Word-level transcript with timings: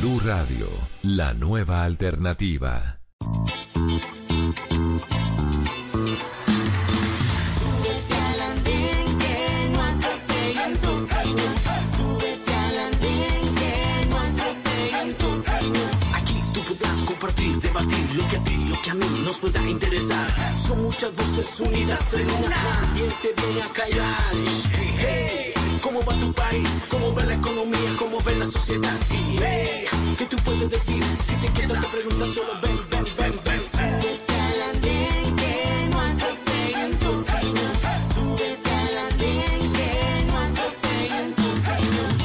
Blue 0.00 0.20
Radio, 0.24 0.68
la 1.02 1.34
nueva 1.34 1.82
alternativa. 1.82 3.00
Aquí 16.14 16.42
tú 16.54 16.60
podrás 16.62 17.02
compartir, 17.02 17.60
debatir 17.60 18.14
lo 18.14 18.28
que 18.28 18.36
a 18.36 18.44
ti, 18.44 18.64
lo 18.66 18.82
que 18.82 18.90
a 18.90 18.94
mí 18.94 19.22
nos 19.24 19.38
pueda 19.38 19.68
interesar. 19.68 20.30
Son 20.58 20.82
muchas 20.82 21.14
voces 21.16 21.60
unidas 21.60 22.14
en 22.14 22.30
una. 22.44 22.56
¿Quién 22.94 23.10
te 23.22 23.42
viene 23.42 23.62
a 23.62 23.68
callar? 23.72 24.34
Hey, 24.98 25.27
¿cómo 25.80 26.04
va 26.04 26.18
tu 26.18 26.32
país? 26.32 26.82
¿Cómo 26.88 27.14
va 27.14 27.24
la 27.24 27.34
economía? 27.34 27.96
¿Cómo 27.98 28.18
ve 28.22 28.36
la 28.36 28.46
sociedad? 28.46 28.98
Y 29.10 30.14
¿qué 30.16 30.26
tú 30.26 30.36
puedes 30.44 30.70
decir? 30.70 31.02
Si 31.20 31.34
te 31.34 31.48
quedas 31.52 31.80
te 31.80 31.88
preguntas 31.88 32.28
solo 32.28 32.52
ven, 32.62 32.78
ven, 32.90 33.04
ven, 33.18 33.40
ven. 33.44 33.58
Opinión. 40.68 42.16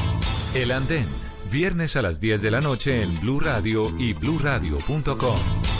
El 0.56 0.72
Andén, 0.72 1.08
viernes 1.52 1.96
a 1.96 2.02
las 2.02 2.20
10 2.20 2.42
de 2.42 2.52
la 2.52 2.62
noche 2.62 3.02
en 3.02 3.20
Blue 3.20 3.40
Radio 3.40 3.92
y 3.98 4.14
bluradio.com. 4.14 5.73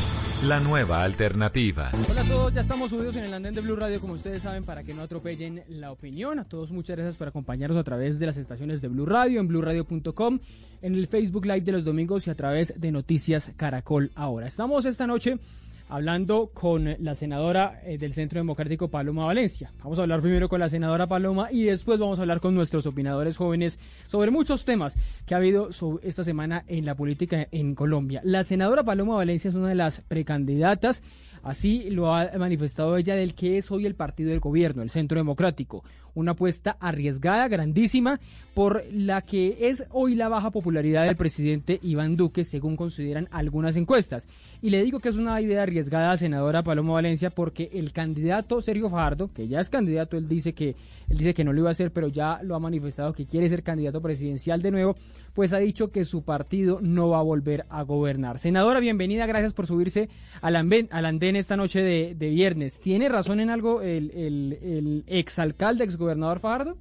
La 0.48 0.60
nueva 0.60 1.04
alternativa. 1.04 1.90
Hola 2.10 2.22
a 2.22 2.26
todos, 2.26 2.54
ya 2.54 2.62
estamos 2.62 2.90
subidos 2.90 3.16
en 3.16 3.24
el 3.24 3.34
andén 3.34 3.56
de 3.56 3.62
Blue 3.62 3.78
Radio, 3.78 4.02
como 4.02 4.12
ustedes 4.12 4.44
saben, 4.44 4.66
para 4.66 4.84
que 4.84 4.94
no 4.94 5.04
atropellen 5.04 5.64
la 5.70 5.90
opinión. 5.94 6.38
A 6.38 6.44
todos 6.44 6.70
muchas 6.70 6.98
gracias 6.98 7.16
por 7.16 7.30
acompañarnos 7.30 7.80
a 7.80 7.84
través 7.86 8.20
de 8.20 8.26
las 8.26 8.36
estaciones 8.36 8.82
de 8.82 8.90
Blue 8.90 9.06
Radio, 9.06 9.40
en 9.40 9.48
bluradio.com, 9.48 10.40
en 10.82 10.96
el 10.96 11.08
Facebook 11.08 11.46
Live 11.46 11.62
de 11.62 11.72
los 11.72 11.86
domingos 11.86 12.28
y 12.28 12.30
a 12.30 12.36
través 12.36 12.74
de 12.76 12.92
Noticias 12.92 13.54
Caracol 13.56 14.12
ahora. 14.16 14.48
Estamos 14.48 14.84
esta 14.84 15.08
noche 15.08 15.40
hablando 15.90 16.52
con 16.54 16.96
la 17.00 17.16
senadora 17.16 17.82
eh, 17.84 17.98
del 17.98 18.14
Centro 18.14 18.40
Democrático 18.40 18.90
Paloma 18.90 19.26
Valencia. 19.26 19.72
Vamos 19.84 20.00
a 20.00 20.04
hablar 20.04 20.22
primero 20.22 20.50
con 20.50 20.60
la 20.60 20.70
senadora 20.70 21.08
Paloma 21.08 21.50
y 21.52 21.64
después 21.64 22.00
vamos 22.00 22.20
a 22.20 22.24
hablar 22.24 22.40
con 22.40 22.56
nuestros 22.56 22.86
opinadores 22.86 23.38
jóvenes 23.38 23.80
sobre 24.08 24.32
muchos 24.32 24.66
temas 24.66 24.96
que 25.26 25.34
ha 25.34 25.38
habido 25.38 25.70
esta 26.02 26.24
semana 26.24 26.64
en 26.68 26.86
la 26.86 26.96
política 26.96 27.48
en 27.52 27.76
Colombia. 27.76 28.22
La 28.24 28.44
senadora 28.44 28.84
Paloma 28.84 29.16
Valencia 29.16 29.50
es 29.50 29.56
una 29.56 29.70
de 29.70 29.76
las 29.76 30.02
precandidatas, 30.02 31.04
así 31.44 31.90
lo 31.90 32.16
ha 32.16 32.32
manifestado 32.38 32.98
ella 32.98 33.16
del 33.16 33.36
que 33.36 33.58
es 33.58 33.70
hoy 33.72 33.86
el 33.86 33.96
partido 33.96 34.32
del 34.32 34.40
gobierno, 34.40 34.82
el 34.82 34.90
Centro 34.90 35.20
Democrático. 35.20 35.84
Una 36.16 36.32
apuesta 36.32 36.78
arriesgada, 36.80 37.48
grandísima, 37.48 38.20
por 38.54 38.84
la 38.92 39.22
que 39.22 39.58
es 39.62 39.84
hoy 39.92 40.14
la 40.16 40.30
baja 40.30 40.52
popularidad 40.52 41.06
del 41.06 41.16
presidente 41.16 41.80
Iván 41.82 42.16
Duque, 42.16 42.44
según 42.44 42.76
consideran 42.76 43.28
algunas 43.32 43.76
encuestas. 43.78 44.28
Y 44.62 44.70
le 44.70 44.84
digo 44.84 45.00
que 45.00 45.10
es 45.10 45.16
una 45.16 45.42
idea 45.42 45.64
arriesgada, 45.64 46.16
senadora 46.18 46.64
Paloma 46.64 46.94
Valencia, 46.94 47.32
porque 47.32 47.70
el 47.74 47.92
candidato 47.92 48.62
Sergio 48.62 48.90
Fajardo, 48.90 49.32
que 49.34 49.48
ya 49.48 49.60
es 49.60 49.70
candidato, 49.70 50.18
él 50.18 50.28
dice 50.28 50.54
que 50.54 50.76
él 51.10 51.18
dice 51.18 51.34
que 51.34 51.44
no 51.44 51.54
lo 51.54 51.60
iba 51.60 51.70
a 51.70 51.72
hacer, 51.72 51.92
pero 51.92 52.08
ya 52.08 52.40
lo 52.44 52.56
ha 52.56 52.60
manifestado 52.60 53.14
que 53.14 53.26
quiere 53.26 53.50
ser 53.50 53.64
candidato 53.64 54.02
presidencial 54.02 54.62
de 54.62 54.72
nuevo, 54.72 54.96
pues 55.34 55.52
ha 55.54 55.60
dicho 55.60 55.92
que 55.92 56.06
su 56.06 56.24
partido 56.24 56.80
no 56.82 57.10
va 57.10 57.20
a 57.20 57.24
volver 57.24 57.66
a 57.70 57.82
gobernar. 57.84 58.40
Senadora, 58.40 58.80
bienvenida, 58.80 59.26
gracias 59.26 59.54
por 59.54 59.68
subirse 59.68 60.10
al 60.42 60.56
al 60.56 61.06
andén 61.06 61.36
esta 61.36 61.58
noche 61.58 61.82
de, 61.82 62.30
viernes. 62.30 62.80
¿Tiene 62.80 63.10
razón 63.10 63.40
en 63.40 63.50
algo 63.50 63.82
el, 63.82 64.12
el, 64.12 64.60
el 64.62 65.04
exalcalde, 65.08 65.84
exgobernador 65.84 66.40
Fajardo? 66.40 66.78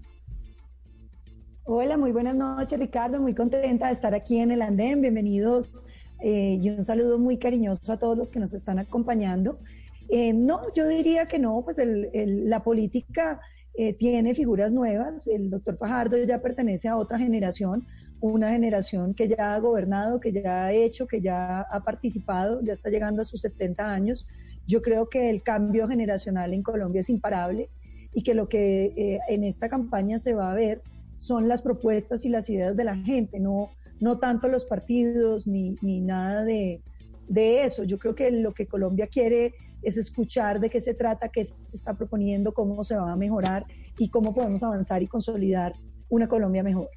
Hola, 1.65 1.97
muy 1.97 2.13
buenas 2.13 2.35
noches, 2.35 2.79
Ricardo. 2.79 3.21
Muy 3.21 3.35
contenta 3.35 3.87
de 3.87 3.93
estar 3.93 4.15
aquí 4.15 4.39
en 4.39 4.51
el 4.51 4.63
Andén. 4.63 5.01
Bienvenidos 5.01 5.87
eh, 6.21 6.59
y 6.61 6.71
un 6.71 6.85
saludo 6.85 7.19
muy 7.19 7.39
cariñoso 7.39 7.93
a 7.93 7.99
todos 7.99 8.19
los 8.19 8.31
que 8.31 8.41
nos 8.41 8.53
están 8.53 8.79
acompañando. 8.79 9.59
Eh, 10.09 10.33
no, 10.33 10.61
yo 10.75 10.87
diría 10.89 11.27
que 11.27 11.39
no, 11.39 11.63
pues 11.65 11.79
el- 11.79 12.51
la 12.51 12.63
política 12.63 13.41
eh, 13.75 13.95
tiene 13.95 14.35
figuras 14.35 14.73
nuevas. 14.73 15.27
El 15.29 15.51
doctor 15.51 15.79
Fajardo 15.79 16.23
ya 16.25 16.43
pertenece 16.43 16.89
a 16.89 16.97
otra 16.97 17.19
generación, 17.19 17.87
una 18.23 18.53
generación 18.53 19.15
que 19.15 19.27
ya 19.27 19.55
ha 19.55 19.59
gobernado, 19.59 20.21
que 20.21 20.33
ya 20.33 20.67
ha 20.67 20.73
hecho, 20.73 21.09
que 21.09 21.21
ya 21.21 21.63
ha 21.63 21.83
participado, 21.83 22.63
ya 22.63 22.73
está 22.73 22.89
llegando 22.89 23.21
a 23.21 23.25
sus 23.25 23.41
70 23.41 23.93
años. 23.93 24.29
Yo 24.65 24.81
creo 24.81 25.09
que 25.09 25.29
el 25.29 25.43
cambio 25.43 25.89
generacional 25.89 26.55
en 26.55 26.63
Colombia 26.63 27.01
es 27.01 27.11
imparable 27.11 27.69
y 28.15 28.23
que 28.23 28.35
lo 28.35 28.49
que 28.49 28.93
eh, 28.97 29.19
en 29.29 29.43
esta 29.43 29.69
campaña 29.69 30.21
se 30.21 30.35
va 30.35 30.53
a 30.53 30.55
ver 30.55 30.83
son 31.19 31.49
las 31.49 31.63
propuestas 31.63 32.25
y 32.25 32.29
las 32.29 32.49
ideas 32.49 32.77
de 32.77 32.85
la 32.85 32.97
gente, 32.97 33.41
no, 33.41 33.71
no 33.99 34.19
tanto 34.19 34.47
los 34.47 34.67
partidos 34.67 35.49
ni, 35.49 35.77
ni 35.83 36.01
nada 36.01 36.45
de, 36.45 36.81
de 37.27 37.65
eso. 37.65 37.83
Yo 37.83 37.99
creo 37.99 38.15
que 38.15 38.31
lo 38.31 38.55
que 38.55 38.69
Colombia 38.69 39.09
quiere 39.09 39.55
es 39.83 39.97
escuchar 39.97 40.61
de 40.61 40.71
qué 40.71 40.81
se 40.81 40.95
trata, 40.95 41.29
qué 41.29 41.45
se 41.45 41.57
está 41.73 41.95
proponiendo, 41.95 42.55
cómo 42.55 42.85
se 42.85 42.95
va 42.95 43.11
a 43.11 43.17
mejorar 43.17 43.65
y 43.99 44.11
cómo 44.11 44.33
podemos 44.33 44.63
avanzar 44.63 45.03
y 45.03 45.09
consolidar 45.09 45.75
una 46.09 46.29
Colombia 46.29 46.63
mejor. 46.63 46.89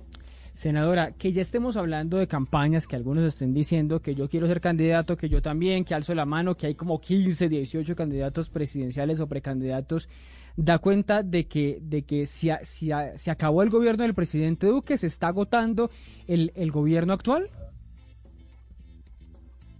Senadora, 0.55 1.11
que 1.11 1.33
ya 1.33 1.41
estemos 1.41 1.75
hablando 1.75 2.17
de 2.17 2.27
campañas, 2.27 2.87
que 2.87 2.95
algunos 2.95 3.25
estén 3.25 3.53
diciendo 3.53 4.01
que 4.01 4.15
yo 4.15 4.29
quiero 4.29 4.47
ser 4.47 4.61
candidato, 4.61 5.17
que 5.17 5.27
yo 5.27 5.41
también, 5.41 5.83
que 5.83 5.93
alzo 5.93 6.15
la 6.15 6.25
mano, 6.25 6.55
que 6.55 6.67
hay 6.67 6.75
como 6.75 7.01
15, 7.01 7.49
18 7.49 7.93
candidatos 7.95 8.49
presidenciales 8.49 9.19
o 9.19 9.27
precandidatos, 9.27 10.07
da 10.55 10.79
cuenta 10.79 11.23
de 11.23 11.45
que, 11.47 11.79
de 11.81 12.03
que 12.03 12.25
si, 12.25 12.49
a- 12.51 12.63
si 12.63 12.89
a- 12.93 13.17
se 13.17 13.31
acabó 13.31 13.63
el 13.63 13.69
gobierno 13.69 14.03
del 14.03 14.13
presidente 14.13 14.67
Duque, 14.67 14.97
se 14.97 15.07
está 15.07 15.27
agotando 15.27 15.91
el, 16.25 16.53
el 16.55 16.71
gobierno 16.71 17.11
actual. 17.11 17.49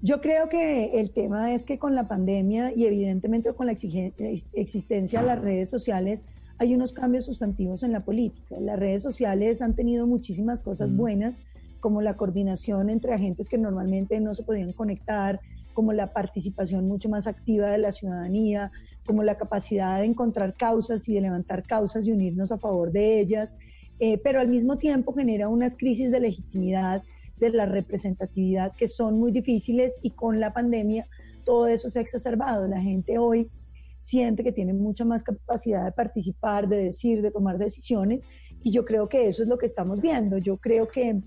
Yo 0.02 0.20
creo 0.20 0.50
que 0.50 1.00
el 1.00 1.12
tema 1.12 1.54
es 1.54 1.64
que 1.64 1.80
con 1.80 1.96
la 1.96 2.08
pandemia 2.10 2.74
y 2.76 2.86
evidentemente 2.86 3.54
con 3.54 3.66
la 3.68 3.72
exigen- 3.72 4.14
ex- 4.18 4.50
existencia 4.54 5.22
de 5.22 5.28
las 5.28 5.40
redes 5.42 5.70
sociales 5.70 6.26
hay 6.58 6.74
unos 6.74 6.94
cambios 6.94 7.26
sustantivos 7.26 7.84
en 7.84 7.92
la 7.92 8.06
política. 8.06 8.56
Las 8.60 8.80
redes 8.80 9.04
sociales 9.04 9.62
han 9.62 9.76
tenido 9.76 10.08
muchísimas 10.08 10.62
cosas 10.62 10.96
buenas, 10.96 11.44
como 11.80 12.02
la 12.02 12.16
coordinación 12.16 12.90
entre 12.90 13.14
agentes 13.14 13.48
que 13.48 13.58
normalmente 13.58 14.20
no 14.20 14.34
se 14.34 14.44
podían 14.44 14.74
conectar, 14.74 15.40
como 15.74 15.92
la 15.92 16.14
participación 16.14 16.88
mucho 16.88 17.10
más 17.10 17.28
activa 17.28 17.70
de 17.70 17.78
la 17.78 17.92
ciudadanía, 17.92 18.72
como 19.06 19.24
la 19.24 19.38
capacidad 19.38 20.00
de 20.00 20.06
encontrar 20.06 20.56
causas 20.56 21.08
y 21.10 21.14
de 21.14 21.22
levantar 21.22 21.64
causas 21.64 22.08
y 22.08 22.12
unirnos 22.12 22.52
a 22.52 22.58
favor 22.58 22.92
de 22.92 23.20
ellas, 23.20 23.58
eh, 24.00 24.18
pero 24.18 24.40
al 24.40 24.48
mismo 24.48 24.78
tiempo 24.78 25.14
genera 25.14 25.50
unas 25.50 25.76
crisis 25.76 26.12
de 26.12 26.22
legitimidad 26.22 27.04
de 27.38 27.50
la 27.50 27.66
representatividad 27.66 28.74
que 28.76 28.88
son 28.88 29.20
muy 29.20 29.32
difíciles 29.32 30.00
y 30.02 30.12
con 30.12 30.40
la 30.40 30.54
pandemia 30.54 31.08
todo 31.44 31.68
eso 31.68 31.90
se 31.90 32.00
ha 32.00 32.02
exacerbado. 32.02 32.68
La 32.68 32.82
gente 32.82 33.18
hoy 33.18 33.50
siente 34.06 34.44
que 34.44 34.52
tiene 34.52 34.74
mucha 34.74 35.04
más 35.04 35.24
capacidad 35.24 35.84
de 35.84 35.92
participar, 35.92 36.68
de 36.68 36.78
decir, 36.84 37.22
de 37.24 37.32
tomar 37.32 37.58
decisiones 37.58 38.24
y 38.62 38.72
yo 38.72 38.86
creo 38.86 39.10
que 39.10 39.28
eso 39.28 39.42
es 39.42 39.50
lo 39.50 39.58
que 39.58 39.66
estamos 39.66 40.00
viendo. 40.00 40.38
Yo 40.38 40.58
creo 40.58 40.88
que 40.88 41.22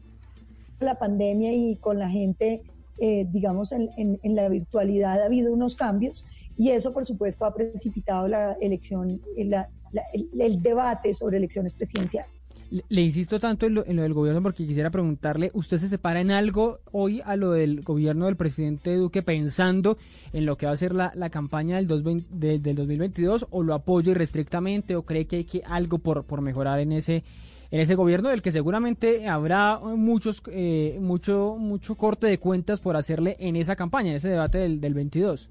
la 0.78 0.94
pandemia 0.96 1.52
y 1.52 1.76
con 1.78 1.98
la 1.98 2.08
gente, 2.08 2.62
eh, 2.98 3.26
digamos, 3.28 3.72
en, 3.72 3.90
en- 3.96 4.20
en 4.22 4.34
la 4.36 4.48
virtualidad 4.48 5.20
ha 5.20 5.24
habido 5.26 5.52
unos 5.52 5.74
cambios 5.74 6.24
y 6.56 6.70
eso, 6.70 6.92
por 6.92 7.04
supuesto, 7.04 7.44
ha 7.44 7.52
precipitado 7.52 8.28
la 8.28 8.56
elección, 8.60 9.20
la- 9.36 9.68
la- 9.90 10.04
el, 10.12 10.28
el 10.38 10.62
debate 10.62 11.12
sobre 11.14 11.38
elecciones 11.38 11.74
presidenciales. 11.74 12.37
Le, 12.70 13.00
insisto 13.00 13.40
tanto 13.40 13.64
en 13.64 13.74
lo, 13.74 13.86
en 13.86 13.96
lo 13.96 14.02
del 14.02 14.12
gobierno 14.12 14.42
porque 14.42 14.66
quisiera 14.66 14.90
preguntarle, 14.90 15.50
¿usted 15.54 15.78
se 15.78 15.88
separa 15.88 16.20
en 16.20 16.30
algo 16.30 16.80
hoy 16.92 17.22
a 17.24 17.34
lo 17.34 17.52
del 17.52 17.80
gobierno 17.80 18.26
del 18.26 18.36
presidente 18.36 18.94
Duque 18.94 19.22
pensando 19.22 19.96
en 20.34 20.44
lo 20.44 20.58
que 20.58 20.66
va 20.66 20.72
a 20.72 20.76
ser 20.76 20.94
la, 20.94 21.10
la 21.14 21.30
campaña 21.30 21.76
del, 21.76 21.86
2020 21.86 22.26
de- 22.30 22.58
del 22.58 22.76
2022 22.76 23.46
o 23.50 23.62
lo 23.62 23.72
apoya 23.72 24.10
irrestrictamente 24.10 24.96
o 24.96 25.02
cree 25.02 25.26
que 25.26 25.36
hay 25.36 25.44
que 25.44 25.62
algo 25.64 25.98
por, 25.98 26.24
por 26.24 26.42
mejorar 26.42 26.80
en 26.80 26.92
ese 26.92 27.24
en 27.70 27.80
ese 27.80 27.94
gobierno 27.94 28.30
del 28.30 28.40
que 28.42 28.50
seguramente 28.52 29.28
habrá 29.28 29.78
muchos 29.78 30.42
eh, 30.48 30.98
mucho 31.00 31.56
mucho 31.58 31.96
corte 31.96 32.26
de 32.26 32.38
cuentas 32.38 32.80
por 32.80 32.96
hacerle 32.96 33.36
en 33.40 33.56
esa 33.56 33.76
campaña, 33.76 34.10
en 34.10 34.16
ese 34.16 34.28
debate 34.28 34.58
del, 34.58 34.80
del 34.80 34.94
22? 34.94 35.50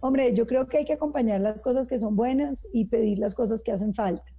Hombre, 0.00 0.34
yo 0.34 0.46
creo 0.46 0.68
que 0.68 0.78
hay 0.78 0.84
que 0.84 0.92
acompañar 0.92 1.40
las 1.40 1.62
cosas 1.62 1.88
que 1.88 1.98
son 1.98 2.14
buenas 2.14 2.68
y 2.72 2.84
pedir 2.86 3.18
las 3.18 3.34
cosas 3.34 3.62
que 3.62 3.72
hacen 3.72 3.94
falta. 3.94 4.33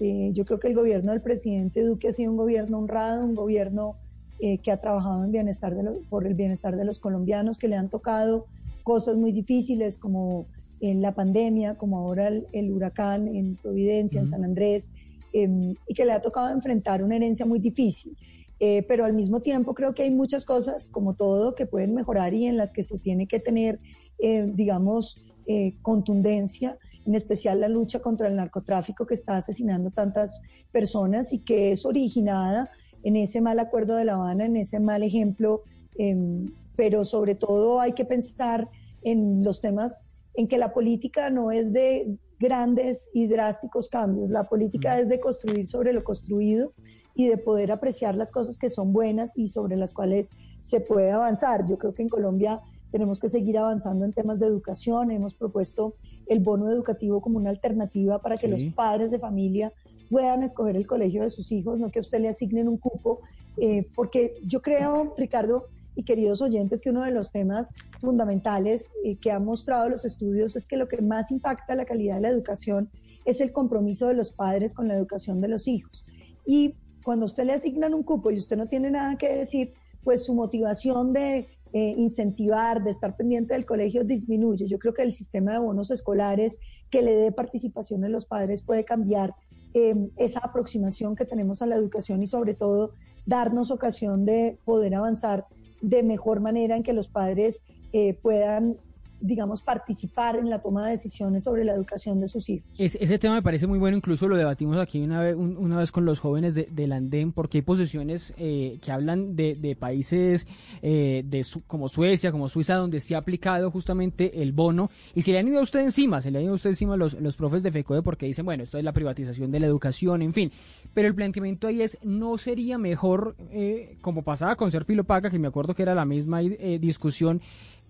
Eh, 0.00 0.30
yo 0.32 0.44
creo 0.44 0.58
que 0.60 0.68
el 0.68 0.74
gobierno 0.74 1.12
del 1.12 1.22
presidente 1.22 1.82
Duque 1.82 2.08
ha 2.08 2.12
sido 2.12 2.30
un 2.30 2.36
gobierno 2.36 2.78
honrado, 2.78 3.24
un 3.24 3.34
gobierno 3.34 3.96
eh, 4.40 4.60
que 4.62 4.70
ha 4.70 4.76
trabajado 4.76 5.24
en 5.24 5.32
bienestar 5.32 5.74
de 5.74 5.82
lo- 5.82 5.98
por 6.08 6.26
el 6.26 6.34
bienestar 6.34 6.76
de 6.76 6.84
los 6.84 7.00
colombianos, 7.00 7.58
que 7.58 7.66
le 7.68 7.74
han 7.76 7.90
tocado 7.90 8.46
cosas 8.84 9.16
muy 9.16 9.32
difíciles 9.32 9.98
como 9.98 10.48
en 10.80 11.02
la 11.02 11.12
pandemia, 11.14 11.74
como 11.74 11.98
ahora 11.98 12.28
el, 12.28 12.46
el 12.52 12.70
huracán 12.70 13.26
en 13.34 13.56
Providencia, 13.56 14.20
en. 14.22 14.28
San 14.28 14.44
Andrés, 14.44 14.92
eh, 15.32 15.48
y 15.88 15.94
que 15.94 16.04
le 16.04 16.12
ha 16.12 16.20
tocado 16.22 16.50
enfrentar 16.50 17.02
una 17.02 17.16
herencia 17.16 17.44
muy 17.44 17.58
difícil. 17.58 18.16
Eh, 18.60 18.82
pero 18.88 19.04
al 19.04 19.12
mismo 19.12 19.40
tiempo 19.40 19.74
creo 19.74 19.94
que 19.94 20.04
hay 20.04 20.10
muchas 20.12 20.44
cosas, 20.44 20.88
como 20.88 21.14
todo, 21.14 21.54
que 21.54 21.66
pueden 21.66 21.94
mejorar 21.94 22.32
y 22.34 22.46
en 22.46 22.56
las 22.56 22.72
que 22.72 22.82
se 22.82 22.98
tiene 22.98 23.26
que 23.26 23.38
tener, 23.40 23.80
eh, 24.20 24.48
digamos, 24.52 25.20
eh, 25.46 25.76
contundencia, 25.82 26.76
en 27.08 27.14
especial 27.14 27.60
la 27.60 27.68
lucha 27.68 28.00
contra 28.00 28.28
el 28.28 28.36
narcotráfico 28.36 29.06
que 29.06 29.14
está 29.14 29.36
asesinando 29.36 29.90
tantas 29.90 30.38
personas 30.70 31.32
y 31.32 31.38
que 31.38 31.72
es 31.72 31.86
originada 31.86 32.70
en 33.02 33.16
ese 33.16 33.40
mal 33.40 33.58
acuerdo 33.60 33.96
de 33.96 34.04
La 34.04 34.12
Habana, 34.12 34.44
en 34.44 34.56
ese 34.56 34.78
mal 34.78 35.02
ejemplo, 35.02 35.62
em, 35.96 36.52
pero 36.76 37.06
sobre 37.06 37.34
todo 37.34 37.80
hay 37.80 37.94
que 37.94 38.04
pensar 38.04 38.68
en 39.00 39.42
los 39.42 39.62
temas 39.62 40.04
en 40.34 40.48
que 40.48 40.58
la 40.58 40.74
política 40.74 41.30
no 41.30 41.50
es 41.50 41.72
de 41.72 42.18
grandes 42.38 43.08
y 43.14 43.26
drásticos 43.26 43.88
cambios, 43.88 44.28
la 44.28 44.44
política 44.44 44.98
es 44.98 45.08
de 45.08 45.18
construir 45.18 45.66
sobre 45.66 45.94
lo 45.94 46.04
construido 46.04 46.74
y 47.14 47.26
de 47.28 47.38
poder 47.38 47.72
apreciar 47.72 48.16
las 48.16 48.30
cosas 48.30 48.58
que 48.58 48.68
son 48.68 48.92
buenas 48.92 49.32
y 49.34 49.48
sobre 49.48 49.76
las 49.76 49.94
cuales 49.94 50.28
se 50.60 50.80
puede 50.80 51.10
avanzar. 51.10 51.64
Yo 51.66 51.78
creo 51.78 51.94
que 51.94 52.02
en 52.02 52.10
Colombia 52.10 52.60
tenemos 52.92 53.18
que 53.18 53.30
seguir 53.30 53.56
avanzando 53.56 54.04
en 54.04 54.12
temas 54.12 54.38
de 54.40 54.46
educación. 54.46 55.10
Hemos 55.10 55.34
propuesto 55.34 55.94
el 56.28 56.40
bono 56.40 56.70
educativo 56.70 57.20
como 57.20 57.38
una 57.38 57.50
alternativa 57.50 58.20
para 58.20 58.36
que 58.36 58.46
Sí. 58.46 58.52
los 58.52 58.74
padres 58.74 59.10
de 59.10 59.18
familia 59.18 59.72
puedan 60.10 60.42
escoger 60.42 60.76
el 60.76 60.86
colegio 60.86 61.22
de 61.22 61.30
sus 61.30 61.52
hijos, 61.52 61.80
no 61.80 61.90
que 61.90 61.98
a 61.98 62.00
usted 62.00 62.20
le 62.20 62.28
asignen 62.28 62.68
un 62.68 62.78
cupo, 62.78 63.20
eh, 63.58 63.86
porque 63.94 64.34
yo 64.44 64.62
creo, 64.62 65.14
Ricardo 65.16 65.66
y 65.94 66.04
queridos 66.04 66.40
oyentes, 66.40 66.80
que 66.80 66.90
uno 66.90 67.02
de 67.04 67.10
los 67.10 67.30
temas 67.30 67.70
fundamentales 68.00 68.90
eh, 69.04 69.16
que 69.16 69.30
han 69.30 69.44
mostrado 69.44 69.88
los 69.88 70.04
estudios 70.04 70.56
es 70.56 70.64
que 70.64 70.76
lo 70.76 70.88
que 70.88 71.02
más 71.02 71.30
impacta 71.30 71.74
la 71.74 71.84
calidad 71.84 72.16
de 72.16 72.20
la 72.22 72.28
educación 72.28 72.90
es 73.24 73.40
el 73.40 73.52
compromiso 73.52 74.06
de 74.06 74.14
los 74.14 74.32
padres 74.32 74.72
con 74.72 74.88
la 74.88 74.94
educación 74.94 75.40
de 75.40 75.48
los 75.48 75.68
hijos. 75.68 76.04
Y 76.46 76.76
cuando 77.04 77.24
a 77.24 77.26
usted 77.26 77.44
le 77.44 77.52
asignan 77.52 77.94
un 77.94 78.02
cupo 78.02 78.30
y 78.30 78.38
usted 78.38 78.56
no 78.56 78.68
tiene 78.68 78.90
nada 78.90 79.16
que 79.18 79.28
decir, 79.34 79.74
pues 80.04 80.24
su 80.24 80.34
motivación 80.34 81.12
de 81.12 81.48
eh, 81.72 81.94
incentivar, 81.96 82.82
de 82.82 82.90
estar 82.90 83.16
pendiente 83.16 83.54
del 83.54 83.66
colegio 83.66 84.04
disminuye. 84.04 84.66
Yo 84.66 84.78
creo 84.78 84.94
que 84.94 85.02
el 85.02 85.14
sistema 85.14 85.52
de 85.52 85.58
bonos 85.58 85.90
escolares 85.90 86.58
que 86.90 87.02
le 87.02 87.14
dé 87.14 87.32
participación 87.32 88.04
a 88.04 88.08
los 88.08 88.24
padres 88.24 88.62
puede 88.62 88.84
cambiar 88.84 89.34
eh, 89.74 89.94
esa 90.16 90.40
aproximación 90.40 91.14
que 91.14 91.24
tenemos 91.24 91.60
a 91.60 91.66
la 91.66 91.76
educación 91.76 92.22
y 92.22 92.26
sobre 92.26 92.54
todo 92.54 92.94
darnos 93.26 93.70
ocasión 93.70 94.24
de 94.24 94.58
poder 94.64 94.94
avanzar 94.94 95.46
de 95.82 96.02
mejor 96.02 96.40
manera 96.40 96.76
en 96.76 96.82
que 96.82 96.94
los 96.94 97.08
padres 97.08 97.62
eh, 97.92 98.14
puedan, 98.14 98.78
digamos, 99.20 99.62
participar 99.62 100.36
en 100.36 100.48
la 100.48 100.60
toma 100.60 100.84
de 100.84 100.92
decisiones 100.92 101.44
sobre 101.44 101.64
la 101.64 101.72
educación 101.72 102.20
de 102.20 102.28
sus 102.28 102.48
hijos. 102.48 102.66
Es- 102.78 102.96
ese 103.00 103.18
tema 103.18 103.34
me 103.34 103.42
parece 103.42 103.66
muy 103.66 103.78
bueno, 103.78 103.96
incluso 103.96 104.28
lo 104.28 104.36
debatimos 104.36 104.76
aquí 104.78 105.00
una 105.00 105.20
vez, 105.20 105.34
un- 105.36 105.56
una 105.56 105.76
vez 105.78 105.90
con 105.92 106.04
los 106.04 106.20
jóvenes 106.20 106.54
de, 106.54 106.68
del 106.70 106.92
Andén, 106.92 107.32
porque 107.32 107.58
hay 107.58 107.62
posiciones 107.62 108.32
eh, 108.38 108.78
que 108.80 108.92
hablan 108.92 109.34
de, 109.36 109.54
de 109.56 109.74
países 109.76 110.46
eh, 110.82 111.22
de 111.26 111.44
Su- 111.44 111.62
como 111.66 111.88
Suecia, 111.88 112.30
como 112.32 112.48
Suiza, 112.48 112.74
donde 112.76 113.00
se 113.00 113.14
ha 113.14 113.18
aplicado 113.18 113.70
justamente 113.70 114.42
el 114.42 114.52
bono, 114.52 114.90
y 115.14 115.22
se 115.22 115.32
le 115.32 115.38
han 115.38 115.48
ido 115.48 115.58
a 115.58 115.62
usted 115.62 115.80
encima, 115.80 116.20
se 116.22 116.30
le 116.30 116.38
han 116.38 116.44
ido 116.44 116.52
a 116.52 116.56
usted 116.56 116.70
encima 116.70 116.96
los, 116.96 117.14
los 117.14 117.36
profes 117.36 117.62
de 117.62 117.72
FECODE 117.72 118.02
porque 118.02 118.26
dicen, 118.26 118.44
bueno, 118.44 118.62
esto 118.64 118.78
es 118.78 118.84
la 118.84 118.92
privatización 118.92 119.50
de 119.50 119.60
la 119.60 119.66
educación, 119.66 120.22
en 120.22 120.32
fin, 120.32 120.52
pero 120.94 121.08
el 121.08 121.14
planteamiento 121.14 121.66
ahí 121.66 121.82
es, 121.82 121.98
¿no 122.02 122.38
sería 122.38 122.78
mejor, 122.78 123.34
eh, 123.50 123.96
como 124.00 124.22
pasaba 124.22 124.54
con 124.56 124.70
Serpilo 124.70 125.04
Paca, 125.04 125.30
que 125.30 125.38
me 125.38 125.48
acuerdo 125.48 125.74
que 125.74 125.82
era 125.82 125.94
la 125.94 126.04
misma 126.04 126.42
eh, 126.42 126.78
discusión, 126.80 127.40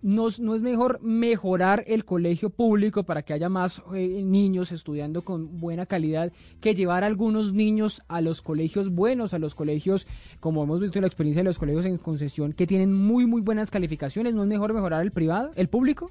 no, 0.02 0.28
es- 0.28 0.40
mejor 0.40 1.00
mejorar 1.02 1.84
el 1.86 2.04
colegio 2.04 2.50
público 2.50 3.02
para 3.04 3.22
que 3.22 3.32
haya 3.32 3.48
más 3.48 3.82
eh, 3.94 4.22
niños 4.22 4.72
estudiando 4.72 5.24
con 5.24 5.58
buena 5.60 5.86
calidad 5.86 6.32
que 6.60 6.74
llevar 6.74 7.04
a 7.04 7.06
algunos 7.06 7.52
niños 7.52 8.02
a 8.08 8.20
los 8.20 8.42
colegios 8.42 8.90
buenos, 8.90 9.34
a 9.34 9.38
los 9.38 9.54
colegios, 9.54 10.06
como 10.40 10.62
hemos 10.62 10.80
visto 10.80 10.98
en 10.98 11.02
la 11.02 11.08
experiencia 11.08 11.42
de 11.42 11.48
los 11.48 11.58
colegios 11.58 11.84
en 11.86 11.98
concesión, 11.98 12.52
que 12.52 12.66
tienen 12.66 12.92
muy, 12.92 13.26
muy 13.26 13.40
buenas 13.40 13.70
calificaciones? 13.70 14.34
¿No 14.34 14.42
es 14.42 14.48
mejor 14.48 14.72
mejorar 14.72 15.02
el 15.02 15.10
privado, 15.12 15.50
el 15.56 15.68
público? 15.68 16.10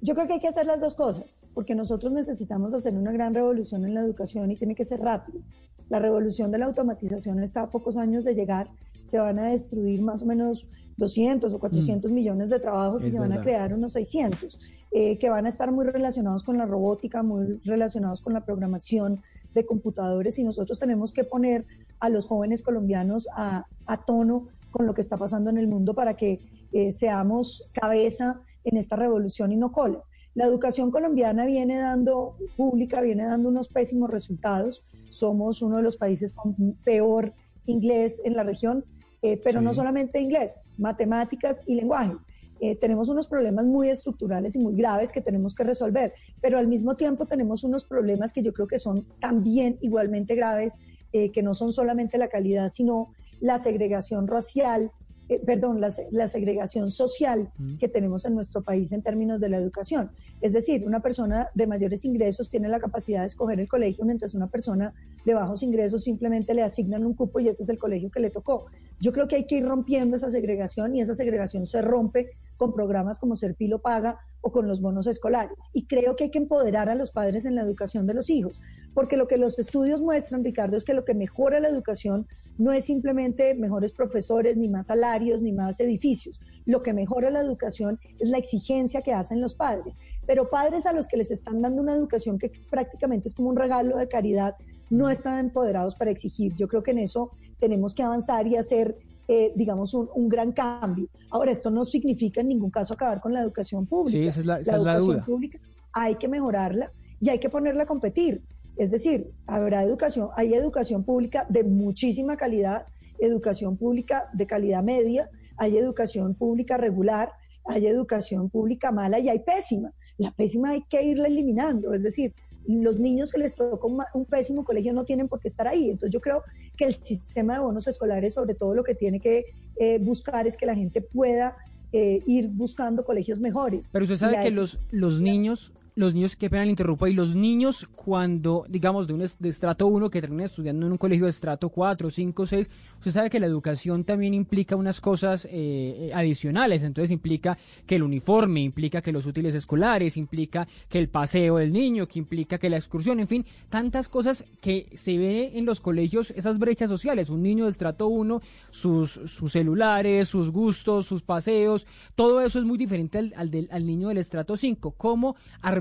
Yo 0.00 0.14
creo 0.14 0.26
que 0.28 0.34
hay 0.34 0.40
que 0.40 0.48
hacer 0.48 0.64
las 0.66 0.80
dos 0.80 0.94
cosas, 0.94 1.40
porque 1.54 1.74
nosotros 1.74 2.12
necesitamos 2.12 2.72
hacer 2.72 2.94
una 2.94 3.10
gran 3.12 3.34
revolución 3.34 3.84
en 3.84 3.94
la 3.94 4.00
educación 4.00 4.50
y 4.50 4.56
tiene 4.56 4.74
que 4.76 4.84
ser 4.84 5.00
rápido. 5.00 5.40
La 5.88 5.98
revolución 5.98 6.52
de 6.52 6.58
la 6.58 6.66
automatización 6.66 7.42
está 7.42 7.62
a 7.62 7.70
pocos 7.70 7.96
años 7.96 8.22
de 8.24 8.34
llegar, 8.34 8.68
se 9.06 9.18
van 9.18 9.38
a 9.38 9.48
destruir 9.48 10.00
más 10.02 10.22
o 10.22 10.26
menos 10.26 10.68
200 10.98 11.52
o 11.52 11.58
400 11.58 12.10
millones 12.10 12.50
de 12.50 12.60
trabajos 12.60 13.04
y 13.04 13.10
se 13.10 13.18
van 13.18 13.32
a 13.32 13.40
crear 13.40 13.72
unos 13.72 13.92
600, 13.94 14.60
eh, 14.90 15.18
que 15.18 15.30
van 15.30 15.46
a 15.46 15.48
estar 15.48 15.72
muy 15.72 15.86
relacionados 15.86 16.42
con 16.44 16.58
la 16.58 16.66
robótica, 16.66 17.22
muy 17.22 17.60
relacionados 17.64 18.20
con 18.20 18.34
la 18.34 18.44
programación 18.44 19.22
de 19.54 19.64
computadores 19.64 20.38
y 20.38 20.44
nosotros 20.44 20.78
tenemos 20.78 21.12
que 21.12 21.24
poner 21.24 21.64
a 22.00 22.08
los 22.08 22.26
jóvenes 22.26 22.62
colombianos 22.62 23.28
a, 23.34 23.64
a 23.86 24.04
tono 24.04 24.48
con 24.70 24.86
lo 24.86 24.94
que 24.94 25.00
está 25.00 25.16
pasando 25.16 25.50
en 25.50 25.58
el 25.58 25.68
mundo 25.68 25.94
para 25.94 26.14
que 26.14 26.40
eh, 26.72 26.92
seamos 26.92 27.68
cabeza 27.72 28.40
en 28.64 28.76
esta 28.76 28.96
revolución 28.96 29.52
y 29.52 29.56
no 29.56 29.72
cola. 29.72 30.02
La 30.34 30.44
educación 30.44 30.90
colombiana 30.90 31.46
viene 31.46 31.78
dando, 31.78 32.36
pública, 32.56 33.00
viene 33.00 33.24
dando 33.24 33.48
unos 33.48 33.68
pésimos 33.68 34.10
resultados. 34.10 34.84
Somos 35.10 35.62
uno 35.62 35.78
de 35.78 35.82
los 35.82 35.96
países 35.96 36.32
con 36.32 36.54
peor 36.84 37.32
inglés 37.66 38.20
en 38.24 38.34
la 38.34 38.42
región, 38.42 38.84
eh, 39.22 39.40
pero 39.42 39.60
Sí. 39.60 39.64
no 39.64 39.74
solamente 39.74 40.20
inglés, 40.20 40.60
matemáticas 40.76 41.60
y 41.66 41.74
lenguajes. 41.74 42.16
Eh, 42.60 42.76
tenemos 42.76 43.08
unos 43.08 43.28
problemas 43.28 43.66
muy 43.66 43.88
estructurales 43.88 44.56
y 44.56 44.58
muy 44.58 44.74
graves 44.74 45.12
que 45.12 45.20
tenemos 45.20 45.54
que 45.54 45.62
resolver, 45.62 46.12
pero 46.40 46.58
al 46.58 46.66
mismo 46.66 46.96
tiempo 46.96 47.26
tenemos 47.26 47.62
unos 47.62 47.84
problemas 47.84 48.32
que 48.32 48.42
yo 48.42 48.52
creo 48.52 48.66
que 48.66 48.78
son 48.80 49.06
también 49.20 49.78
igualmente 49.80 50.34
graves, 50.34 50.74
eh, 51.12 51.30
que 51.30 51.42
no 51.42 51.54
son 51.54 51.72
solamente 51.72 52.18
la 52.18 52.28
calidad, 52.28 52.68
sino 52.68 53.14
la 53.40 53.58
segregación 53.58 54.26
racial, 54.26 54.90
eh, 55.28 55.40
perdón, 55.44 55.80
la, 55.80 55.92
la 56.10 56.26
segregación 56.26 56.90
social 56.90 57.50
Mm. 57.58 57.76
que 57.78 57.88
tenemos 57.88 58.24
en 58.24 58.34
nuestro 58.34 58.62
país 58.62 58.90
en 58.92 59.02
términos 59.02 59.38
de 59.40 59.50
la 59.50 59.58
educación. 59.58 60.10
Es 60.40 60.52
decir, 60.52 60.84
una 60.86 61.00
persona 61.00 61.48
de 61.54 61.66
mayores 61.66 62.04
ingresos 62.04 62.48
tiene 62.50 62.68
la 62.68 62.80
capacidad 62.80 63.20
de 63.20 63.26
escoger 63.26 63.60
el 63.60 63.68
colegio, 63.68 64.04
mientras 64.04 64.34
una 64.34 64.48
persona 64.48 64.94
de 65.24 65.34
bajos 65.34 65.62
ingresos 65.62 66.02
simplemente 66.02 66.54
le 66.54 66.62
asignan 66.62 67.04
un 67.06 67.14
cupo 67.14 67.38
y 67.40 67.48
ese 67.48 67.62
es 67.62 67.68
el 67.68 67.78
colegio 67.78 68.10
que 68.10 68.20
le 68.20 68.30
tocó. 68.30 68.66
Yo 69.00 69.12
creo 69.12 69.28
que 69.28 69.36
hay 69.36 69.46
que 69.46 69.56
ir 69.56 69.64
rompiendo 69.64 70.16
esa 70.16 70.30
segregación 70.30 70.94
y 70.94 71.00
esa 71.00 71.14
segregación 71.14 71.66
se 71.66 71.82
rompe 71.82 72.30
con 72.56 72.74
programas 72.74 73.18
como 73.18 73.36
Serpilo 73.36 73.80
Paga 73.80 74.18
o 74.40 74.50
con 74.50 74.66
los 74.66 74.80
bonos 74.80 75.06
escolares. 75.06 75.56
Y 75.72 75.86
creo 75.86 76.16
que 76.16 76.24
hay 76.24 76.30
que 76.30 76.38
empoderar 76.38 76.88
a 76.88 76.94
los 76.94 77.12
padres 77.12 77.44
en 77.44 77.54
la 77.54 77.62
educación 77.62 78.06
de 78.06 78.14
los 78.14 78.28
hijos, 78.28 78.60
porque 78.94 79.16
lo 79.16 79.28
que 79.28 79.38
los 79.38 79.58
estudios 79.58 80.00
muestran, 80.00 80.44
Ricardo, 80.44 80.76
es 80.76 80.84
que 80.84 80.94
lo 80.94 81.04
que 81.04 81.14
mejora 81.14 81.60
la 81.60 81.68
educación 81.68 82.26
no 82.58 82.72
es 82.72 82.86
simplemente 82.86 83.54
mejores 83.54 83.92
profesores, 83.92 84.56
ni 84.56 84.68
más 84.68 84.88
salarios, 84.88 85.40
ni 85.40 85.52
más 85.52 85.78
edificios. 85.78 86.40
Lo 86.66 86.82
que 86.82 86.92
mejora 86.92 87.30
la 87.30 87.40
educación 87.40 88.00
es 88.18 88.28
la 88.28 88.38
exigencia 88.38 89.02
que 89.02 89.12
hacen 89.12 89.40
los 89.40 89.54
padres. 89.54 89.96
Pero 90.26 90.50
padres 90.50 90.84
a 90.84 90.92
los 90.92 91.06
que 91.06 91.16
les 91.16 91.30
están 91.30 91.62
dando 91.62 91.80
una 91.80 91.94
educación 91.94 92.36
que 92.36 92.50
prácticamente 92.68 93.28
es 93.28 93.34
como 93.34 93.50
un 93.50 93.56
regalo 93.56 93.96
de 93.96 94.08
caridad, 94.08 94.56
no 94.90 95.08
están 95.08 95.38
empoderados 95.38 95.94
para 95.94 96.10
exigir. 96.10 96.54
Yo 96.56 96.66
creo 96.66 96.82
que 96.82 96.90
en 96.90 96.98
eso 96.98 97.30
tenemos 97.58 97.94
que 97.94 98.02
avanzar 98.02 98.46
y 98.46 98.56
hacer, 98.56 98.96
eh, 99.26 99.52
digamos, 99.56 99.94
un, 99.94 100.08
un 100.14 100.28
gran 100.28 100.52
cambio. 100.52 101.08
Ahora, 101.30 101.52
esto 101.52 101.70
no 101.70 101.84
significa 101.84 102.40
en 102.40 102.48
ningún 102.48 102.70
caso 102.70 102.94
acabar 102.94 103.20
con 103.20 103.32
la 103.32 103.40
educación 103.40 103.86
pública. 103.86 104.18
Sí, 104.18 104.26
esa 104.26 104.40
es 104.40 104.46
la, 104.46 104.60
esa 104.60 104.76
es 104.76 104.82
la 104.82 104.92
educación 104.92 105.16
duda. 105.16 105.24
pública 105.26 105.58
hay 105.92 106.14
que 106.16 106.28
mejorarla 106.28 106.92
y 107.20 107.28
hay 107.30 107.38
que 107.38 107.50
ponerla 107.50 107.82
a 107.82 107.86
competir. 107.86 108.42
Es 108.76 108.90
decir, 108.90 109.30
habrá 109.46 109.82
educación, 109.82 110.28
hay 110.36 110.54
educación 110.54 111.04
pública 111.04 111.46
de 111.48 111.64
muchísima 111.64 112.36
calidad, 112.36 112.86
educación 113.18 113.76
pública 113.76 114.28
de 114.32 114.46
calidad 114.46 114.82
media, 114.82 115.28
hay 115.56 115.76
educación 115.76 116.34
pública 116.34 116.76
regular, 116.76 117.32
hay 117.64 117.86
educación 117.86 118.48
pública 118.48 118.92
mala 118.92 119.18
y 119.18 119.28
hay 119.28 119.40
pésima. 119.40 119.92
La 120.16 120.30
pésima 120.30 120.70
hay 120.70 120.84
que 120.88 121.02
irla 121.02 121.26
eliminando, 121.26 121.92
es 121.92 122.02
decir, 122.02 122.32
los 122.68 122.98
niños 122.98 123.32
que 123.32 123.38
les 123.38 123.54
tocó 123.54 123.88
un, 124.12 124.24
pésimo 124.26 124.62
colegio 124.62 124.92
no 124.92 125.04
tienen 125.04 125.26
por 125.26 125.40
qué 125.40 125.48
estar 125.48 125.66
ahí. 125.66 125.90
Entonces 125.90 126.12
yo 126.12 126.20
creo 126.20 126.42
que 126.76 126.84
el 126.84 126.94
sistema 126.94 127.54
de 127.54 127.60
bonos 127.60 127.88
escolares 127.88 128.34
sobre 128.34 128.54
todo 128.54 128.74
lo 128.74 128.84
que 128.84 128.94
tiene 128.94 129.20
que 129.20 129.46
eh, 129.76 129.98
buscar 129.98 130.46
es 130.46 130.56
que 130.56 130.66
la 130.66 130.74
gente 130.74 131.00
pueda 131.00 131.56
eh, 131.92 132.22
ir 132.26 132.48
buscando 132.48 133.04
colegios 133.04 133.38
mejores. 133.38 133.88
Pero 133.90 134.04
usted 134.04 134.18
sabe 134.18 134.38
que 134.42 134.50
los, 134.50 134.78
los 134.90 135.22
niños, 135.22 135.72
los 135.98 136.14
niños, 136.14 136.36
qué 136.36 136.48
pena 136.48 136.64
le 136.64 136.70
interrumpa, 136.70 137.08
y 137.08 137.12
los 137.12 137.34
niños 137.34 137.88
cuando, 137.96 138.64
digamos, 138.68 139.08
de 139.08 139.14
un 139.14 139.22
estrato 139.22 139.88
1 139.88 140.10
que 140.10 140.20
terminan 140.20 140.46
estudiando 140.46 140.86
en 140.86 140.92
un 140.92 140.98
colegio 140.98 141.24
de 141.24 141.30
estrato 141.30 141.70
4, 141.70 142.08
5, 142.08 142.46
6, 142.46 142.70
usted 142.98 143.10
sabe 143.10 143.30
que 143.30 143.40
la 143.40 143.46
educación 143.46 144.04
también 144.04 144.32
implica 144.32 144.76
unas 144.76 145.00
cosas 145.00 145.44
eh, 145.46 145.50
eh, 145.50 146.10
adicionales, 146.14 146.84
entonces 146.84 147.10
implica 147.10 147.58
que 147.84 147.96
el 147.96 148.04
uniforme, 148.04 148.60
implica 148.60 149.02
que 149.02 149.10
los 149.10 149.26
útiles 149.26 149.56
escolares, 149.56 150.16
implica 150.16 150.68
que 150.88 151.00
el 151.00 151.08
paseo 151.08 151.56
del 151.56 151.72
niño, 151.72 152.06
que 152.06 152.20
implica 152.20 152.58
que 152.58 152.70
la 152.70 152.76
excursión, 152.76 153.18
en 153.18 153.26
fin, 153.26 153.44
tantas 153.68 154.08
cosas 154.08 154.44
que 154.60 154.88
se 154.94 155.18
ve 155.18 155.50
en 155.54 155.66
los 155.66 155.80
colegios, 155.80 156.30
esas 156.30 156.60
brechas 156.60 156.88
sociales, 156.88 157.28
un 157.28 157.42
niño 157.42 157.64
de 157.64 157.70
estrato 157.70 158.06
1, 158.06 158.40
sus, 158.70 159.10
sus 159.26 159.50
celulares, 159.50 160.28
sus 160.28 160.52
gustos, 160.52 161.06
sus 161.06 161.22
paseos, 161.22 161.88
todo 162.14 162.40
eso 162.40 162.60
es 162.60 162.64
muy 162.64 162.78
diferente 162.78 163.18
al, 163.18 163.32
al, 163.36 163.50
del, 163.50 163.68
al 163.72 163.84
niño 163.84 164.08
del 164.08 164.18
estrato 164.18 164.56
5. 164.56 164.92
¿Cómo 164.92 165.34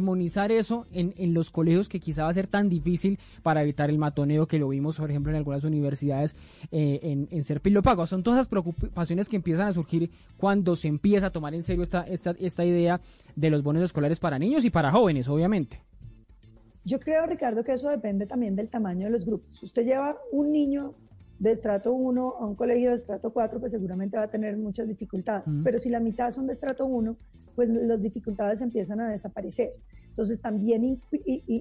armonizar 0.07 0.53
eso 0.53 0.85
en, 0.93 1.13
en 1.17 1.33
los 1.33 1.51
colegios 1.51 1.89
que 1.89 1.99
quizá 1.99 2.23
va 2.23 2.29
a 2.29 2.33
ser 2.33 2.47
tan 2.47 2.69
difícil 2.69 3.19
para 3.43 3.61
evitar 3.61 3.89
el 3.89 3.97
matoneo 3.97 4.47
que 4.47 4.57
lo 4.57 4.69
vimos, 4.69 4.97
por 4.97 5.09
ejemplo, 5.09 5.31
en 5.31 5.37
algunas 5.37 5.65
universidades 5.65 6.33
eh, 6.71 6.99
en, 7.03 7.27
en 7.29 7.43
Serpilo 7.43 7.83
Pago? 7.83 8.07
Son 8.07 8.23
todas 8.23 8.39
esas 8.39 8.47
preocupaciones 8.47 9.27
que 9.27 9.35
empiezan 9.35 9.67
a 9.67 9.73
surgir 9.73 10.09
cuando 10.37 10.77
se 10.77 10.87
empieza 10.87 11.27
a 11.27 11.29
tomar 11.31 11.53
en 11.53 11.63
serio 11.63 11.83
esta, 11.83 12.03
esta, 12.03 12.31
esta 12.39 12.63
idea 12.63 13.01
de 13.35 13.49
los 13.49 13.63
bonos 13.63 13.83
escolares 13.83 14.17
para 14.17 14.39
niños 14.39 14.63
y 14.63 14.69
para 14.69 14.91
jóvenes, 14.91 15.27
obviamente. 15.27 15.81
Yo 16.85 16.99
creo, 16.99 17.25
Ricardo, 17.25 17.65
que 17.65 17.73
eso 17.73 17.89
depende 17.89 18.25
también 18.27 18.55
del 18.55 18.69
tamaño 18.69 19.07
de 19.07 19.11
los 19.11 19.25
grupos. 19.25 19.61
Usted 19.61 19.83
lleva 19.83 20.15
un 20.31 20.53
niño 20.53 20.95
de 21.37 21.51
estrato 21.51 21.91
1 21.91 22.35
a 22.39 22.45
un 22.45 22.55
colegio 22.55 22.91
de 22.91 22.95
estrato 22.95 23.33
4, 23.33 23.59
pues 23.59 23.73
seguramente 23.73 24.15
va 24.15 24.23
a 24.23 24.31
tener 24.31 24.55
muchas 24.55 24.87
dificultades. 24.87 25.53
Pero 25.65 25.79
si 25.79 25.89
la 25.89 25.99
mitad 25.99 26.31
son 26.31 26.47
de 26.47 26.53
estrato 26.53 26.85
1, 26.85 27.17
pues 27.55 27.69
las 27.69 28.01
dificultades 28.01 28.61
empiezan 28.61 29.01
a 29.01 29.09
desaparecer. 29.09 29.73
Entonces 30.17 30.41
también 30.41 30.99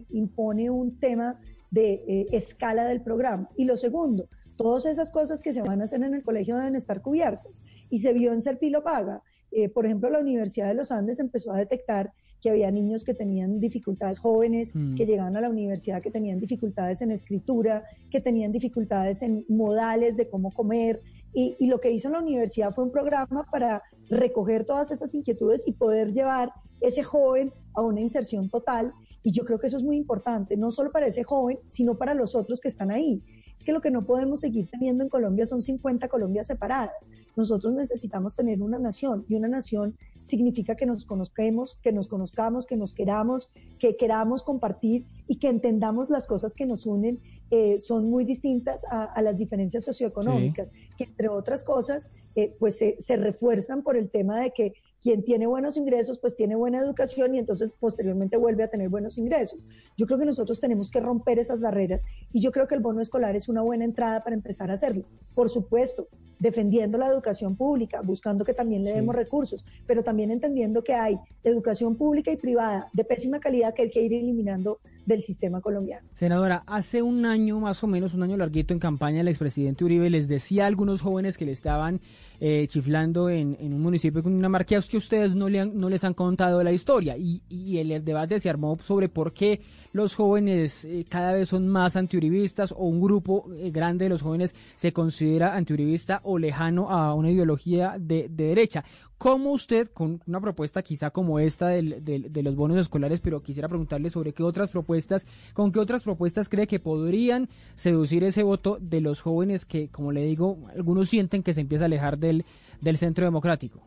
impone 0.09 0.71
un 0.71 0.99
tema 0.99 1.39
de 1.71 2.03
eh, 2.09 2.27
escala 2.33 2.87
del 2.87 3.03
programa. 3.03 3.51
Y 3.55 3.67
lo 3.67 3.77
segundo, 3.77 4.31
todas 4.57 4.87
esas 4.87 5.13
cosas 5.13 5.43
que 5.43 5.53
se 5.53 5.61
van 5.61 5.83
a 5.83 5.85
hacer 5.85 6.03
en 6.03 6.15
el 6.15 6.23
colegio 6.23 6.57
deben 6.57 6.75
estar 6.75 7.03
cubiertas. 7.03 7.61
Y 7.91 7.99
se 7.99 8.15
vio 8.15 8.33
en 8.33 8.41
Serpilo 8.41 8.83
Paga. 8.83 9.23
Eh, 9.53 9.69
por 9.69 9.85
ejemplo, 9.85 10.09
la 10.09 10.21
Universidad 10.21 10.69
de 10.69 10.75
los 10.75 10.91
Andes 10.91 11.21
empezó 11.21 11.53
a 11.53 11.59
detectar 11.59 12.15
que 12.41 12.49
había 12.49 12.71
niños 12.71 13.05
que 13.05 13.13
tenían 13.13 13.61
dificultades 13.61 14.21
jóvenes, 14.21 14.75
Mm. 14.75 14.95
que 14.95 15.05
llegaban 15.05 15.37
a 15.37 15.43
la 15.43 15.51
universidad, 15.51 16.01
que 16.01 16.11
tenían 16.11 16.39
dificultades 16.41 17.03
en 17.03 17.11
escritura, 17.11 17.85
que 18.11 18.21
tenían 18.23 18.53
dificultades 18.53 19.21
en 19.23 19.45
modales 19.51 20.17
de 20.17 20.31
cómo 20.31 20.51
comer. 20.51 21.03
Y, 21.38 21.66
lo 21.66 21.81
que 21.83 21.90
hizo 21.90 22.09
la 22.09 22.21
universidad 22.21 22.75
fue 22.75 22.85
un 22.85 22.90
programa 22.90 23.47
para 23.52 23.83
recoger 24.09 24.64
todas 24.64 24.90
esas 24.90 25.14
inquietudes 25.14 25.69
y 25.69 25.73
poder 25.75 26.14
llevar 26.14 26.50
ese 26.81 27.02
joven 27.02 27.52
a 27.75 27.83
una 27.83 28.00
inserción 28.00 28.49
total. 28.49 28.95
Y 29.23 29.33
yo 29.33 29.45
creo 29.45 29.59
que 29.59 29.66
eso 29.66 29.76
es 29.76 29.83
muy 29.83 29.99
importante, 29.99 30.57
no 30.57 30.71
solo 30.71 30.90
para 30.90 31.09
ese 31.09 31.25
joven, 31.25 31.59
sino 31.66 31.99
para 31.99 32.14
los 32.14 32.35
otros 32.35 32.62
que 32.62 32.69
están 32.69 32.90
ahí. 32.90 33.23
Es 33.55 33.64
que 33.64 33.73
lo 33.73 33.83
que 33.83 33.90
no 33.90 34.07
podemos 34.07 34.40
seguir 34.40 34.66
teniendo 34.71 35.05
en 35.05 35.11
Colombia 35.11 35.45
son 35.45 35.61
50 35.61 36.09
Colombias 36.09 36.47
separadas. 36.47 36.95
Nosotros 37.37 37.75
necesitamos 37.75 38.35
tener 38.35 38.62
una 38.62 38.78
nación 38.78 39.25
y 39.28 39.35
una 39.35 39.49
nación 39.49 39.97
significa 40.23 40.75
que 40.75 40.87
nos 40.87 41.05
conozcamos, 41.05 41.78
que 41.83 41.93
nos 41.93 42.09
conozcamos, 42.09 42.66
que 42.66 42.76
nos 42.76 42.93
queramos, 42.93 43.50
que 43.78 43.97
queramos 43.97 44.43
compartir 44.43 45.07
y 45.28 45.38
que 45.38 45.49
entendamos 45.49 46.11
las 46.11 46.26
cosas 46.26 46.55
que 46.55 46.66
nos 46.66 46.87
unen 46.87 47.21
eh, 47.50 47.78
son 47.78 48.11
muy 48.11 48.25
distintas 48.25 48.85
a, 48.90 49.05
a 49.05 49.23
las 49.23 49.37
diferencias 49.37 49.85
socioeconómicas, 49.85 50.73
que 50.97 51.05
entre 51.05 51.28
otras 51.28 51.62
cosas 51.62 52.11
eh, 52.35 52.57
pues 52.59 52.76
se, 52.76 52.97
se 52.99 53.16
refuerzan 53.16 53.83
por 53.83 53.97
el 53.97 54.11
tema 54.11 54.40
de 54.40 54.50
que 54.50 54.75
quien 55.07 55.23
tiene 55.23 55.47
buenos 55.47 55.77
ingresos 55.77 56.19
pues 56.19 56.35
tiene 56.35 56.57
buena 56.57 56.81
educación 56.81 57.33
y 57.37 57.39
entonces 57.39 57.73
posteriormente 57.73 58.37
vuelve 58.37 58.65
a 58.65 58.69
tener 58.69 58.89
buenos 58.89 59.19
ingresos. 59.19 59.65
Yo 59.97 60.05
creo 60.05 60.19
que 60.19 60.27
nosotros 60.27 60.59
tenemos 60.59 60.91
que 60.91 60.99
romper 60.99 61.39
esas 61.39 61.61
barreras 61.61 62.03
y 62.33 62.41
yo 62.41 62.51
creo 62.51 62.67
que 62.67 62.75
el 62.75 62.81
bono 62.81 63.01
escolar 63.01 63.37
es 63.37 63.49
una 63.49 63.63
buena 63.63 63.85
entrada 63.85 64.25
para 64.25 64.35
empezar 64.35 64.69
a 64.69 64.75
hacerlo. 64.75 65.05
Por 65.33 65.49
supuesto, 65.49 66.09
defendiendo 66.41 66.99
la 66.99 67.07
educación 67.07 67.55
pública, 67.55 68.01
buscando 68.01 68.45
que 68.45 68.53
también 68.53 68.83
le 68.83 68.91
Sí. 68.91 68.97
demos 68.97 69.15
recursos, 69.15 69.65
pero 69.87 70.03
también 70.03 70.33
entendiendo 70.33 70.83
que 70.83 70.95
hay 70.95 71.21
educación 71.45 71.95
pública 71.95 72.33
y 72.33 72.37
privada 72.37 72.89
de 72.93 73.05
pésima 73.05 73.39
calidad 73.39 73.75
que 73.75 73.83
hay 73.83 73.91
que 73.91 74.03
ir 74.03 74.13
eliminando 74.13 74.81
del 75.07 75.23
sistema 75.23 75.61
colombiano. 75.61 76.07
Senadora, 76.15 76.63
hace 76.67 77.01
un 77.01 77.25
año 77.25 77.59
más 77.61 77.83
o 77.83 77.87
menos, 77.87 78.13
un 78.13 78.23
año 78.23 78.37
larguito 78.37 78.75
en 78.75 78.81
campaña, 78.81 79.21
el 79.23 79.29
expresidente 79.29 79.85
Uribe 79.85 80.11
les 80.11 80.29
decía 80.29 80.65
a 80.65 80.67
algunos 80.67 81.01
jóvenes 81.01 81.39
que 81.39 81.47
le 81.47 81.53
estaban 81.53 82.01
eh, 82.41 82.67
chiflando 82.69 83.31
en, 83.31 83.57
en 83.61 83.73
un 83.73 83.81
municipio 83.81 84.23
con 84.23 84.35
una 84.35 84.49
marca 84.51 84.67
que 84.67 84.97
ustedes 84.97 85.35
no, 85.35 85.49
le 85.49 85.61
han- 85.61 85.81
les 85.91 86.05
han 86.05 86.13
contado 86.13 86.63
la 86.63 86.73
historia. 86.73 87.17
Y, 87.17 87.41
el 87.79 88.05
debate 88.05 88.41
se 88.41 88.51
armó 88.51 88.77
sobre 88.83 89.09
por 89.09 89.33
qué 89.33 89.61
los 89.93 90.15
jóvenes 90.15 90.85
eh, 90.85 91.05
cada 91.09 91.33
vez 91.33 91.49
son 91.49 91.69
más 91.69 91.95
antiuribistas 91.97 92.73
o 92.73 92.85
un 92.87 93.01
grupo 93.01 93.49
eh, 93.57 93.71
grande 93.71 94.07
de 94.07 94.09
los 94.11 94.23
jóvenes 94.23 94.55
se 94.75 94.93
considera 94.93 95.55
antiuribista 95.55 96.21
o 96.25 96.39
lejano 96.39 96.91
a 96.91 97.15
una 97.15 97.31
ideología 97.31 97.97
de, 97.99 98.29
de 98.29 98.45
derecha. 98.49 98.85
¿Cómo 99.18 99.52
usted, 99.52 99.88
con 99.88 100.20
una 100.26 100.40
propuesta 100.42 100.82
quizá 100.82 101.11
como 101.11 101.38
esta 101.38 101.68
del- 101.68 102.04
de 102.04 102.42
los 102.42 102.54
bonos 102.54 102.76
escolares, 102.76 103.20
pero 103.20 103.40
quisiera 103.42 103.66
preguntarle 103.66 104.11
sobre 104.11 104.35
qué 104.35 104.42
otras 104.42 104.70
propuestas, 104.70 105.25
con 105.54 105.73
qué 105.73 105.78
otras 105.78 106.02
propuestas 106.02 106.50
cree 106.50 106.66
que 106.66 106.80
podrían 106.80 107.49
seducir 107.76 108.25
ese 108.25 108.42
voto 108.42 108.76
de 108.78 109.00
los 109.00 109.23
jóvenes 109.23 109.64
que, 109.64 109.88
como 109.88 110.12
le 110.12 110.23
digo, 110.23 110.58
algunos 110.68 111.08
sienten 111.08 111.42
que 111.42 111.54
se 111.54 111.62
empieza 111.62 111.85
a 111.85 111.87
alejar 111.87 112.18
del, 112.18 112.44
del 112.82 112.99
centro 112.99 113.25
democrático? 113.25 113.80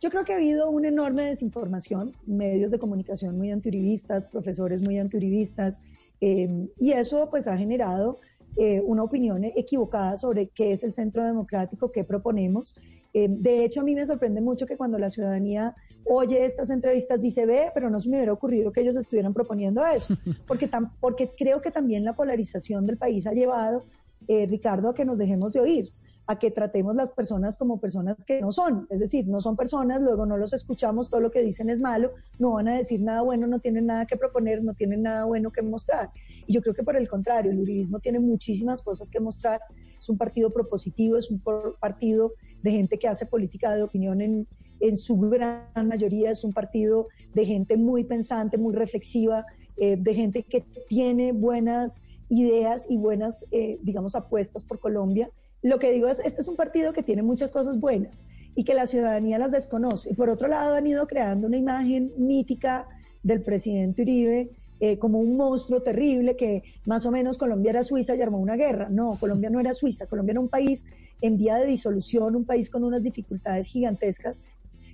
Yo 0.00 0.10
creo 0.10 0.24
que 0.24 0.32
ha 0.32 0.36
habido 0.36 0.70
una 0.70 0.86
enorme 0.88 1.24
desinformación, 1.24 2.12
medios 2.24 2.70
de 2.70 2.78
comunicación 2.78 3.36
muy 3.36 3.50
antiuribistas, 3.50 4.26
profesores 4.26 4.80
muy 4.80 4.96
antiuribistas, 5.00 5.82
eh, 6.20 6.68
y 6.78 6.92
eso 6.92 7.28
pues 7.30 7.48
ha 7.48 7.56
generado 7.58 8.20
eh, 8.56 8.80
una 8.84 9.02
opinión 9.02 9.42
equivocada 9.42 10.16
sobre 10.16 10.48
qué 10.48 10.70
es 10.70 10.84
el 10.84 10.92
centro 10.92 11.24
democrático, 11.24 11.90
qué 11.90 12.04
proponemos. 12.04 12.74
Eh, 13.14 13.26
de 13.30 13.64
hecho, 13.64 13.80
a 13.80 13.84
mí 13.84 13.94
me 13.94 14.04
sorprende 14.04 14.40
mucho 14.40 14.66
que 14.66 14.76
cuando 14.76 14.98
la 14.98 15.08
ciudadanía 15.10 15.74
oye 16.04 16.44
estas 16.44 16.70
entrevistas 16.70 17.20
dice, 17.20 17.46
ve, 17.46 17.70
pero 17.74 17.90
no 17.90 18.00
se 18.00 18.08
me 18.08 18.16
hubiera 18.16 18.32
ocurrido 18.32 18.72
que 18.72 18.80
ellos 18.82 18.96
estuvieran 18.96 19.34
proponiendo 19.34 19.84
eso, 19.86 20.14
porque, 20.46 20.70
tam- 20.70 20.92
porque 21.00 21.32
creo 21.36 21.60
que 21.60 21.70
también 21.70 22.04
la 22.04 22.14
polarización 22.14 22.86
del 22.86 22.98
país 22.98 23.26
ha 23.26 23.32
llevado, 23.32 23.84
eh, 24.26 24.46
Ricardo, 24.46 24.90
a 24.90 24.94
que 24.94 25.04
nos 25.04 25.18
dejemos 25.18 25.52
de 25.52 25.60
oír 25.60 25.92
a 26.28 26.38
que 26.38 26.50
tratemos 26.50 26.94
las 26.94 27.10
personas 27.10 27.56
como 27.56 27.80
personas 27.80 28.22
que 28.26 28.42
no 28.42 28.52
son, 28.52 28.86
es 28.90 29.00
decir, 29.00 29.26
no 29.26 29.40
son 29.40 29.56
personas, 29.56 30.02
luego 30.02 30.26
no 30.26 30.36
los 30.36 30.52
escuchamos, 30.52 31.08
todo 31.08 31.22
lo 31.22 31.30
que 31.30 31.42
dicen 31.42 31.70
es 31.70 31.80
malo, 31.80 32.12
no 32.38 32.52
van 32.52 32.68
a 32.68 32.76
decir 32.76 33.00
nada 33.00 33.22
bueno, 33.22 33.46
no 33.46 33.60
tienen 33.60 33.86
nada 33.86 34.04
que 34.04 34.18
proponer, 34.18 34.62
no 34.62 34.74
tienen 34.74 35.02
nada 35.02 35.24
bueno 35.24 35.50
que 35.50 35.62
mostrar. 35.62 36.10
Y 36.46 36.52
yo 36.52 36.60
creo 36.60 36.74
que 36.74 36.82
por 36.82 36.96
el 36.96 37.08
contrario, 37.08 37.50
el 37.50 37.58
uribismo 37.58 37.98
tiene 37.98 38.20
muchísimas 38.20 38.82
cosas 38.82 39.08
que 39.08 39.20
mostrar, 39.20 39.62
es 39.98 40.06
un 40.10 40.18
partido 40.18 40.52
propositivo, 40.52 41.16
es 41.16 41.30
un 41.30 41.42
partido 41.80 42.34
de 42.62 42.72
gente 42.72 42.98
que 42.98 43.08
hace 43.08 43.24
política 43.24 43.74
de 43.74 43.82
opinión 43.82 44.20
en, 44.20 44.46
en 44.80 44.98
su 44.98 45.18
gran 45.18 45.88
mayoría, 45.88 46.30
es 46.30 46.44
un 46.44 46.52
partido 46.52 47.08
de 47.32 47.46
gente 47.46 47.78
muy 47.78 48.04
pensante, 48.04 48.58
muy 48.58 48.74
reflexiva, 48.74 49.46
eh, 49.78 49.96
de 49.98 50.12
gente 50.12 50.42
que 50.42 50.66
tiene 50.88 51.32
buenas 51.32 52.02
ideas 52.28 52.86
y 52.90 52.98
buenas, 52.98 53.46
eh, 53.50 53.78
digamos, 53.82 54.14
apuestas 54.14 54.62
por 54.62 54.78
Colombia. 54.78 55.30
Lo 55.62 55.78
que 55.78 55.92
digo 55.92 56.08
es, 56.08 56.20
este 56.20 56.40
es 56.42 56.48
un 56.48 56.56
partido 56.56 56.92
que 56.92 57.02
tiene 57.02 57.22
muchas 57.22 57.50
cosas 57.50 57.78
buenas 57.80 58.24
y 58.54 58.64
que 58.64 58.74
la 58.74 58.86
ciudadanía 58.86 59.38
las 59.38 59.50
desconoce. 59.50 60.10
Y 60.10 60.14
por 60.14 60.28
otro 60.28 60.48
lado, 60.48 60.74
han 60.74 60.86
ido 60.86 61.06
creando 61.06 61.46
una 61.46 61.56
imagen 61.56 62.12
mítica 62.16 62.86
del 63.22 63.42
presidente 63.42 64.02
Uribe 64.02 64.50
eh, 64.80 64.98
como 64.98 65.18
un 65.18 65.36
monstruo 65.36 65.82
terrible 65.82 66.36
que 66.36 66.62
más 66.86 67.04
o 67.04 67.10
menos 67.10 67.36
Colombia 67.36 67.70
era 67.70 67.82
Suiza 67.82 68.14
y 68.14 68.22
armó 68.22 68.38
una 68.38 68.56
guerra. 68.56 68.88
No, 68.88 69.16
Colombia 69.18 69.50
no 69.50 69.58
era 69.58 69.74
Suiza, 69.74 70.06
Colombia 70.06 70.32
era 70.32 70.40
un 70.40 70.48
país 70.48 70.86
en 71.20 71.36
vía 71.36 71.56
de 71.56 71.66
disolución, 71.66 72.36
un 72.36 72.44
país 72.44 72.70
con 72.70 72.84
unas 72.84 73.02
dificultades 73.02 73.66
gigantescas 73.66 74.40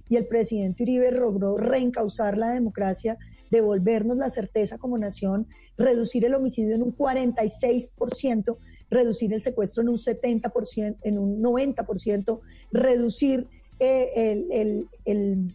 y 0.08 0.16
el 0.16 0.26
presidente 0.26 0.82
Uribe 0.82 1.10
logró 1.12 1.56
reencauzar 1.56 2.36
la 2.36 2.50
democracia, 2.50 3.18
devolvernos 3.50 4.16
la 4.16 4.30
certeza 4.30 4.78
como 4.78 4.98
nación, 4.98 5.46
reducir 5.76 6.24
el 6.24 6.34
homicidio 6.34 6.74
en 6.74 6.82
un 6.82 6.96
46%, 6.96 8.56
reducir 8.94 9.32
el 9.34 9.42
secuestro 9.42 9.82
en 9.82 9.88
un 9.90 9.96
70%, 9.98 10.96
en 11.02 11.18
un 11.18 11.42
90%, 11.42 12.40
reducir 12.72 13.46
eh, 13.80 14.10
el- 14.14 14.52
el- 14.52 14.88
el- 15.04 15.54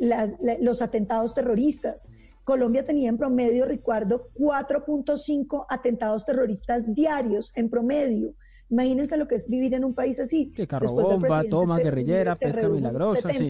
la- 0.00 0.26
la- 0.40 0.58
los 0.60 0.80
atentados 0.82 1.34
terroristas. 1.34 2.10
Colombia 2.44 2.84
tenía 2.86 3.10
en 3.10 3.18
promedio, 3.18 3.66
Ricardo, 3.66 4.28
4.5 4.34 5.66
atentados 5.68 6.24
terroristas 6.24 6.82
diarios 6.94 7.52
en 7.54 7.68
promedio. 7.68 8.34
Imagínense 8.70 9.16
lo 9.16 9.28
que 9.28 9.34
es 9.36 9.46
vivir 9.48 9.74
en 9.74 9.84
un 9.84 9.94
país 9.94 10.18
así. 10.18 10.50
Que 10.54 10.66
carro 10.66 10.86
bomba, 11.12 11.28
toma 11.50 11.78
guerrillera, 11.84 12.34
pesca 12.46 12.60
milagrosa, 12.76 13.28
sí. 13.42 13.48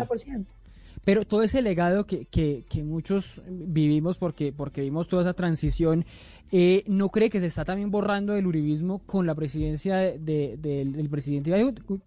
70%. 1.09 1.15
Pero 1.15 1.25
todo 1.25 1.43
ese 1.43 1.63
legado 1.63 2.05
que, 2.07 2.27
que, 2.27 2.65
que 2.69 2.85
muchos 2.85 3.41
vivimos 3.49 4.19
porque, 4.19 4.53
porque 4.53 4.83
vimos 4.83 5.09
toda 5.09 5.23
esa 5.23 5.33
transición, 5.33 6.05
eh, 6.53 6.85
¿no 6.87 7.09
cree 7.09 7.31
que 7.31 7.41
se 7.41 7.47
está 7.47 7.65
también 7.65 7.91
borrando 7.91 8.35
el 8.35 8.47
uribismo 8.47 8.99
con 9.07 9.27
la 9.27 9.35
presidencia 9.35 9.97
de- 9.97 10.19
de- 10.19 10.57
del, 10.59 10.93
del 10.93 11.09
presidente 11.09 11.51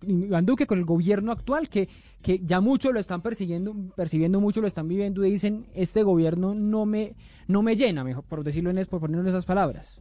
Iván 0.04 0.46
Duque, 0.46 0.68
con 0.68 0.78
el 0.78 0.86
gobierno 0.86 1.32
actual, 1.32 1.68
que, 1.68 1.90
que 2.22 2.40
ya 2.46 2.62
muchos 2.62 2.94
lo 2.94 3.00
están 3.00 3.22
persiguiendo, 3.24 3.76
percibiendo 3.96 4.40
mucho, 4.40 4.62
lo 4.62 4.68
están 4.68 4.88
viviendo 4.88 5.26
y 5.26 5.32
dicen, 5.32 5.66
este 5.74 6.04
gobierno 6.04 6.54
no 6.54 6.86
me, 6.86 7.16
no 7.48 7.64
me 7.64 7.76
llena, 7.76 8.04
mejor 8.04 8.24
por 8.24 8.44
decirlo 8.44 8.70
en 8.70 8.78
es, 8.78 8.88
por 8.88 9.00
ponerlo 9.00 9.24
en 9.24 9.30
esas 9.30 9.46
palabras? 9.46 10.00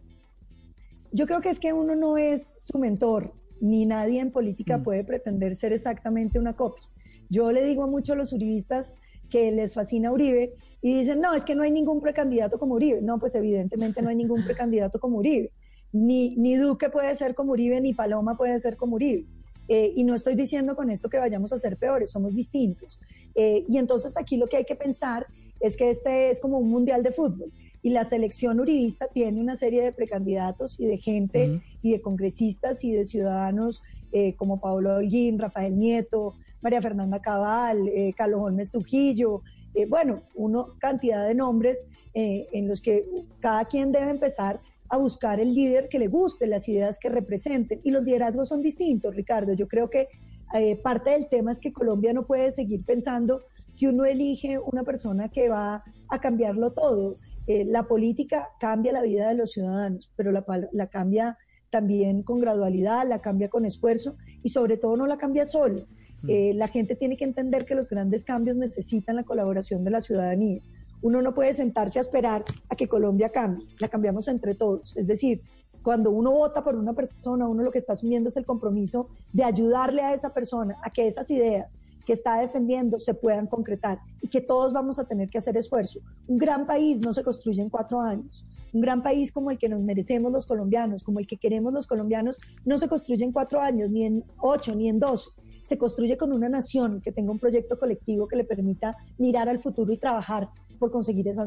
Yo 1.12 1.26
creo 1.26 1.40
que 1.40 1.48
es 1.50 1.58
que 1.58 1.72
uno 1.72 1.96
no 1.96 2.16
es 2.18 2.54
su 2.60 2.78
mentor, 2.78 3.32
ni 3.60 3.84
nadie 3.86 4.20
en 4.20 4.30
política 4.30 4.78
Mm. 4.78 4.82
puede 4.84 5.04
pretender 5.04 5.56
ser 5.56 5.72
exactamente 5.72 6.38
una 6.38 6.54
copia. 6.54 6.84
Yo 7.30 7.50
le 7.52 7.64
digo 7.64 7.84
a 7.84 7.86
muchos 7.86 8.16
los 8.16 8.32
uribistas 8.32 8.94
que 9.30 9.50
les 9.52 9.72
fascina 9.72 10.12
Uribe 10.12 10.52
y 10.82 10.98
dicen, 10.98 11.20
no, 11.20 11.32
es 11.32 11.44
que 11.44 11.54
no 11.54 11.62
hay 11.62 11.70
ningún 11.70 12.00
precandidato 12.00 12.58
como 12.58 12.74
Uribe. 12.74 13.00
No, 13.00 13.18
pues 13.18 13.34
evidentemente 13.34 14.02
no 14.02 14.10
hay 14.10 14.16
ningún 14.16 14.44
precandidato 14.44 14.98
como 14.98 15.18
Uribe. 15.18 15.52
Ni, 15.92 16.36
ni 16.36 16.56
Duque 16.56 16.90
puede 16.90 17.14
ser 17.16 17.34
como 17.34 17.52
Uribe, 17.52 17.80
ni 17.80 17.94
Paloma 17.94 18.36
puede 18.36 18.58
ser 18.60 18.76
como 18.76 18.96
Uribe. 18.96 19.26
Eh, 19.68 19.92
y 19.94 20.02
no 20.02 20.16
estoy 20.16 20.34
diciendo 20.34 20.74
con 20.74 20.90
esto 20.90 21.08
que 21.08 21.18
vayamos 21.18 21.52
a 21.52 21.58
ser 21.58 21.76
peores, 21.76 22.10
somos 22.10 22.34
distintos. 22.34 22.98
Eh, 23.36 23.64
y 23.68 23.78
entonces 23.78 24.18
aquí 24.18 24.36
lo 24.36 24.48
que 24.48 24.56
hay 24.56 24.64
que 24.64 24.74
pensar 24.74 25.26
es 25.60 25.76
que 25.76 25.90
este 25.90 26.30
es 26.30 26.40
como 26.40 26.58
un 26.58 26.68
mundial 26.68 27.04
de 27.04 27.12
fútbol 27.12 27.52
y 27.82 27.90
la 27.90 28.04
selección 28.04 28.60
uribista 28.60 29.06
tiene 29.08 29.40
una 29.40 29.56
serie 29.56 29.82
de 29.82 29.92
precandidatos 29.92 30.78
y 30.80 30.86
de 30.86 30.98
gente 30.98 31.62
y 31.82 31.92
de 31.92 32.00
congresistas 32.00 32.82
y 32.84 32.92
de 32.92 33.04
ciudadanos 33.04 33.82
eh, 34.12 34.34
como 34.34 34.60
Pablo 34.60 34.96
Holguín, 34.96 35.38
Rafael 35.38 35.78
Nieto, 35.78 36.34
María 36.62 36.82
Fernanda 36.82 37.20
Cabal, 37.20 37.88
eh, 37.88 38.12
Carlos 38.16 38.40
Holmes 38.42 38.70
Trujillo, 38.70 39.42
eh, 39.74 39.86
bueno, 39.86 40.22
una 40.34 40.64
cantidad 40.78 41.26
de 41.26 41.34
nombres 41.34 41.86
eh, 42.14 42.48
en 42.52 42.68
los 42.68 42.80
que 42.80 43.06
cada 43.40 43.64
quien 43.66 43.92
debe 43.92 44.10
empezar 44.10 44.60
a 44.88 44.96
buscar 44.96 45.38
el 45.38 45.54
líder 45.54 45.88
que 45.88 46.00
le 46.00 46.08
guste, 46.08 46.46
las 46.46 46.68
ideas 46.68 46.98
que 46.98 47.08
representen. 47.08 47.80
Y 47.84 47.92
los 47.92 48.02
liderazgos 48.02 48.48
son 48.48 48.62
distintos, 48.62 49.14
Ricardo. 49.14 49.52
Yo 49.52 49.68
creo 49.68 49.88
que 49.88 50.08
eh, 50.54 50.76
parte 50.76 51.10
del 51.10 51.28
tema 51.28 51.52
es 51.52 51.60
que 51.60 51.72
Colombia 51.72 52.12
no 52.12 52.26
puede 52.26 52.50
seguir 52.50 52.84
pensando 52.84 53.42
que 53.78 53.88
uno 53.88 54.04
elige 54.04 54.58
una 54.58 54.82
persona 54.82 55.28
que 55.28 55.48
va 55.48 55.84
a 56.08 56.20
cambiarlo 56.20 56.72
todo. 56.72 57.16
La 57.46 57.84
política 57.84 58.48
cambia 58.60 58.92
la 58.92 59.02
vida 59.02 59.28
de 59.28 59.34
los 59.34 59.52
ciudadanos, 59.52 60.12
pero 60.14 60.30
la, 60.30 60.44
la 60.70 60.86
cambia 60.86 61.36
también 61.70 62.22
con 62.22 62.38
gradualidad, 62.38 63.08
la 63.08 63.20
cambia 63.20 63.48
con 63.48 63.64
esfuerzo 63.64 64.16
y 64.42 64.50
sobre 64.50 64.76
todo 64.76 64.96
no 64.96 65.06
la 65.06 65.16
cambia 65.16 65.46
solo. 65.46 65.86
Eh, 66.28 66.52
la 66.54 66.68
gente 66.68 66.96
tiene 66.96 67.16
que 67.16 67.24
entender 67.24 67.64
que 67.64 67.74
los 67.74 67.88
grandes 67.88 68.24
cambios 68.24 68.56
necesitan 68.56 69.16
la 69.16 69.24
colaboración 69.24 69.84
de 69.84 69.90
la 69.90 70.00
ciudadanía. 70.00 70.60
Uno 71.02 71.22
no 71.22 71.34
puede 71.34 71.54
sentarse 71.54 71.98
a 71.98 72.02
esperar 72.02 72.44
a 72.68 72.76
que 72.76 72.88
Colombia 72.88 73.30
cambie, 73.30 73.66
la 73.78 73.88
cambiamos 73.88 74.28
entre 74.28 74.54
todos. 74.54 74.96
Es 74.96 75.06
decir, 75.06 75.40
cuando 75.82 76.10
uno 76.10 76.32
vota 76.32 76.62
por 76.62 76.76
una 76.76 76.92
persona, 76.92 77.48
uno 77.48 77.62
lo 77.62 77.70
que 77.70 77.78
está 77.78 77.94
asumiendo 77.94 78.28
es 78.28 78.36
el 78.36 78.44
compromiso 78.44 79.08
de 79.32 79.44
ayudarle 79.44 80.02
a 80.02 80.12
esa 80.12 80.34
persona 80.34 80.76
a 80.82 80.90
que 80.90 81.06
esas 81.06 81.30
ideas 81.30 81.78
que 82.04 82.12
está 82.12 82.38
defendiendo 82.40 82.98
se 82.98 83.14
puedan 83.14 83.46
concretar 83.46 83.98
y 84.20 84.28
que 84.28 84.40
todos 84.42 84.72
vamos 84.72 84.98
a 84.98 85.04
tener 85.04 85.30
que 85.30 85.38
hacer 85.38 85.56
esfuerzo. 85.56 86.00
Un 86.26 86.36
gran 86.36 86.66
país 86.66 87.00
no 87.00 87.14
se 87.14 87.22
construye 87.22 87.62
en 87.62 87.70
cuatro 87.70 88.00
años. 88.00 88.44
Un 88.72 88.82
gran 88.82 89.02
país 89.02 89.32
como 89.32 89.50
el 89.50 89.58
que 89.58 89.68
nos 89.68 89.82
merecemos 89.82 90.30
los 90.32 90.46
colombianos, 90.46 91.02
como 91.02 91.18
el 91.18 91.26
que 91.26 91.38
queremos 91.38 91.72
los 91.72 91.86
colombianos, 91.86 92.38
no 92.64 92.78
se 92.78 92.88
construye 92.88 93.24
en 93.24 93.32
cuatro 93.32 93.60
años, 93.60 93.90
ni 93.90 94.04
en 94.04 94.24
ocho, 94.38 94.74
ni 94.74 94.88
en 94.88 95.00
dos 95.00 95.32
se 95.70 95.78
construye 95.78 96.16
con 96.16 96.32
una 96.32 96.48
nación 96.48 97.00
que 97.00 97.12
tenga 97.12 97.30
un 97.30 97.38
proyecto 97.38 97.78
colectivo 97.78 98.26
que 98.26 98.34
le 98.34 98.42
permita 98.42 98.96
mirar 99.18 99.48
al 99.48 99.60
futuro 99.60 99.92
y 99.92 99.98
trabajar 99.98 100.48
por 100.80 100.90
conseguir 100.90 101.28
esas 101.28 101.46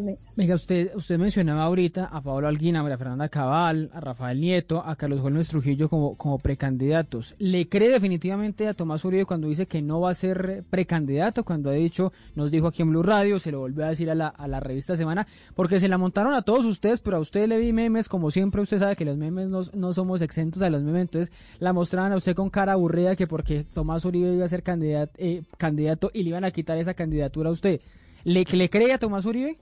usted, 0.56 0.96
usted 0.96 1.18
mencionaba 1.18 1.64
ahorita 1.64 2.06
a 2.06 2.22
Pablo 2.22 2.48
Alguín, 2.48 2.76
a 2.76 2.84
María 2.84 3.00
Fernanda 3.00 3.28
Cabal, 3.30 3.90
a 3.92 4.00
Rafael 4.00 4.40
Nieto, 4.40 4.84
a 4.86 4.96
Carlos 4.96 5.22
Juan 5.22 5.44
Trujillo 5.44 5.90
como, 5.90 6.16
como 6.16 6.38
precandidatos. 6.38 7.36
¿Le 7.40 7.68
cree 7.68 7.90
definitivamente 7.90 8.68
a 8.68 8.76
Tomás 8.76 9.04
Uribe 9.04 9.26
cuando 9.26 9.48
dice 9.48 9.66
que 9.66 9.82
no 9.82 10.00
va 10.02 10.12
a 10.12 10.14
ser 10.14 10.64
precandidato? 10.70 11.44
Cuando 11.44 11.72
ha 11.72 11.74
dicho, 11.74 12.14
nos 12.36 12.52
dijo 12.52 12.68
aquí 12.68 12.84
en 12.84 12.92
Blue 12.92 13.02
Radio, 13.02 13.40
se 13.40 13.52
lo 13.52 13.60
volvió 13.60 13.86
a 13.86 13.90
decir 13.90 14.12
a 14.12 14.16
la, 14.16 14.28
a 14.28 14.48
la 14.48 14.60
revista 14.60 14.96
Semana, 14.96 15.26
porque 15.56 15.80
se 15.80 15.88
la 15.88 15.98
montaron 15.98 16.36
a 16.36 16.44
todos 16.44 16.64
ustedes, 16.66 17.00
pero 17.00 17.18
a 17.18 17.20
usted 17.20 17.48
le 17.48 17.58
vi 17.58 17.74
memes, 17.74 18.08
como 18.08 18.30
siempre 18.30 18.62
usted 18.62 18.78
sabe 18.78 18.96
que 18.96 19.04
los 19.04 19.18
memes 19.18 19.50
no, 19.50 19.64
no 19.74 19.94
somos 19.94 20.22
exentos 20.22 20.62
a 20.62 20.70
los 20.70 20.84
memes, 20.84 21.02
entonces 21.02 21.34
la 21.60 21.74
mostraban 21.74 22.12
a 22.14 22.18
usted 22.18 22.36
con 22.36 22.52
cara 22.52 22.74
aburrida 22.74 23.16
que 23.16 23.26
porque 23.26 23.66
Tomás 23.74 24.06
Uribe 24.06 24.36
iba 24.36 24.46
a 24.46 24.50
ser 24.50 24.62
candidato, 24.62 25.12
eh, 25.18 25.42
candidato 25.58 26.12
y 26.14 26.22
le 26.22 26.30
iban 26.30 26.46
a 26.46 26.52
quitar 26.52 26.78
esa 26.78 26.94
candidatura 26.94 27.50
a 27.50 27.54
usted. 27.54 27.82
¿Le, 28.24 28.46
¿Le 28.46 28.70
cree 28.70 28.94
a 28.94 28.98
Tomás 28.98 29.26
Uribe? 29.26 29.58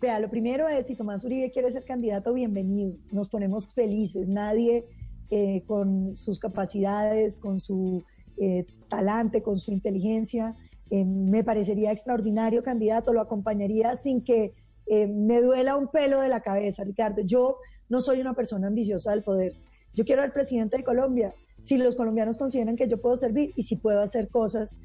Vea, 0.00 0.20
lo 0.20 0.28
primero 0.28 0.68
es, 0.68 0.86
si 0.86 0.96
Tomás 0.96 1.24
Uribe 1.24 1.50
quiere 1.50 1.72
ser 1.72 1.84
candidato, 1.84 2.34
bienvenido. 2.34 2.94
Nos 3.10 3.30
ponemos 3.30 3.72
felices. 3.72 4.28
Nadie 4.28 4.84
eh, 5.30 5.62
con 5.66 6.14
sus 6.16 6.38
capacidades, 6.38 7.40
con 7.40 7.60
su 7.60 8.04
eh, 8.36 8.66
talante, 8.90 9.42
con 9.42 9.58
su 9.58 9.72
inteligencia, 9.72 10.56
eh, 10.90 11.06
me 11.06 11.42
parecería 11.42 11.90
extraordinario 11.90 12.62
candidato. 12.62 13.14
Lo 13.14 13.22
acompañaría 13.22 13.96
sin 13.96 14.22
que 14.22 14.52
eh, 14.86 15.06
me 15.06 15.40
duela 15.40 15.76
un 15.76 15.88
pelo 15.88 16.20
de 16.20 16.28
la 16.28 16.40
cabeza, 16.40 16.84
Ricardo. 16.84 17.22
Yo 17.22 17.56
no 17.88 18.02
soy 18.02 18.20
una 18.20 18.34
persona 18.34 18.66
ambiciosa 18.66 19.12
del 19.12 19.22
poder. 19.22 19.54
Yo 19.94 20.04
quiero 20.04 20.20
ser 20.20 20.34
presidente 20.34 20.76
de 20.76 20.84
Colombia. 20.84 21.32
Si 21.62 21.78
los 21.78 21.96
colombianos 21.96 22.36
consideran 22.36 22.76
que 22.76 22.88
yo 22.88 23.00
puedo 23.00 23.16
servir 23.16 23.54
y 23.56 23.62
si 23.62 23.76
puedo 23.76 24.02
hacer 24.02 24.28
cosas 24.28 24.78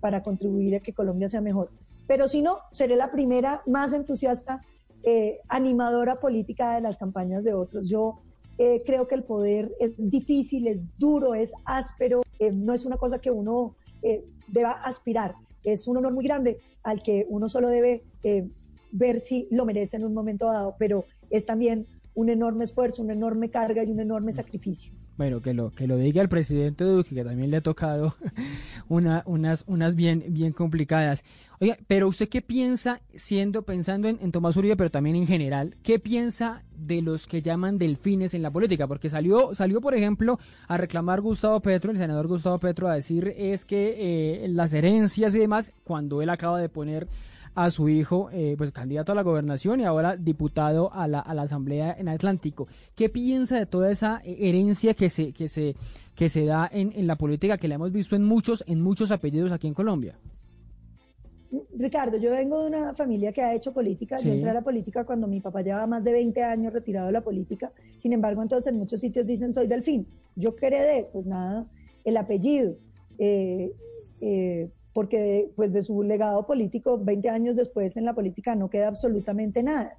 para 0.00 0.22
contribuir 0.22 0.76
a 0.76 0.80
que 0.80 0.92
Colombia 0.92 1.28
sea 1.28 1.40
mejor. 1.40 1.70
Pero 2.06 2.28
si 2.28 2.42
no, 2.42 2.58
seré 2.72 2.96
la 2.96 3.10
primera 3.10 3.62
más 3.66 3.92
entusiasta, 3.92 4.62
eh, 5.02 5.40
animadora 5.48 6.20
política 6.20 6.74
de 6.74 6.80
las 6.80 6.96
campañas 6.96 7.44
de 7.44 7.54
otros. 7.54 7.88
Yo 7.88 8.20
eh, 8.56 8.82
creo 8.86 9.08
que 9.08 9.16
el 9.16 9.24
poder 9.24 9.72
es 9.80 9.94
difícil, 10.10 10.68
es 10.68 10.80
duro, 10.98 11.34
es 11.34 11.52
áspero, 11.64 12.22
eh, 12.38 12.52
no 12.52 12.72
es 12.72 12.86
una 12.86 12.96
cosa 12.96 13.18
que 13.18 13.30
uno 13.30 13.74
eh, 14.02 14.24
deba 14.46 14.70
aspirar. 14.70 15.34
Es 15.64 15.88
un 15.88 15.96
honor 15.96 16.12
muy 16.12 16.24
grande 16.24 16.58
al 16.82 17.02
que 17.02 17.26
uno 17.28 17.48
solo 17.48 17.68
debe 17.68 18.04
ver 18.92 19.20
si 19.20 19.48
lo 19.50 19.64
merece 19.64 19.96
en 19.96 20.04
un 20.04 20.14
momento 20.14 20.46
dado, 20.46 20.76
pero 20.78 21.06
es 21.30 21.46
también 21.46 21.86
un 22.14 22.28
enorme 22.28 22.64
esfuerzo, 22.64 23.02
una 23.02 23.14
enorme 23.14 23.50
carga 23.50 23.82
y 23.82 23.90
un 23.90 23.98
enorme 23.98 24.32
sacrificio. 24.32 24.92
Bueno, 25.16 25.40
que 25.40 25.54
lo, 25.54 25.70
que 25.70 25.86
lo 25.86 25.96
diga 25.96 26.20
el 26.22 26.28
presidente 26.28 26.82
Duque, 26.82 27.14
que 27.14 27.24
también 27.24 27.50
le 27.50 27.58
ha 27.58 27.62
tocado 27.62 28.16
una, 28.88 29.22
unas, 29.26 29.62
unas 29.68 29.94
bien, 29.94 30.24
bien 30.28 30.52
complicadas. 30.52 31.22
Oiga, 31.60 31.78
pero 31.86 32.08
usted 32.08 32.28
qué 32.28 32.42
piensa, 32.42 33.00
siendo, 33.14 33.62
pensando 33.62 34.08
en, 34.08 34.18
en 34.20 34.32
Tomás 34.32 34.56
Uribe, 34.56 34.76
pero 34.76 34.90
también 34.90 35.14
en 35.14 35.28
general, 35.28 35.76
qué 35.84 36.00
piensa 36.00 36.64
de 36.76 37.00
los 37.00 37.28
que 37.28 37.42
llaman 37.42 37.78
delfines 37.78 38.34
en 38.34 38.42
la 38.42 38.50
política? 38.50 38.88
Porque 38.88 39.08
salió, 39.08 39.54
salió, 39.54 39.80
por 39.80 39.94
ejemplo, 39.94 40.40
a 40.66 40.76
reclamar 40.76 41.20
Gustavo 41.20 41.60
Petro, 41.60 41.92
el 41.92 41.98
senador 41.98 42.26
Gustavo 42.26 42.58
Petro, 42.58 42.88
a 42.88 42.94
decir 42.94 43.32
es 43.36 43.64
que 43.64 43.94
eh, 44.44 44.48
las 44.48 44.72
herencias 44.72 45.32
y 45.36 45.38
demás, 45.38 45.72
cuando 45.84 46.22
él 46.22 46.30
acaba 46.30 46.60
de 46.60 46.68
poner 46.68 47.06
a 47.54 47.70
su 47.70 47.88
hijo, 47.88 48.28
eh, 48.32 48.54
pues 48.58 48.72
candidato 48.72 49.12
a 49.12 49.14
la 49.14 49.22
gobernación 49.22 49.80
y 49.80 49.84
ahora 49.84 50.16
diputado 50.16 50.92
a 50.92 51.06
la, 51.06 51.20
a 51.20 51.34
la 51.34 51.42
Asamblea 51.42 51.94
en 51.98 52.08
Atlántico. 52.08 52.66
¿Qué 52.94 53.08
piensa 53.08 53.58
de 53.58 53.66
toda 53.66 53.90
esa 53.90 54.20
eh, 54.24 54.36
herencia 54.40 54.94
que 54.94 55.10
se, 55.10 55.32
que 55.32 55.48
se, 55.48 55.76
que 56.14 56.28
se 56.28 56.44
da 56.44 56.68
en, 56.72 56.92
en 56.94 57.06
la 57.06 57.16
política, 57.16 57.58
que 57.58 57.68
la 57.68 57.76
hemos 57.76 57.92
visto 57.92 58.16
en 58.16 58.24
muchos, 58.24 58.64
en 58.66 58.80
muchos 58.80 59.10
apellidos 59.10 59.52
aquí 59.52 59.66
en 59.66 59.74
Colombia? 59.74 60.16
Ricardo, 61.76 62.16
yo 62.16 62.32
vengo 62.32 62.62
de 62.62 62.66
una 62.68 62.94
familia 62.94 63.32
que 63.32 63.42
ha 63.42 63.54
hecho 63.54 63.72
política. 63.72 64.18
Sí. 64.18 64.26
Yo 64.26 64.34
entré 64.34 64.50
a 64.50 64.54
la 64.54 64.62
política 64.62 65.04
cuando 65.04 65.26
mi 65.26 65.40
papá 65.40 65.62
llevaba 65.62 65.86
más 65.86 66.02
de 66.02 66.12
20 66.12 66.42
años 66.42 66.72
retirado 66.72 67.06
de 67.06 67.12
la 67.12 67.20
política. 67.22 67.72
Sin 67.98 68.12
embargo, 68.12 68.42
entonces 68.42 68.72
en 68.72 68.78
muchos 68.78 69.00
sitios 69.00 69.26
dicen 69.26 69.52
soy 69.52 69.66
delfín. 69.66 70.06
Yo 70.36 70.54
heredé, 70.60 71.08
pues 71.12 71.26
nada, 71.26 71.66
el 72.04 72.16
apellido. 72.16 72.76
Eh, 73.18 73.72
eh, 74.20 74.70
porque 74.94 75.18
de, 75.18 75.52
pues 75.54 75.72
de 75.72 75.82
su 75.82 76.02
legado 76.02 76.46
político, 76.46 76.98
20 76.98 77.28
años 77.28 77.56
después 77.56 77.96
en 77.96 78.06
la 78.06 78.14
política 78.14 78.54
no 78.54 78.70
queda 78.70 78.88
absolutamente 78.88 79.62
nada. 79.62 79.96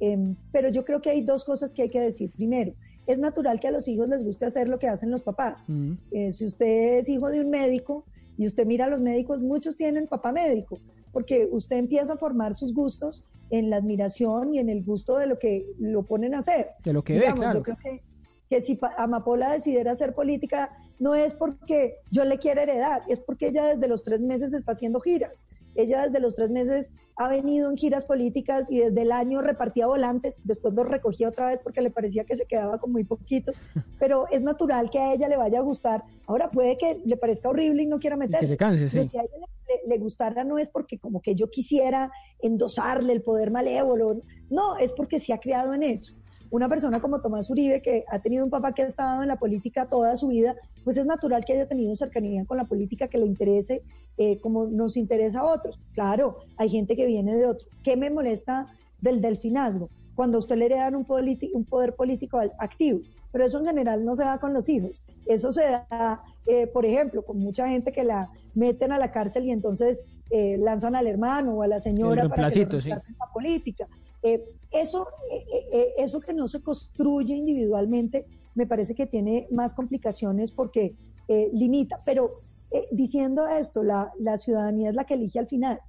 Eh, 0.00 0.34
pero 0.52 0.68
yo 0.68 0.84
creo 0.84 1.02
que 1.02 1.10
hay 1.10 1.22
dos 1.22 1.44
cosas 1.44 1.74
que 1.74 1.82
hay 1.82 1.90
que 1.90 2.00
decir. 2.00 2.30
Primero, 2.30 2.72
es 3.06 3.18
natural 3.18 3.58
que 3.58 3.68
a 3.68 3.72
los 3.72 3.88
hijos 3.88 4.08
les 4.08 4.22
guste 4.22 4.46
hacer 4.46 4.68
lo 4.68 4.78
que 4.78 4.86
hacen 4.86 5.10
los 5.10 5.22
papás. 5.22 5.64
Mm. 5.68 5.92
Eh, 6.12 6.32
si 6.32 6.44
usted 6.44 6.98
es 6.98 7.08
hijo 7.08 7.28
de 7.30 7.40
un 7.40 7.50
médico 7.50 8.04
y 8.36 8.46
usted 8.46 8.64
mira 8.64 8.84
a 8.84 8.88
los 8.88 9.00
médicos, 9.00 9.40
muchos 9.40 9.76
tienen 9.76 10.06
papá 10.06 10.30
médico, 10.30 10.78
porque 11.12 11.48
usted 11.50 11.76
empieza 11.76 12.12
a 12.12 12.16
formar 12.16 12.54
sus 12.54 12.72
gustos 12.72 13.24
en 13.50 13.70
la 13.70 13.76
admiración 13.76 14.54
y 14.54 14.58
en 14.58 14.68
el 14.68 14.84
gusto 14.84 15.16
de 15.16 15.26
lo 15.26 15.38
que 15.38 15.66
lo 15.78 16.02
ponen 16.02 16.34
a 16.34 16.38
hacer. 16.38 16.68
De 16.84 16.92
lo 16.92 17.02
que 17.02 17.14
ve, 17.14 17.20
Digamos, 17.20 17.40
claro. 17.40 17.58
Yo 17.58 17.62
creo 17.64 17.76
que, 17.82 18.02
que 18.48 18.60
si 18.60 18.78
Amapola 18.96 19.52
decidiera 19.52 19.92
hacer 19.92 20.14
política, 20.14 20.70
no 20.98 21.14
es 21.14 21.34
porque 21.34 21.96
yo 22.10 22.24
le 22.24 22.38
quiera 22.38 22.62
heredar, 22.62 23.02
es 23.08 23.20
porque 23.20 23.48
ella 23.48 23.66
desde 23.66 23.86
los 23.88 24.02
tres 24.02 24.20
meses 24.20 24.52
está 24.52 24.72
haciendo 24.72 25.00
giras. 25.00 25.46
Ella 25.76 26.06
desde 26.06 26.18
los 26.18 26.34
tres 26.34 26.50
meses 26.50 26.92
ha 27.16 27.28
venido 27.28 27.70
en 27.70 27.76
giras 27.76 28.04
políticas 28.04 28.66
y 28.70 28.78
desde 28.78 29.02
el 29.02 29.12
año 29.12 29.40
repartía 29.42 29.86
volantes, 29.86 30.40
después 30.44 30.74
los 30.74 30.88
recogía 30.88 31.28
otra 31.28 31.48
vez 31.48 31.60
porque 31.62 31.82
le 31.82 31.90
parecía 31.90 32.24
que 32.24 32.36
se 32.36 32.46
quedaba 32.46 32.78
con 32.78 32.90
muy 32.90 33.04
poquitos, 33.04 33.56
pero 34.00 34.26
es 34.30 34.42
natural 34.42 34.90
que 34.90 34.98
a 34.98 35.12
ella 35.12 35.28
le 35.28 35.36
vaya 35.36 35.58
a 35.58 35.62
gustar. 35.62 36.02
Ahora 36.26 36.50
puede 36.50 36.78
que 36.78 37.00
le 37.04 37.16
parezca 37.16 37.48
horrible 37.48 37.82
y 37.82 37.86
no 37.86 37.98
quiera 37.98 38.16
meterse. 38.16 38.40
que 38.46 38.48
se 38.48 38.56
canse, 38.56 38.88
Pero 38.90 39.02
sí. 39.04 39.08
si 39.10 39.18
a 39.18 39.22
ella 39.22 39.30
le, 39.38 39.46
le- 39.74 39.88
le 39.96 39.98
gustara 40.02 40.42
no 40.44 40.58
es 40.58 40.68
porque 40.68 40.98
como 40.98 41.20
que 41.20 41.34
yo 41.34 41.48
quisiera 41.50 42.10
endosarle 42.40 43.12
el 43.12 43.22
poder 43.22 43.50
malévolo, 43.50 44.22
no, 44.50 44.78
es 44.78 44.92
porque 44.92 45.20
se 45.20 45.32
ha 45.32 45.38
criado 45.38 45.74
en 45.74 45.82
eso. 45.82 46.14
Una 46.50 46.68
persona 46.68 47.00
como 47.00 47.20
Tomás 47.20 47.50
Uribe, 47.50 47.82
que 47.82 48.04
ha 48.08 48.20
tenido 48.20 48.44
un 48.44 48.50
papá 48.50 48.72
que 48.72 48.82
ha 48.82 48.86
estado 48.86 49.22
en 49.22 49.28
la 49.28 49.36
política 49.36 49.86
toda 49.86 50.16
su 50.16 50.28
vida, 50.28 50.56
pues 50.84 50.96
es 50.96 51.04
natural 51.04 51.44
que 51.44 51.52
haya 51.52 51.68
tenido 51.68 51.94
cercanía 51.94 52.44
con 52.46 52.56
la 52.56 52.64
política, 52.64 53.08
que 53.08 53.18
le 53.18 53.26
interese 53.26 53.82
eh, 54.16 54.40
como 54.40 54.66
nos 54.66 54.96
interesa 54.96 55.40
a 55.40 55.44
otros. 55.44 55.78
Claro, 55.92 56.38
hay 56.56 56.70
gente 56.70 56.96
que 56.96 57.06
viene 57.06 57.36
de 57.36 57.46
otro. 57.46 57.68
¿Qué 57.84 57.96
me 57.96 58.10
molesta 58.10 58.66
del 59.00 59.20
delfinazgo? 59.20 59.90
Cuando 60.14 60.38
a 60.38 60.40
usted 60.40 60.56
le 60.56 60.66
heredan 60.66 60.96
un, 60.96 61.06
un 61.52 61.64
poder 61.64 61.94
político 61.94 62.40
activo. 62.58 63.00
Pero 63.30 63.44
eso 63.44 63.58
en 63.58 63.66
general 63.66 64.04
no 64.04 64.14
se 64.14 64.24
da 64.24 64.38
con 64.38 64.54
los 64.54 64.68
hijos. 64.68 65.04
Eso 65.26 65.52
se 65.52 65.62
da, 65.62 66.22
eh, 66.46 66.66
por 66.66 66.86
ejemplo, 66.86 67.22
con 67.22 67.38
mucha 67.38 67.68
gente 67.68 67.92
que 67.92 68.04
la 68.04 68.30
meten 68.54 68.90
a 68.90 68.98
la 68.98 69.12
cárcel 69.12 69.44
y 69.44 69.52
entonces 69.52 70.04
eh, 70.30 70.56
lanzan 70.58 70.94
al 70.94 71.06
hermano 71.06 71.54
o 71.54 71.62
a 71.62 71.66
la 71.66 71.80
señora 71.80 72.28
para 72.28 72.50
que 72.50 72.66
lo 72.66 72.80
sí. 72.80 72.88
la 72.90 73.00
política. 73.32 73.86
Eh, 74.22 74.44
eso, 74.70 75.06
eh, 75.32 75.44
eh, 75.72 75.92
eso 75.98 76.20
que 76.20 76.32
no 76.32 76.48
se 76.48 76.60
construye 76.60 77.34
individualmente, 77.34 78.26
me 78.54 78.66
parece 78.66 78.94
que 78.94 79.06
tiene 79.06 79.46
más 79.50 79.72
complicaciones 79.74 80.52
porque 80.52 80.94
eh, 81.28 81.50
limita. 81.52 82.02
Pero 82.04 82.34
eh, 82.70 82.88
diciendo 82.90 83.46
esto, 83.46 83.82
la, 83.82 84.12
la 84.18 84.36
ciudadanía 84.36 84.90
es 84.90 84.94
la 84.94 85.04
que 85.04 85.14
elige 85.14 85.38
al 85.38 85.46
final. 85.46 85.80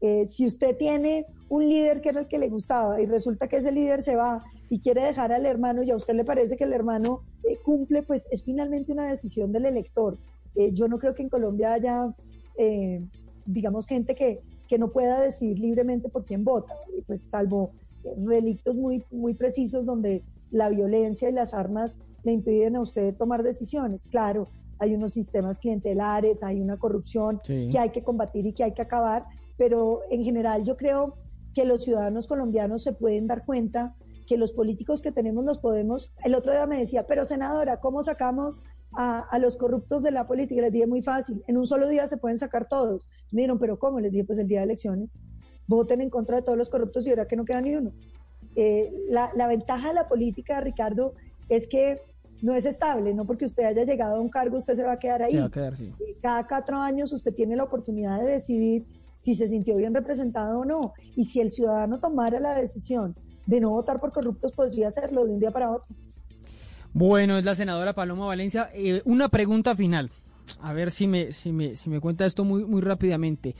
Eh, 0.00 0.26
si 0.26 0.46
usted 0.46 0.76
tiene 0.76 1.26
un 1.48 1.68
líder 1.68 2.00
que 2.00 2.10
era 2.10 2.20
el 2.20 2.28
que 2.28 2.38
le 2.38 2.48
gustaba 2.48 3.00
y 3.00 3.06
resulta 3.06 3.48
que 3.48 3.56
ese 3.56 3.72
líder 3.72 4.02
se 4.02 4.14
va 4.14 4.44
y 4.70 4.80
quiere 4.80 5.02
dejar 5.02 5.32
al 5.32 5.44
hermano 5.44 5.82
y 5.82 5.90
a 5.90 5.96
usted 5.96 6.14
le 6.14 6.24
parece 6.24 6.56
que 6.56 6.64
el 6.64 6.72
hermano 6.72 7.22
eh, 7.42 7.56
cumple, 7.64 8.02
pues 8.02 8.28
es 8.30 8.44
finalmente 8.44 8.92
una 8.92 9.08
decisión 9.08 9.50
del 9.50 9.66
elector. 9.66 10.18
Eh, 10.54 10.70
yo 10.72 10.86
no 10.86 10.98
creo 10.98 11.14
que 11.14 11.22
en 11.22 11.28
Colombia 11.28 11.72
haya, 11.72 12.14
eh, 12.56 13.02
digamos, 13.46 13.86
gente 13.86 14.14
que, 14.14 14.40
que 14.68 14.78
no 14.78 14.90
pueda 14.92 15.20
decidir 15.20 15.58
libremente 15.58 16.08
por 16.08 16.24
quién 16.24 16.44
vota, 16.44 16.74
eh, 16.96 17.02
pues 17.06 17.22
salvo 17.22 17.70
eh, 17.70 17.87
relictos 18.26 18.74
muy, 18.76 19.04
muy 19.10 19.34
precisos 19.34 19.84
donde 19.86 20.22
la 20.50 20.68
violencia 20.68 21.28
y 21.28 21.32
las 21.32 21.54
armas 21.54 21.98
le 22.24 22.32
impiden 22.32 22.76
a 22.76 22.80
usted 22.80 23.14
tomar 23.14 23.42
decisiones. 23.42 24.06
Claro, 24.06 24.48
hay 24.78 24.94
unos 24.94 25.12
sistemas 25.12 25.58
clientelares, 25.58 26.42
hay 26.42 26.60
una 26.60 26.76
corrupción 26.78 27.40
Sí. 27.44 27.68
que 27.70 27.78
hay 27.78 27.90
que 27.90 28.02
combatir 28.02 28.46
y 28.46 28.52
que 28.52 28.64
hay 28.64 28.72
que 28.72 28.82
acabar, 28.82 29.24
pero 29.56 30.00
en 30.10 30.24
general 30.24 30.64
yo 30.64 30.76
creo 30.76 31.14
que 31.54 31.64
los 31.64 31.84
ciudadanos 31.84 32.28
colombianos 32.28 32.82
se 32.84 32.92
pueden 32.92 33.26
dar 33.26 33.44
cuenta 33.44 33.94
que 34.26 34.36
los 34.36 34.52
políticos 34.52 35.00
que 35.00 35.10
tenemos 35.10 35.44
los 35.44 35.58
podemos. 35.58 36.12
El 36.22 36.34
otro 36.34 36.52
día 36.52 36.66
me 36.66 36.78
decía, 36.78 37.06
pero 37.06 37.24
senadora, 37.24 37.78
¿cómo 37.80 38.02
sacamos 38.02 38.62
a, 38.92 39.20
a 39.20 39.38
los 39.38 39.56
corruptos 39.56 40.02
de 40.02 40.10
la 40.10 40.26
política? 40.26 40.60
Les 40.60 40.72
dije, 40.72 40.86
muy 40.86 41.02
fácil, 41.02 41.42
en 41.46 41.56
un 41.56 41.66
solo 41.66 41.88
día 41.88 42.06
se 42.06 42.18
pueden 42.18 42.38
sacar 42.38 42.68
todos. 42.68 43.08
Me 43.32 43.40
dijeron, 43.40 43.58
pero 43.58 43.78
¿cómo? 43.78 44.00
Les 44.00 44.12
dije, 44.12 44.24
pues 44.24 44.38
el 44.38 44.46
día 44.46 44.58
de 44.60 44.64
elecciones. 44.66 45.10
Voten 45.68 46.00
en 46.00 46.10
contra 46.10 46.36
de 46.36 46.42
todos 46.42 46.58
los 46.58 46.68
corruptos 46.68 47.06
y 47.06 47.10
verá 47.10 47.28
que 47.28 47.36
no 47.36 47.44
queda 47.44 47.60
ni 47.60 47.76
uno. 47.76 47.92
Eh, 48.56 48.92
la, 49.08 49.30
la 49.36 49.46
ventaja 49.46 49.88
de 49.88 49.94
la 49.94 50.08
política, 50.08 50.60
Ricardo, 50.60 51.14
es 51.48 51.68
que 51.68 52.00
no 52.42 52.54
es 52.54 52.66
estable, 52.66 53.14
no 53.14 53.24
porque 53.24 53.44
usted 53.44 53.64
haya 53.64 53.84
llegado 53.84 54.16
a 54.16 54.20
un 54.20 54.28
cargo, 54.28 54.56
usted 54.56 54.74
se 54.74 54.82
va 54.82 54.92
a 54.92 54.98
quedar 54.98 55.22
ahí 55.22 55.32
Se 55.32 55.40
va 55.40 55.46
a 55.46 55.50
quedar, 55.50 55.76
sí. 55.76 55.92
cada 56.22 56.46
cuatro 56.46 56.76
años 56.76 57.12
usted 57.12 57.34
tiene 57.34 57.56
la 57.56 57.64
oportunidad 57.64 58.20
de 58.20 58.26
decidir 58.26 58.86
si 59.14 59.34
se 59.34 59.48
sintió 59.48 59.76
bien 59.76 59.94
representado 59.94 60.60
o 60.60 60.64
no. 60.64 60.92
Y 61.16 61.24
si 61.24 61.40
el 61.40 61.50
ciudadano 61.50 61.98
tomara 61.98 62.40
la 62.40 62.54
decisión 62.54 63.16
de 63.46 63.60
no 63.60 63.70
votar 63.70 64.00
por 64.00 64.12
corruptos, 64.12 64.52
podría 64.52 64.88
hacerlo 64.88 65.24
de 65.26 65.32
un 65.32 65.40
día 65.40 65.50
para 65.50 65.72
otro. 65.72 65.94
Bueno, 66.92 67.36
es 67.36 67.44
la 67.44 67.54
senadora 67.54 67.94
Paloma 67.94 68.26
Valencia. 68.26 68.70
Eh, 68.72 69.02
una 69.04 69.28
pregunta 69.28 69.74
final. 69.74 70.10
A 70.60 70.72
ver 70.72 70.90
si 70.90 71.06
me, 71.06 71.32
si 71.32 71.52
me, 71.52 71.76
si 71.76 71.90
me 71.90 72.00
cuenta 72.00 72.24
esto 72.24 72.44
muy, 72.44 72.64
muy 72.64 72.80
rápidamente. 72.80 73.54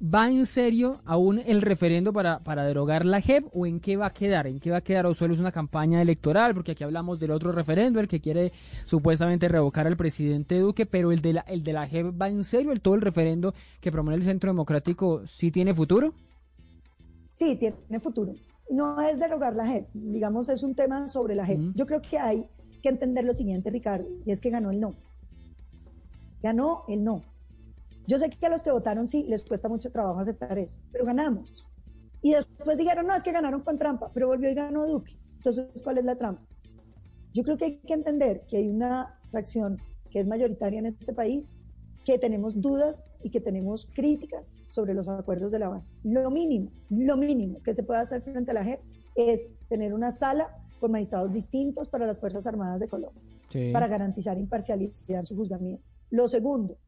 ¿Va 0.00 0.30
en 0.30 0.46
serio 0.46 1.00
aún 1.04 1.40
el 1.44 1.60
referendo 1.60 2.12
para, 2.12 2.38
para 2.38 2.64
derogar 2.64 3.04
la 3.04 3.20
JEP 3.20 3.46
o 3.52 3.66
en 3.66 3.80
qué 3.80 3.96
va 3.96 4.06
a 4.06 4.12
quedar? 4.12 4.46
¿En 4.46 4.60
qué 4.60 4.70
va 4.70 4.76
a 4.76 4.80
quedar? 4.80 5.06
¿O 5.06 5.14
solo 5.14 5.34
es 5.34 5.40
una 5.40 5.50
campaña 5.50 6.00
electoral? 6.00 6.54
Porque 6.54 6.72
aquí 6.72 6.84
hablamos 6.84 7.18
del 7.18 7.32
otro 7.32 7.50
referendo, 7.50 7.98
el 7.98 8.06
que 8.06 8.20
quiere 8.20 8.52
supuestamente 8.84 9.48
revocar 9.48 9.88
al 9.88 9.96
presidente 9.96 10.60
Duque, 10.60 10.86
pero 10.86 11.10
el 11.10 11.20
de 11.20 11.32
la, 11.32 11.40
el 11.48 11.64
de 11.64 11.72
la 11.72 11.88
JEP 11.88 12.20
va 12.20 12.28
en 12.28 12.44
serio, 12.44 12.70
el 12.70 12.80
todo 12.80 12.94
el 12.94 13.00
referendo 13.00 13.54
que 13.80 13.90
promueve 13.90 14.18
el 14.18 14.22
Centro 14.22 14.50
Democrático, 14.50 15.26
¿sí 15.26 15.50
tiene 15.50 15.74
futuro? 15.74 16.14
Sí, 17.32 17.56
tiene 17.56 17.98
futuro. 17.98 18.34
No 18.70 19.00
es 19.00 19.18
derogar 19.18 19.56
la 19.56 19.66
JEP, 19.66 19.88
digamos, 19.94 20.48
es 20.48 20.62
un 20.62 20.76
tema 20.76 21.08
sobre 21.08 21.34
la 21.34 21.44
JEP. 21.44 21.58
Mm. 21.58 21.72
Yo 21.74 21.86
creo 21.86 22.02
que 22.02 22.18
hay 22.20 22.46
que 22.84 22.88
entender 22.88 23.24
lo 23.24 23.34
siguiente, 23.34 23.68
Ricardo, 23.68 24.06
y 24.24 24.30
es 24.30 24.40
que 24.40 24.50
ganó 24.50 24.70
el 24.70 24.80
no. 24.80 24.94
Ganó 26.40 26.84
el 26.86 27.02
no. 27.02 27.24
Yo 28.08 28.18
sé 28.18 28.30
que 28.30 28.46
a 28.46 28.48
los 28.48 28.62
que 28.62 28.70
votaron 28.72 29.06
sí 29.06 29.24
les 29.24 29.44
cuesta 29.44 29.68
mucho 29.68 29.92
trabajo 29.92 30.18
aceptar 30.18 30.58
eso, 30.58 30.78
pero 30.90 31.04
ganamos. 31.04 31.52
Y 32.22 32.32
después 32.32 32.78
dijeron, 32.78 33.06
no, 33.06 33.14
es 33.14 33.22
que 33.22 33.32
ganaron 33.32 33.60
con 33.60 33.78
trampa, 33.78 34.10
pero 34.14 34.28
volvió 34.28 34.50
y 34.50 34.54
ganó 34.54 34.86
Duque. 34.86 35.16
Entonces, 35.36 35.82
¿cuál 35.84 35.98
es 35.98 36.04
la 36.06 36.16
trampa? 36.16 36.42
Yo 37.34 37.42
creo 37.42 37.58
que 37.58 37.64
hay 37.66 37.78
que 37.80 37.92
entender 37.92 38.46
que 38.48 38.56
hay 38.56 38.68
una 38.68 39.18
fracción 39.30 39.76
que 40.10 40.20
es 40.20 40.26
mayoritaria 40.26 40.78
en 40.78 40.86
este 40.86 41.12
país, 41.12 41.52
que 42.06 42.18
tenemos 42.18 42.58
dudas 42.62 43.04
y 43.22 43.28
que 43.28 43.42
tenemos 43.42 43.86
críticas 43.94 44.56
sobre 44.68 44.94
los 44.94 45.06
acuerdos 45.10 45.52
de 45.52 45.58
La 45.58 45.66
Habana. 45.66 45.84
Lo 46.02 46.30
mínimo, 46.30 46.70
lo 46.88 47.18
mínimo 47.18 47.60
que 47.62 47.74
se 47.74 47.82
puede 47.82 48.00
hacer 48.00 48.22
frente 48.22 48.52
a 48.52 48.54
la 48.54 48.64
JEP 48.64 48.80
es 49.16 49.52
tener 49.68 49.92
una 49.92 50.12
sala 50.12 50.48
con 50.80 50.92
magistrados 50.92 51.30
distintos 51.30 51.88
para 51.88 52.06
las 52.06 52.18
Fuerzas 52.18 52.46
Armadas 52.46 52.80
de 52.80 52.88
Colombia, 52.88 53.20
Sí. 53.50 53.70
para 53.72 53.86
garantizar 53.86 54.38
imparcialidad 54.38 54.94
en 55.08 55.26
su 55.26 55.36
juzgamiento. 55.36 55.84
Lo 56.10 56.26
segundo, 56.26 56.78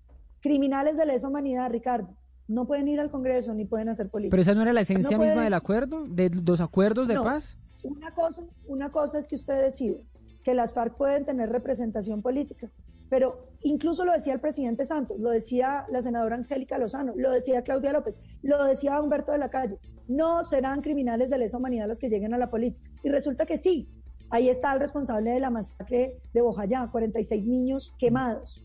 criminales 0.41 0.97
de 0.97 1.07
lesa 1.07 1.29
humanidad, 1.29 1.71
Ricardo, 1.71 2.17
no 2.49 2.67
pueden 2.67 2.89
ir 2.89 3.01
al 3.01 3.11
Congreso 3.11 3.55
ni 3.55 3.65
pueden 3.65 3.89
hacer 3.89 4.09
política. 4.09 4.33
Pero 4.33 4.43
esa 4.43 4.55
no 4.55 4.63
era 4.63 4.73
la 4.73 4.81
esencia 4.81 5.17
No 5.17 5.25
misma 5.25 5.45
del 5.45 5.55
acuerdo, 5.55 6.05
de 6.09 6.31
los 6.31 6.61
acuerdos 6.61 7.07
de 7.07 7.15
No. 7.15 7.25
paz. 7.25 7.57
Una 7.83 8.13
cosa, 8.13 8.43
una 8.67 8.91
cosa 8.91 9.19
es 9.19 9.27
que 9.29 9.37
usted 9.37 9.63
decide 9.63 10.05
que 10.43 10.55
las 10.55 10.75
FARC 10.75 10.97
pueden 10.97 11.25
tener 11.25 11.51
representación 11.51 12.23
política, 12.23 12.71
pero 13.09 13.47
incluso 13.63 14.05
lo 14.05 14.13
decía 14.13 14.35
el 14.35 14.41
presidente 14.41 14.85
Santos, 14.85 15.19
lo 15.19 15.31
decía 15.31 15.87
la 15.91 16.03
senadora 16.03 16.37
Angélica 16.37 16.79
Lozano, 16.79 17.13
lo 17.17 17.31
decía 17.31 17.63
Claudia 17.63 17.93
López, 17.93 18.19
lo 18.43 18.65
decía 18.65 19.01
Humberto 19.01 19.33
de 19.33 19.39
la 19.39 19.51
Calle, 19.51 19.79
no 20.09 20.45
serán 20.45 20.81
criminales 20.83 21.31
de 21.31 21.39
lesa 21.39 21.57
humanidad 21.59 21.89
los 21.89 21.99
que 21.99 22.09
lleguen 22.09 22.35
a 22.35 22.39
la 22.39 22.51
política. 22.51 22.91
Y 23.03 23.11
resulta 23.11 23.47
que 23.47 23.59
sí, 23.59 23.89
ahí 24.29 24.49
está 24.49 24.73
el 24.73 24.81
responsable 24.81 25.31
de 25.31 25.41
la 25.41 25.51
masacre 25.51 26.19
de 26.33 26.41
Bojayá, 26.41 26.89
46 26.91 27.47
niños 27.47 27.95
quemados. 27.99 28.63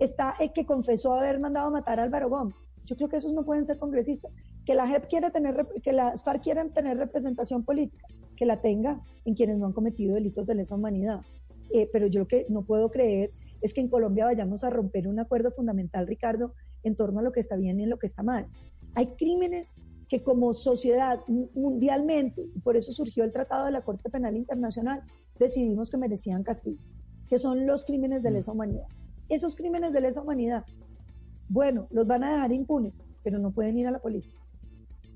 Está 0.00 0.34
el 0.40 0.52
que 0.52 0.66
confesó 0.66 1.14
haber 1.14 1.38
mandado 1.38 1.68
a 1.68 1.70
matar 1.70 2.00
a 2.00 2.02
Álvaro 2.02 2.28
Gómez. 2.28 2.56
Yo 2.86 2.96
creo 2.96 3.08
que 3.08 3.18
esos 3.18 3.32
no 3.32 3.44
pueden 3.44 3.64
ser 3.66 3.78
congresistas. 3.78 4.32
Que 4.66 4.74
la 4.74 4.88
JEP 4.88 5.06
quiere 5.08 5.30
tener, 5.30 5.68
que 5.82 5.92
las 5.92 6.22
FARC 6.24 6.42
quieren 6.42 6.72
tener 6.72 6.96
representación 6.96 7.64
política, 7.64 8.06
que 8.36 8.46
la 8.46 8.60
tenga 8.60 9.00
en 9.24 9.34
quienes 9.34 9.58
no 9.58 9.66
han 9.66 9.72
cometido 9.72 10.14
delitos 10.14 10.46
de 10.46 10.54
lesa 10.56 10.74
humanidad. 10.74 11.20
Eh, 11.72 11.88
pero 11.92 12.08
yo 12.08 12.20
lo 12.20 12.26
que 12.26 12.46
no 12.48 12.62
puedo 12.62 12.90
creer 12.90 13.30
es 13.60 13.72
que 13.74 13.80
en 13.80 13.88
Colombia 13.88 14.24
vayamos 14.24 14.64
a 14.64 14.70
romper 14.70 15.06
un 15.06 15.20
acuerdo 15.20 15.50
fundamental, 15.52 16.06
Ricardo, 16.06 16.54
en 16.82 16.96
torno 16.96 17.20
a 17.20 17.22
lo 17.22 17.30
que 17.30 17.40
está 17.40 17.56
bien 17.56 17.78
y 17.78 17.84
en 17.84 17.90
lo 17.90 17.98
que 17.98 18.06
está 18.06 18.22
mal. 18.22 18.46
Hay 18.94 19.06
crímenes 19.18 19.76
que 20.08 20.22
como 20.24 20.54
sociedad 20.54 21.20
mu- 21.28 21.48
mundialmente, 21.54 22.42
y 22.42 22.58
por 22.60 22.76
eso 22.76 22.90
surgió 22.92 23.22
el 23.22 23.32
Tratado 23.32 23.66
de 23.66 23.72
la 23.72 23.82
Corte 23.82 24.08
Penal 24.10 24.36
Internacional, 24.36 25.02
decidimos 25.38 25.90
que 25.90 25.98
merecían 25.98 26.42
castigo, 26.42 26.80
que 27.28 27.38
son 27.38 27.66
los 27.66 27.84
crímenes 27.84 28.22
de 28.22 28.30
lesa 28.32 28.50
humanidad. 28.50 28.86
Esos 29.30 29.54
crímenes 29.54 29.92
de 29.92 30.00
lesa 30.00 30.20
humanidad, 30.20 30.64
bueno, 31.48 31.86
los 31.90 32.04
van 32.04 32.24
a 32.24 32.32
dejar 32.32 32.52
impunes, 32.52 33.00
pero 33.22 33.38
no 33.38 33.52
pueden 33.52 33.78
ir 33.78 33.86
a 33.86 33.92
la 33.92 34.00
política. 34.00 34.40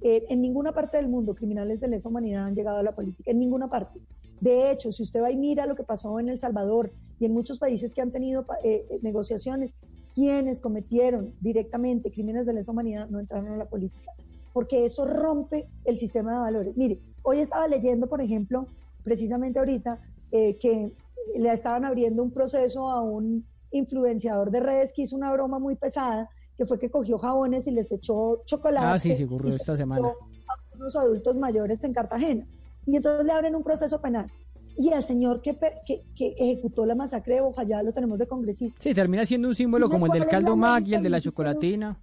Eh, 0.03 0.25
en 0.29 0.41
ninguna 0.41 0.73
parte 0.73 0.99
del 0.99 1.09
mundo 1.09 1.35
criminales 1.35 1.81
de 1.81 1.89
lesa 1.89 2.09
humanidad 2.09 2.45
han 2.45 2.55
llegado 2.55 2.79
a 2.79 2.85
la 2.85 2.95
política, 2.95 3.33
en 3.33 3.41
ninguna 3.41 3.69
parte. 3.69 4.01
De 4.41 4.71
hecho, 4.71 4.93
si 4.93 5.03
usted 5.03 5.21
va 5.21 5.33
y 5.33 5.37
mira 5.37 5.67
lo 5.67 5.75
que 5.75 5.83
pasó 5.83 6.21
en 6.21 6.29
El 6.29 6.39
Salvador 6.39 6.93
y 7.19 7.25
en 7.25 7.33
muchos 7.33 7.59
países 7.59 7.93
que 7.93 8.03
han 8.03 8.13
tenido 8.13 8.47
eh, 8.63 8.87
eh, 8.89 9.01
negociaciones, 9.03 9.75
quienes 10.15 10.61
cometieron 10.61 11.35
directamente 11.41 12.13
crímenes 12.13 12.47
de 12.47 12.53
lesa 12.53 12.71
humanidad 12.71 13.09
no 13.09 13.19
entraron 13.19 13.49
a 13.49 13.57
la 13.57 13.65
política, 13.65 14.13
porque 14.53 14.85
eso 14.85 15.07
rompe 15.07 15.67
el 15.85 15.99
sistema 15.99 16.35
de 16.35 16.39
valores. 16.39 16.77
Mire, 16.77 17.01
hoy 17.23 17.41
estaba 17.41 17.67
leyendo, 17.67 18.09
por 18.09 18.21
ejemplo, 18.21 18.69
precisamente 19.03 19.59
ahorita, 19.59 19.99
que 20.31 20.93
le 21.37 21.53
estaban 21.53 21.85
abriendo 21.85 22.23
un 22.23 22.33
proceso 22.33 22.91
a 22.91 23.01
un 23.01 23.45
influenciador 23.75 24.51
de 24.51 24.61
redes 24.61 24.93
que 24.95 25.03
hizo 25.03 25.17
una 25.17 25.33
broma 25.33 25.59
muy 25.59 25.77
pesada, 25.77 26.29
que 26.57 26.65
fue 26.65 26.79
que 26.79 26.91
cogió 26.91 27.19
jabones 27.19 27.67
y 27.67 27.73
les 27.73 27.91
ejó 27.93 28.43
chocolate. 28.47 28.87
Ah, 28.87 28.99
sí, 28.99 29.15
sí, 29.15 29.25
ocurrió 29.25 29.51
se 29.51 29.57
esta 29.57 29.77
semana. 29.77 30.09
a 30.09 30.77
unos 30.77 30.97
adultos 30.97 31.37
mayores 31.37 31.83
en 31.85 31.93
Cartagena. 31.93 32.47
Y 32.87 32.97
entonces 32.97 33.27
le 33.27 33.33
abren 33.33 33.55
un 33.55 33.63
proceso 33.63 34.01
penal. 34.01 34.31
Y 34.77 34.93
al 34.93 35.05
señor 35.05 35.41
que, 35.41 35.57
que, 35.87 36.03
que 36.17 36.35
ejecutó 36.39 36.85
la 36.85 36.95
masacre 36.95 37.35
de 37.35 37.41
Bojayá 37.41 37.83
lo 37.83 37.93
tenemos 37.93 38.19
de 38.19 38.27
congresista. 38.27 38.81
Sí, 38.83 38.93
termina 38.95 39.25
siendo 39.25 39.49
un 39.49 39.55
símbolo 39.55 39.89
como 39.89 40.07
el 40.07 40.13
del 40.13 40.27
caldo 40.27 40.57
Mac 40.57 40.85
y 40.87 40.95
el 40.95 41.03
de 41.03 41.11
la 41.11 41.21
chocolatina. 41.21 41.99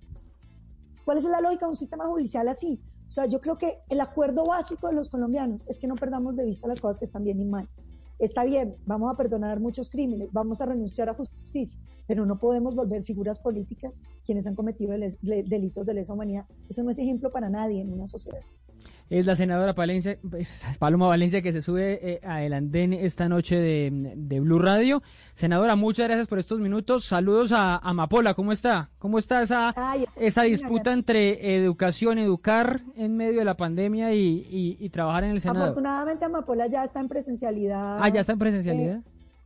¿Cuál 1.04 1.18
es 1.18 1.26
la 1.26 1.42
lógica 1.42 1.66
de 1.66 1.72
un 1.72 1.78
sistema 1.78 2.06
judicial 2.08 2.48
así? 2.48 2.80
O 3.08 3.12
sea, 3.12 3.26
yo 3.26 3.42
creo 3.42 3.58
que 3.58 3.80
el 3.90 4.00
acuerdo 4.00 4.46
básico 4.46 4.88
de 4.88 4.94
los 4.94 5.10
colombianos 5.10 5.66
es 5.68 5.78
que 5.78 5.88
no 5.88 5.96
perdamos 5.96 6.38
de 6.38 6.46
vista 6.46 6.68
las 6.68 6.80
cosas 6.80 6.98
que 6.98 7.06
están 7.06 7.26
bien 7.26 7.42
y 7.42 7.46
mal. 7.46 7.68
Está 8.22 8.44
bien, 8.44 8.76
vamos 8.86 9.12
a 9.12 9.18
perdonar 9.18 9.60
muchos 9.60 9.90
crímenes, 9.90 10.32
vamos 10.32 10.62
a 10.62 10.68
renunciar 10.68 11.10
a 11.10 11.16
justicia, 11.16 11.80
pero 12.06 12.24
no 12.24 12.38
podemos 12.38 12.76
volver 12.76 13.04
figuras 13.04 13.40
políticas 13.40 13.92
quienes 14.24 14.46
han 14.46 14.54
cometido 14.54 14.94
delitos 14.94 15.88
de 15.88 15.94
lesa 15.96 16.14
humanidad. 16.14 16.46
Eso 16.70 16.84
no 16.84 16.92
es 16.92 17.00
ejemplo 17.00 17.32
para 17.32 17.50
nadie 17.50 17.82
en 17.82 17.92
una 17.92 18.06
sociedad. 18.06 18.42
Es 19.12 19.26
la 19.26 19.36
senadora 19.36 19.76
Palencia, 19.76 20.18
Paloma 20.80 21.06
Valencia 21.08 21.42
que 21.42 21.52
se 21.52 21.62
sube 21.62 22.00
eh, 22.02 22.22
a 22.24 22.44
el 22.46 22.54
andén 22.54 22.94
esta 22.94 23.28
noche 23.28 23.58
de, 23.58 24.14
de 24.16 24.40
Blue 24.40 24.58
Radio. 24.58 25.04
Senadora, 25.34 25.76
muchas 25.76 26.08
gracias 26.08 26.28
por 26.30 26.40
estos 26.40 26.62
minutos. 26.62 27.04
Saludos 27.04 27.52
a 27.52 27.76
Amapola, 27.80 28.34
¿cómo 28.36 28.54
está? 28.54 28.90
¿Cómo 29.00 29.20
está 29.20 29.42
esa, 29.42 29.74
Ay, 29.76 30.06
esa 30.16 30.44
disputa 30.44 30.94
entre 30.94 31.58
educación, 31.58 32.20
educar 32.20 32.80
en 32.96 33.18
medio 33.18 33.40
de 33.40 33.46
la 33.46 33.58
pandemia 33.58 34.14
y, 34.14 34.48
y- 34.50 34.78
y 34.80 34.90
trabajar 34.92 35.26
en 35.26 35.32
el 35.32 35.42
Senado? 35.42 35.66
Afortunadamente 35.66 36.24
Amapola 36.24 36.68
ya 36.68 36.86
está 36.86 37.02
en 37.02 37.10
presencialidad. 37.10 37.98
Ah, 38.02 38.08
ya 38.08 38.22
está 38.22 38.32
en 38.32 38.40
presencialidad. 38.40 38.96
eh, 39.00 39.04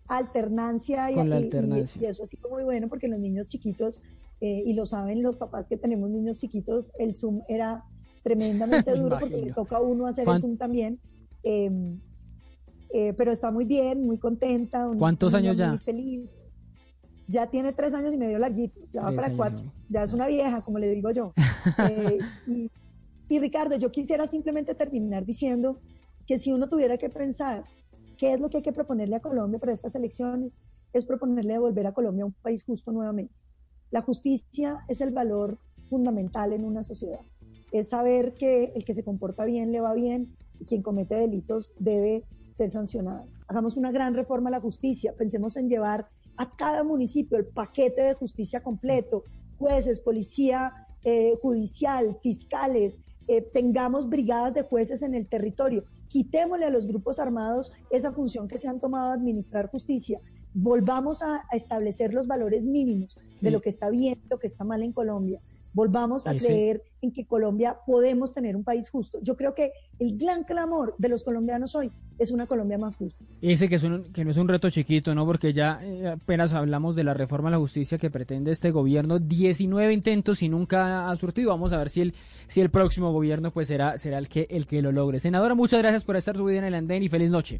alternancia 0.08 1.10
y, 1.10 1.15
Con 1.15 1.32
la 1.32 1.38
alternancia. 1.38 1.99
y 1.99 2.06
eso 2.06 2.21
ha 2.21 2.28
sido 2.28 2.49
muy 2.51 2.63
bueno 2.63 2.88
porque 2.88 3.08
los 3.08 3.19
niños 3.19 3.47
chiquitos, 3.47 4.04
eh, 4.41 4.62
y 4.63 4.73
lo 4.73 4.86
saben 4.86 5.23
los 5.23 5.38
papás 5.38 5.67
que 5.67 5.75
tenemos 5.78 6.12
niños 6.12 6.38
chiquitos, 6.38 6.91
el 6.99 7.15
Zoom 7.15 7.41
era 7.49 7.84
tremendamente 8.26 8.92
Me 8.92 8.98
duro 8.98 9.18
porque 9.20 9.38
le 9.38 9.54
toca 9.54 9.78
a 9.78 9.82
uno 9.82 10.08
hacer 10.08 10.26
¿Cuán- 10.26 10.36
el 10.38 10.42
Zoom 10.42 10.58
también. 10.58 11.00
eh, 11.44 11.72
eh, 12.92 13.14
pero 13.14 13.32
está 13.32 13.52
muy 13.52 13.66
bien, 13.66 14.06
muy 14.06 14.18
contenta. 14.18 14.90
¿Cuántos 14.98 15.34
años 15.34 15.58
ya? 15.58 15.70
Muy 15.70 15.78
feliz. 15.80 16.30
Ya 17.28 17.50
tiene 17.50 17.74
tres 17.74 17.94
años 17.94 18.14
y 18.14 18.18
medio 18.18 18.38
larguitos, 18.40 18.92
ya 18.94 19.02
va 19.04 19.12
para 19.12 19.36
cuatro. 19.36 19.74
Ya 19.90 20.04
es 20.04 20.14
una 20.14 20.28
vieja, 20.28 20.62
como 20.64 20.78
le 20.80 20.90
digo 20.90 21.12
yo. 21.12 21.34
Eh, 21.78 22.20
y, 22.48 22.70
y 23.28 23.40
Ricardo, 23.40 23.76
yo 23.76 23.92
quisiera 23.92 24.28
simplemente 24.28 24.76
terminar 24.76 25.26
diciendo 25.26 25.82
que 26.26 26.38
si 26.40 26.54
uno 26.54 26.70
tuviera 26.70 26.98
que 26.98 27.10
pensar 27.10 27.66
qué 28.18 28.34
es 28.34 28.40
lo 28.40 28.50
que 28.50 28.58
hay 28.58 28.64
que 28.64 28.72
proponerle 28.72 29.18
a 29.18 29.20
Colombia 29.20 29.60
para 29.60 29.74
estas 29.74 29.94
elecciones, 29.96 30.62
es 30.94 31.04
proponerle 31.06 31.54
devolver 31.54 31.86
a 31.88 31.92
Colombia 31.94 32.26
un 32.26 32.34
país 32.42 32.64
justo 32.64 32.92
nuevamente. 32.94 33.34
La 33.92 34.02
justicia 34.02 34.86
es 34.88 35.02
el 35.02 35.12
valor 35.12 35.58
fundamental 35.90 36.54
en 36.54 36.64
una 36.64 36.82
sociedad. 36.84 37.20
Es 37.76 37.90
saber 37.90 38.36
que 38.36 38.72
el 38.74 38.86
que 38.86 38.94
se 38.94 39.04
comporta 39.04 39.44
bien 39.44 39.74
le 39.74 39.82
va 39.82 39.94
bien 39.94 40.34
y 40.62 40.64
quien 40.64 40.82
comete 40.82 41.16
delitos 41.16 41.74
debe 41.78 42.24
ser 42.54 42.70
sancionada. 42.70 43.26
Hagamos 43.50 43.76
una 43.76 43.92
gran 43.92 44.14
reforma 44.14 44.48
a 44.48 44.52
la 44.52 44.62
justicia, 44.62 45.14
pensemos 45.18 45.58
en 45.58 45.68
llevar 45.68 46.08
a 46.38 46.56
cada 46.56 46.86
municipio 46.86 47.38
el 47.38 47.46
paquete 47.46 48.02
de 48.02 48.14
justicia 48.14 48.64
completo, 48.64 49.26
jueces, 49.58 50.00
policía 50.00 50.72
eh, 51.04 51.34
judicial, 51.42 52.18
fiscales, 52.24 52.98
eh, 53.28 53.42
tengamos 53.42 54.08
brigadas 54.08 54.54
de 54.54 54.62
jueces 54.62 55.02
en 55.02 55.14
el 55.14 55.28
territorio, 55.28 55.84
quitémosle 56.08 56.64
a 56.64 56.70
los 56.70 56.88
grupos 56.88 57.20
armados 57.20 57.74
esa 57.90 58.14
función 58.14 58.48
que 58.48 58.58
se 58.58 58.70
han 58.70 58.80
tomado 58.80 59.10
de 59.10 59.18
administrar 59.18 59.70
justicia, 59.70 60.22
volvamos 60.54 61.22
a, 61.22 61.44
a 61.52 61.58
establecer 61.58 62.14
los 62.14 62.26
valores 62.26 62.64
mínimos 62.64 63.18
de 63.42 63.52
lo 63.52 63.60
que 63.60 63.68
está 63.68 63.90
bien, 63.90 64.22
lo 64.30 64.40
que 64.40 64.48
está 64.48 64.64
mal 64.64 64.82
en 64.82 64.94
Colombia, 64.94 65.42
volvamos 65.76 66.26
a 66.26 66.32
Sí, 66.34 66.40
sí. 66.40 66.46
creer 66.48 66.82
en 67.02 67.12
que 67.12 67.26
Colombia 67.26 67.78
podemos 67.86 68.34
tener 68.34 68.56
un 68.56 68.64
país 68.64 68.90
justo. 68.90 69.20
Yo 69.22 69.36
creo 69.36 69.54
que 69.54 69.74
el 70.00 70.18
gran 70.18 70.44
clamor 70.46 70.96
de 70.98 71.10
los 71.10 71.24
colombianos 71.24 71.76
hoy 71.76 71.92
es 72.18 72.32
una 72.32 72.48
Colombia 72.48 72.78
más 72.78 72.96
justa. 72.96 73.24
Y 73.42 73.50
dice 73.50 73.68
que, 73.70 73.76
es 73.76 73.84
un- 73.84 74.12
que 74.14 74.24
no 74.26 74.32
es 74.32 74.38
un 74.38 74.48
reto 74.48 74.70
chiquito, 74.70 75.14
¿no? 75.14 75.26
Porque 75.26 75.52
ya 75.54 75.80
eh, 75.84 76.08
apenas 76.08 76.54
hablamos 76.54 76.96
de 76.96 77.04
la 77.04 77.14
reforma 77.14 77.50
a 77.50 77.52
la 77.52 77.58
justicia 77.60 77.98
que 77.98 78.10
pretende 78.10 78.52
este 78.54 78.72
gobierno, 78.72 79.20
19 79.20 79.94
intentos 79.94 80.42
y 80.42 80.50
nunca 80.50 81.10
ha 81.12 81.16
surtido. 81.18 81.50
Vamos 81.50 81.74
a 81.74 81.78
ver 81.78 81.90
si 81.90 82.02
el, 82.02 82.14
si 82.48 82.62
el 82.62 82.70
próximo 82.72 83.12
gobierno 83.12 83.52
pues 83.52 83.68
será, 83.68 83.98
será 83.98 84.18
el, 84.18 84.30
que, 84.30 84.48
el 84.50 84.66
que 84.66 84.82
lo 84.82 84.92
logre. 84.94 85.20
Senadora, 85.20 85.54
muchas 85.56 85.80
gracias 85.82 86.06
por 86.06 86.16
estar 86.16 86.38
subida 86.38 86.58
en 86.60 86.64
el 86.64 86.74
andén 86.76 87.04
y 87.04 87.10
feliz 87.10 87.30
noche. 87.30 87.60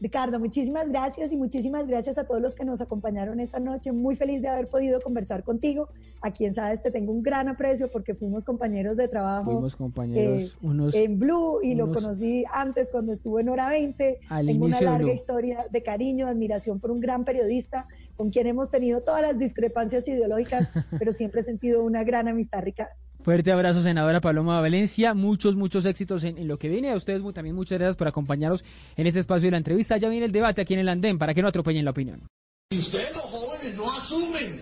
Ricardo, 0.00 0.38
muchísimas 0.38 0.88
gracias 0.88 1.32
y 1.32 1.36
muchísimas 1.36 1.86
gracias 1.86 2.18
a 2.18 2.24
todos 2.24 2.40
los 2.40 2.54
que 2.54 2.64
nos 2.64 2.80
acompañaron 2.80 3.40
esta 3.40 3.60
noche. 3.60 3.92
Muy 3.92 4.16
feliz 4.16 4.42
de 4.42 4.48
haber 4.48 4.68
podido 4.68 5.00
conversar 5.00 5.44
contigo. 5.44 5.88
A 6.20 6.30
quien 6.30 6.54
sabes 6.54 6.82
te 6.82 6.90
tengo 6.90 7.12
un 7.12 7.22
gran 7.22 7.48
aprecio 7.48 7.90
porque 7.90 8.14
fuimos 8.14 8.44
compañeros 8.44 8.96
de 8.96 9.08
trabajo 9.08 9.52
Fuimos 9.52 9.76
compañeros, 9.76 10.42
eh, 10.42 10.58
unos... 10.62 10.94
en 10.94 11.18
Blue 11.18 11.60
y 11.62 11.74
lo 11.74 11.90
conocí 11.90 12.44
antes 12.52 12.90
cuando 12.90 13.12
estuvo 13.12 13.40
en 13.40 13.48
Hora 13.48 13.68
20. 13.68 14.20
Al 14.28 14.46
tengo 14.46 14.64
una 14.66 14.78
de 14.78 14.84
larga 14.84 15.12
historia 15.12 15.66
de 15.70 15.82
cariño, 15.82 16.26
admiración 16.26 16.80
por 16.80 16.90
un 16.90 17.00
gran 17.00 17.24
periodista 17.24 17.86
con 18.16 18.30
quien 18.30 18.46
hemos 18.46 18.70
tenido 18.70 19.02
todas 19.02 19.22
las 19.22 19.38
discrepancias 19.38 20.06
ideológicas, 20.08 20.70
pero 20.98 21.12
siempre 21.12 21.40
he 21.40 21.44
sentido 21.44 21.82
una 21.84 22.04
gran 22.04 22.28
amistad, 22.28 22.62
Ricardo. 22.62 22.94
Fuerte 23.24 23.50
abrazo, 23.50 23.82
senadora 23.82 24.20
Paloma 24.20 24.60
Valencia. 24.60 25.14
Muchos, 25.14 25.56
muchos 25.56 25.86
éxitos 25.86 26.24
en, 26.24 26.36
en 26.36 26.46
lo 26.46 26.58
que 26.58 26.68
viene. 26.68 26.90
A 26.90 26.94
ustedes 26.94 27.22
también 27.32 27.56
muchas 27.56 27.78
gracias 27.78 27.96
por 27.96 28.06
acompañarnos 28.06 28.62
en 28.96 29.06
este 29.06 29.20
espacio 29.20 29.46
de 29.46 29.52
la 29.52 29.56
entrevista. 29.56 29.96
Ya 29.96 30.10
viene 30.10 30.26
el 30.26 30.32
debate 30.32 30.60
aquí 30.60 30.74
en 30.74 30.80
el 30.80 30.90
andén 30.90 31.18
para 31.18 31.32
que 31.32 31.40
no 31.40 31.48
atropellen 31.48 31.86
la 31.86 31.92
opinión. 31.92 32.26
Si 32.70 32.80
ustedes 32.80 33.14
los 33.14 33.24
jóvenes 33.24 33.74
no 33.76 33.90
asumen 33.90 34.60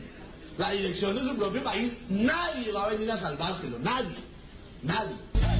la 0.59 0.70
dirección 0.70 1.16
de 1.16 1.22
su 1.22 1.37
propio 1.37 1.64
país, 1.64 1.98
nadie 2.09 2.70
va 2.72 2.85
a 2.85 2.90
venir 2.90 3.11
a 3.11 3.16
salvárselo, 3.16 3.81
nadie, 3.81 4.14
nadie. 4.85 5.16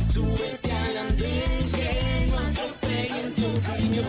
Súbete 0.09 0.71
al 0.71 0.97
andén 0.99 1.71
que 1.75 2.27
no 2.31 2.39
atropellen 2.39 3.35
tu 3.35 3.47
opinión. 3.47 4.07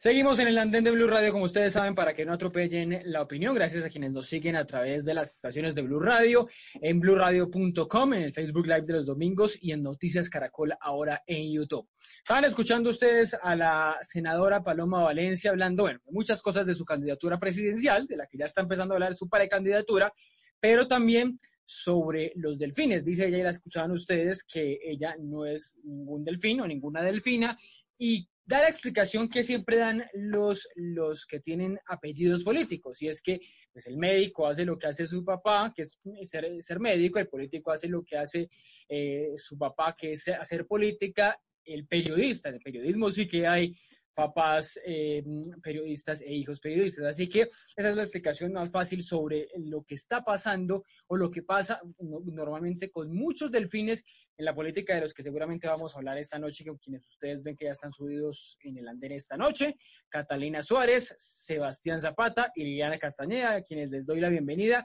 Seguimos 0.00 0.38
en 0.38 0.46
el 0.46 0.58
andén 0.58 0.84
de 0.84 0.92
Blue 0.92 1.08
Radio, 1.08 1.32
como 1.32 1.46
ustedes 1.46 1.72
saben, 1.72 1.96
para 1.96 2.14
que 2.14 2.24
no 2.24 2.32
atropellen 2.32 3.02
la 3.06 3.20
opinión. 3.20 3.52
Gracias 3.52 3.84
a 3.84 3.90
quienes 3.90 4.12
nos 4.12 4.28
siguen 4.28 4.54
a 4.54 4.64
través 4.64 5.04
de 5.04 5.12
las 5.12 5.34
estaciones 5.34 5.74
de 5.74 5.82
Blue 5.82 5.98
Radio, 5.98 6.46
en 6.74 7.00
blueradio.com, 7.00 8.14
en 8.14 8.22
el 8.22 8.32
Facebook 8.32 8.68
Live 8.68 8.82
de 8.82 8.92
los 8.92 9.06
domingos 9.06 9.58
y 9.60 9.72
en 9.72 9.82
Noticias 9.82 10.30
Caracol 10.30 10.72
ahora 10.80 11.24
en 11.26 11.52
YouTube. 11.52 11.88
Estaban 12.18 12.44
escuchando 12.44 12.90
ustedes 12.90 13.36
a 13.42 13.56
la 13.56 13.98
senadora 14.02 14.62
Paloma 14.62 15.02
Valencia 15.02 15.50
hablando, 15.50 15.82
bueno, 15.82 15.98
de 16.06 16.12
muchas 16.12 16.42
cosas 16.42 16.64
de 16.64 16.76
su 16.76 16.84
candidatura 16.84 17.40
presidencial, 17.40 18.06
de 18.06 18.18
la 18.18 18.28
que 18.28 18.38
ya 18.38 18.44
está 18.44 18.60
empezando 18.60 18.94
a 18.94 18.98
hablar 18.98 19.16
su 19.16 19.28
precandidatura, 19.28 20.12
pero 20.60 20.86
también 20.86 21.40
sobre 21.64 22.30
los 22.36 22.56
delfines. 22.56 23.04
Dice 23.04 23.26
ella, 23.26 23.38
y 23.38 23.42
la 23.42 23.50
escuchaban 23.50 23.90
ustedes, 23.90 24.44
que 24.44 24.78
ella 24.80 25.16
no 25.18 25.44
es 25.44 25.76
ningún 25.82 26.22
delfín 26.22 26.60
o 26.60 26.68
ninguna 26.68 27.02
delfina, 27.02 27.58
y 27.98 28.28
da 28.48 28.62
la 28.62 28.70
explicación 28.70 29.28
que 29.28 29.44
siempre 29.44 29.76
dan 29.76 30.06
los, 30.14 30.66
los 30.74 31.26
que 31.26 31.38
tienen 31.38 31.78
apellidos 31.86 32.42
políticos, 32.42 33.02
y 33.02 33.08
es 33.08 33.20
que 33.20 33.40
pues, 33.70 33.86
el 33.86 33.98
médico 33.98 34.46
hace 34.46 34.64
lo 34.64 34.78
que 34.78 34.86
hace 34.86 35.06
su 35.06 35.22
papá, 35.22 35.70
que 35.76 35.82
es 35.82 35.98
ser, 36.24 36.50
ser 36.62 36.80
médico, 36.80 37.18
el 37.18 37.28
político 37.28 37.70
hace 37.70 37.88
lo 37.88 38.02
que 38.02 38.16
hace 38.16 38.48
eh, 38.88 39.32
su 39.36 39.58
papá, 39.58 39.94
que 39.94 40.14
es 40.14 40.26
hacer 40.28 40.66
política, 40.66 41.38
el 41.62 41.86
periodista, 41.86 42.48
en 42.48 42.54
el 42.54 42.62
periodismo 42.62 43.10
sí 43.10 43.28
que 43.28 43.46
hay 43.46 43.76
papás 44.18 44.80
eh, 44.84 45.22
periodistas 45.62 46.20
e 46.22 46.32
hijos 46.34 46.58
periodistas. 46.58 47.04
Así 47.06 47.28
que 47.28 47.42
esa 47.76 47.90
es 47.90 47.96
la 47.96 48.02
explicación 48.02 48.52
más 48.52 48.68
fácil 48.68 49.00
sobre 49.04 49.46
lo 49.58 49.84
que 49.84 49.94
está 49.94 50.24
pasando 50.24 50.82
o 51.06 51.16
lo 51.16 51.30
que 51.30 51.42
pasa 51.44 51.80
no- 52.00 52.20
normalmente 52.26 52.90
con 52.90 53.14
muchos 53.14 53.52
delfines 53.52 54.04
en 54.36 54.44
la 54.44 54.54
política 54.56 54.92
de 54.96 55.02
los 55.02 55.14
que 55.14 55.22
seguramente 55.22 55.68
vamos 55.68 55.94
a 55.94 55.98
hablar 55.98 56.18
esta 56.18 56.36
noche, 56.38 56.64
con 56.64 56.78
quienes 56.78 57.06
ustedes 57.06 57.44
ven 57.44 57.56
que 57.56 57.66
ya 57.66 57.72
están 57.72 57.92
subidos 57.92 58.56
en 58.64 58.78
el 58.78 58.88
andén 58.88 59.12
esta 59.12 59.36
noche. 59.36 59.76
Catalina 60.08 60.64
Suárez, 60.64 61.14
Sebastián 61.18 62.00
Zapata 62.00 62.50
y 62.56 62.64
Liliana 62.64 62.98
Castañeda, 62.98 63.54
a 63.54 63.62
quienes 63.62 63.90
les 63.92 64.04
doy 64.04 64.20
la 64.20 64.30
bienvenida 64.30 64.84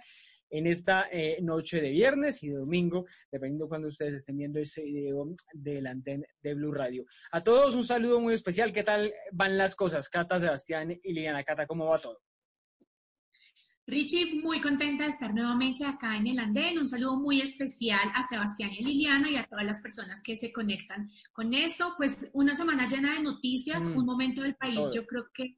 en 0.54 0.68
esta 0.68 1.08
eh, 1.12 1.40
noche 1.42 1.82
de 1.82 1.90
viernes 1.90 2.44
y 2.44 2.50
de 2.50 2.58
domingo, 2.58 3.08
dependiendo 3.32 3.68
cuando 3.68 3.88
ustedes 3.88 4.14
estén 4.14 4.38
viendo 4.38 4.60
ese 4.60 4.84
video 4.84 5.26
del 5.52 5.88
andén 5.88 6.24
de 6.44 6.54
Blue 6.54 6.72
Radio. 6.72 7.06
A 7.32 7.42
todos 7.42 7.74
un 7.74 7.84
saludo 7.84 8.22
muy 8.22 8.36
especial. 8.36 8.72
¿Qué 8.72 8.84
tal 8.84 9.12
van 9.32 9.58
las 9.58 9.76
cosas? 9.76 10.08
Cata, 10.10 10.40
Sebastián 10.40 10.92
y 10.92 11.12
Liliana. 11.12 11.44
Cata, 11.44 11.66
¿cómo 11.66 11.88
va 11.88 11.98
todo? 11.98 12.20
Richie, 13.88 14.42
muy 14.42 14.62
contenta 14.62 15.06
de 15.06 15.10
estar 15.10 15.34
nuevamente 15.34 15.84
acá 15.86 16.16
en 16.18 16.28
el 16.28 16.38
andén. 16.40 16.78
Un 16.78 16.88
saludo 16.88 17.16
muy 17.18 17.42
especial 17.42 18.12
a 18.14 18.22
Sebastián 18.22 18.70
y 18.74 18.78
a 18.78 18.88
Liliana 18.88 19.30
y 19.32 19.36
a 19.38 19.48
todas 19.48 19.66
las 19.66 19.82
personas 19.82 20.22
que 20.22 20.36
se 20.36 20.54
conectan 20.54 21.10
con 21.34 21.54
esto. 21.56 21.96
Pues 21.98 22.30
una 22.34 22.54
semana 22.54 22.88
llena 22.88 23.16
de 23.16 23.22
noticias, 23.24 23.84
Mm, 23.84 23.98
un 23.98 24.06
momento 24.06 24.44
del 24.44 24.56
país, 24.56 24.76
todo. 24.76 24.94
yo 24.94 25.06
creo 25.06 25.26
que 25.34 25.58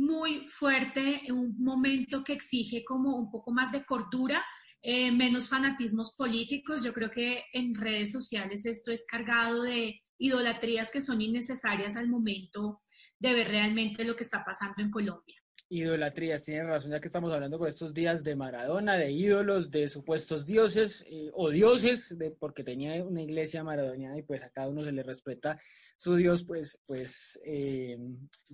muy 0.00 0.48
fuerte, 0.48 1.22
un 1.30 1.54
momento 1.62 2.24
que 2.24 2.32
exige 2.32 2.84
como 2.84 3.16
un 3.16 3.30
poco 3.30 3.52
más 3.52 3.70
de 3.70 3.84
cordura, 3.84 4.42
eh, 4.82 5.12
menos 5.12 5.48
fanatismos 5.48 6.16
políticos. 6.16 6.82
Yo 6.82 6.92
creo 6.92 7.10
que 7.10 7.44
en 7.52 7.74
redes 7.74 8.10
sociales 8.10 8.64
esto 8.64 8.90
es 8.90 9.04
cargado 9.06 9.62
de 9.62 10.00
idolatrías 10.18 10.90
que 10.90 11.02
son 11.02 11.20
innecesarias 11.20 11.96
al 11.96 12.08
momento 12.08 12.80
de 13.18 13.34
ver 13.34 13.48
realmente 13.48 14.04
lo 14.04 14.16
que 14.16 14.24
está 14.24 14.42
pasando 14.44 14.82
en 14.82 14.90
Colombia. 14.90 15.36
Idolatrías, 15.68 16.42
tienen 16.42 16.66
razón, 16.66 16.90
ya 16.90 17.00
que 17.00 17.06
estamos 17.06 17.32
hablando 17.32 17.56
por 17.56 17.68
estos 17.68 17.94
días 17.94 18.24
de 18.24 18.34
Maradona, 18.34 18.96
de 18.96 19.12
ídolos, 19.12 19.70
de 19.70 19.88
supuestos 19.88 20.44
dioses 20.44 21.04
eh, 21.08 21.30
o 21.32 21.50
dioses, 21.50 22.18
de, 22.18 22.32
porque 22.32 22.64
tenía 22.64 23.04
una 23.04 23.22
iglesia 23.22 23.62
maradoniana 23.62 24.18
y 24.18 24.22
pues 24.22 24.42
a 24.42 24.50
cada 24.50 24.68
uno 24.68 24.82
se 24.82 24.90
le 24.90 25.04
respeta 25.04 25.60
su 26.00 26.16
dios, 26.16 26.44
pues, 26.44 26.78
pues 26.86 27.38
eh, 27.44 27.98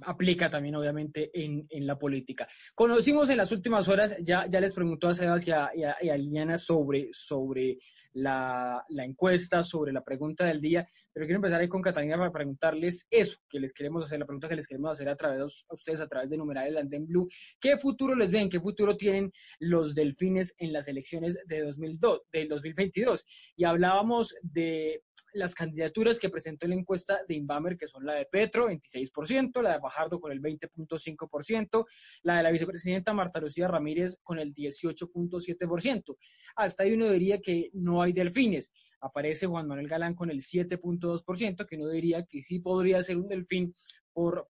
aplica 0.02 0.50
también 0.50 0.74
obviamente 0.74 1.30
en, 1.32 1.64
en 1.70 1.86
la 1.86 1.96
política. 1.96 2.48
Conocimos 2.74 3.30
en 3.30 3.36
las 3.36 3.52
últimas 3.52 3.86
horas, 3.88 4.16
ya, 4.20 4.46
ya 4.50 4.60
les 4.60 4.74
preguntó 4.74 5.06
a 5.06 5.14
Sebas 5.14 5.46
y 5.46 5.52
a, 5.52 5.70
y 5.72 5.84
a- 5.84 5.96
y 6.02 6.08
a 6.08 6.16
Liliana 6.16 6.58
sobre, 6.58 7.08
sobre 7.12 7.78
la, 8.14 8.84
la 8.88 9.04
encuesta, 9.04 9.62
sobre 9.62 9.92
la 9.92 10.02
pregunta 10.02 10.44
del 10.44 10.60
día, 10.60 10.88
pero 11.12 11.26
quiero 11.26 11.36
empezar 11.36 11.60
ahí 11.60 11.68
con 11.68 11.82
Catalina 11.82 12.16
para 12.18 12.32
preguntarles 12.32 13.06
eso 13.10 13.38
que 13.48 13.60
les 13.60 13.72
queremos 13.72 14.04
hacer, 14.04 14.18
la 14.18 14.26
pregunta 14.26 14.48
que 14.48 14.56
les 14.56 14.66
queremos 14.66 14.90
hacer 14.90 15.08
a 15.08 15.16
través 15.16 15.64
a 15.68 15.74
ustedes 15.74 16.00
a 16.00 16.08
través 16.08 16.28
de 16.30 16.36
numeral 16.36 16.66
el 16.66 16.78
Andén 16.78 17.06
Blue. 17.06 17.28
¿Qué 17.60 17.78
futuro 17.78 18.16
les 18.16 18.30
ven? 18.32 18.48
¿Qué 18.50 18.58
futuro 18.60 18.96
tienen 18.96 19.30
los 19.60 19.94
delfines 19.94 20.52
en 20.58 20.72
las 20.72 20.88
elecciones 20.88 21.38
de 21.46 21.60
2002, 21.62 22.22
del 22.32 22.48
2022? 22.48 23.24
Y 23.56 23.64
hablábamos 23.64 24.34
de 24.42 25.02
las 25.36 25.54
candidaturas 25.54 26.18
que 26.18 26.30
presentó 26.30 26.66
la 26.66 26.74
encuesta 26.74 27.20
de 27.28 27.34
Inbamer, 27.34 27.76
que 27.76 27.86
son 27.86 28.04
la 28.04 28.14
de 28.14 28.26
Petro, 28.26 28.68
26%, 28.68 29.62
la 29.62 29.74
de 29.74 29.78
Bajardo 29.78 30.20
con 30.20 30.32
el 30.32 30.40
20.5%, 30.40 31.86
la 32.22 32.38
de 32.38 32.42
la 32.42 32.50
vicepresidenta 32.50 33.12
Marta 33.12 33.40
Lucía 33.40 33.68
Ramírez 33.68 34.16
con 34.22 34.38
el 34.38 34.54
18.7%. 34.54 36.16
Hasta 36.56 36.82
ahí 36.82 36.94
uno 36.94 37.10
diría 37.10 37.40
que 37.40 37.70
no 37.74 38.02
hay 38.02 38.12
delfines. 38.12 38.72
Aparece 39.00 39.46
Juan 39.46 39.68
Manuel 39.68 39.88
Galán 39.88 40.14
con 40.14 40.30
el 40.30 40.40
7.2%, 40.40 41.66
que 41.66 41.76
uno 41.76 41.88
diría 41.88 42.24
que 42.24 42.42
sí 42.42 42.58
podría 42.58 43.02
ser 43.02 43.18
un 43.18 43.28
delfín 43.28 43.74
por, 44.16 44.48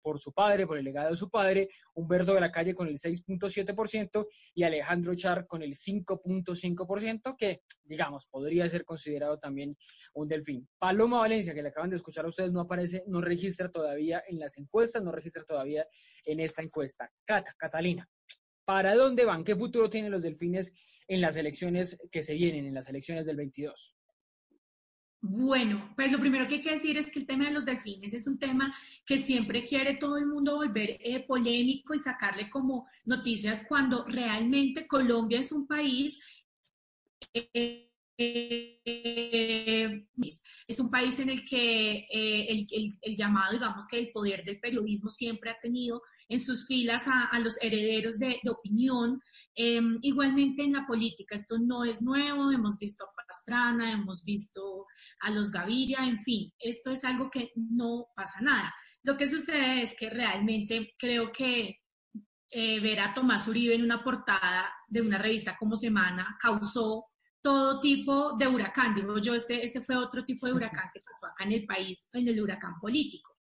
por, 0.00 0.18
su 0.18 0.32
padre, 0.32 0.66
por 0.66 0.78
el 0.78 0.84
legado 0.86 1.10
de 1.10 1.18
su 1.18 1.28
padre, 1.28 1.68
Humberto 1.92 2.32
de 2.32 2.40
la 2.40 2.50
Calle 2.50 2.74
con 2.74 2.88
el 2.88 2.98
6.7% 2.98 4.26
y 4.54 4.62
Alejandro 4.62 5.14
Char 5.14 5.46
con 5.46 5.62
el 5.62 5.74
5.5%, 5.74 7.36
que 7.36 7.60
digamos 7.84 8.24
podría 8.24 8.66
ser 8.70 8.86
considerado 8.86 9.38
también 9.38 9.76
un 10.14 10.28
delfín. 10.28 10.66
Paloma 10.78 11.20
Valencia, 11.20 11.52
que 11.52 11.62
le 11.62 11.68
acaban 11.68 11.90
de 11.90 11.96
escuchar 11.96 12.24
a 12.24 12.28
ustedes, 12.28 12.52
no 12.52 12.60
aparece, 12.60 13.04
no 13.06 13.20
registra 13.20 13.70
todavía 13.70 14.22
en 14.26 14.38
las 14.38 14.56
encuestas, 14.56 15.02
no 15.04 15.12
registra 15.12 15.44
todavía 15.44 15.86
en 16.24 16.40
esta 16.40 16.62
encuesta. 16.62 17.12
Cata, 17.26 17.54
Catalina, 17.58 18.08
¿para 18.64 18.94
dónde 18.94 19.26
van? 19.26 19.44
¿Qué 19.44 19.54
futuro 19.54 19.90
tienen 19.90 20.10
los 20.10 20.22
delfines 20.22 20.72
en 21.06 21.20
las 21.20 21.36
elecciones 21.36 21.98
que 22.10 22.22
se 22.22 22.32
vienen, 22.32 22.64
en 22.64 22.72
las 22.72 22.88
elecciones 22.88 23.26
del 23.26 23.36
22? 23.36 23.94
Bueno, 25.24 25.92
pues 25.94 26.10
lo 26.10 26.18
primero 26.18 26.48
que 26.48 26.56
hay 26.56 26.60
que 26.62 26.72
decir 26.72 26.98
es 26.98 27.08
que 27.10 27.20
el 27.20 27.26
tema 27.26 27.44
de 27.44 27.52
los 27.52 27.64
delfines 27.64 28.12
es 28.12 28.26
un 28.26 28.38
tema 28.40 28.74
que 29.06 29.18
siempre 29.18 29.64
quiere 29.64 29.96
todo 29.96 30.16
el 30.16 30.26
mundo 30.26 30.56
volver 30.56 30.96
eh, 31.00 31.24
polémico 31.26 31.94
y 31.94 32.00
sacarle 32.00 32.50
como 32.50 32.86
noticias 33.04 33.62
cuando 33.68 34.04
realmente 34.04 34.86
Colombia 34.88 35.38
es 35.38 35.52
un 35.52 35.66
país 35.68 36.18
eh, 37.34 37.88
es 40.66 40.78
un 40.80 40.90
país 40.90 41.18
en 41.20 41.30
el 41.30 41.44
que 41.44 42.06
eh, 42.10 42.46
el, 42.50 42.66
el- 42.70 42.98
el 43.02 43.16
llamado, 43.16 43.52
digamos 43.52 43.86
que 43.86 43.98
el 43.98 44.10
poder 44.12 44.44
del 44.44 44.60
periodismo 44.60 45.10
siempre 45.10 45.50
ha 45.50 45.60
tenido 45.60 46.02
en 46.28 46.40
sus 46.40 46.66
filas 46.66 47.06
a, 47.08 47.26
a 47.26 47.38
los 47.38 47.62
herederos 47.62 48.18
de, 48.18 48.40
de 48.42 48.50
opinión. 48.50 49.20
Eh, 49.54 49.80
igualmente 50.02 50.62
en 50.62 50.72
la 50.72 50.86
política, 50.86 51.34
esto 51.34 51.58
no 51.58 51.84
es 51.84 52.00
nuevo, 52.00 52.50
hemos 52.50 52.78
visto 52.78 53.04
a 53.04 53.12
Pastrana, 53.26 53.92
hemos 53.92 54.24
visto 54.24 54.86
a 55.20 55.30
los 55.30 55.50
Gaviria, 55.50 56.06
en 56.06 56.20
fin, 56.20 56.50
esto 56.58 56.90
es 56.90 57.04
algo 57.04 57.30
que 57.30 57.52
no 57.54 58.06
pasa 58.16 58.40
nada. 58.40 58.72
Lo 59.02 59.16
que 59.16 59.28
sucede 59.28 59.82
es 59.82 59.94
que 59.96 60.08
realmente 60.08 60.94
creo 60.98 61.32
que 61.32 61.80
eh, 62.50 62.80
ver 62.80 63.00
a 63.00 63.14
Tomás 63.14 63.48
Uribe 63.48 63.74
en 63.74 63.82
una 63.82 64.04
portada 64.04 64.70
de 64.86 65.00
una 65.00 65.18
revista 65.18 65.56
como 65.58 65.76
Semana 65.76 66.36
causó 66.40 67.06
todo 67.42 67.80
tipo 67.80 68.36
de 68.36 68.46
huracán. 68.46 68.94
Digo 68.94 69.18
yo, 69.18 69.34
este, 69.34 69.64
este 69.64 69.80
fue 69.80 69.96
otro 69.96 70.24
tipo 70.24 70.46
de 70.46 70.52
huracán 70.52 70.90
que 70.94 71.00
pasó 71.00 71.26
acá 71.26 71.44
en 71.44 71.52
el 71.52 71.66
país, 71.66 72.08
en 72.12 72.28
el 72.28 72.40
huracán 72.40 72.74
político. 72.80 73.36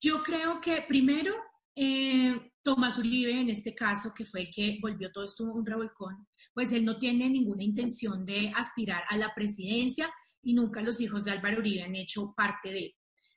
Yo 0.00 0.22
creo 0.22 0.60
que 0.60 0.84
primero, 0.88 1.36
eh, 1.74 2.52
Tomás 2.62 2.98
Uribe, 2.98 3.40
en 3.40 3.50
este 3.50 3.74
caso, 3.74 4.12
que 4.16 4.24
fue 4.24 4.42
el 4.42 4.50
que 4.50 4.78
volvió 4.80 5.10
todo 5.10 5.24
esto 5.24 5.44
un 5.44 5.66
revolcón, 5.66 6.26
pues 6.54 6.72
él 6.72 6.84
no 6.84 6.98
tiene 6.98 7.28
ninguna 7.28 7.62
intención 7.62 8.24
de 8.24 8.52
aspirar 8.54 9.04
a 9.08 9.16
la 9.16 9.34
presidencia 9.34 10.12
y 10.42 10.54
nunca 10.54 10.82
los 10.82 11.00
hijos 11.00 11.24
de 11.24 11.32
Álvaro 11.32 11.58
Uribe 11.58 11.82
han 11.82 11.96
hecho 11.96 12.34
parte 12.36 12.70
de. 12.70 12.94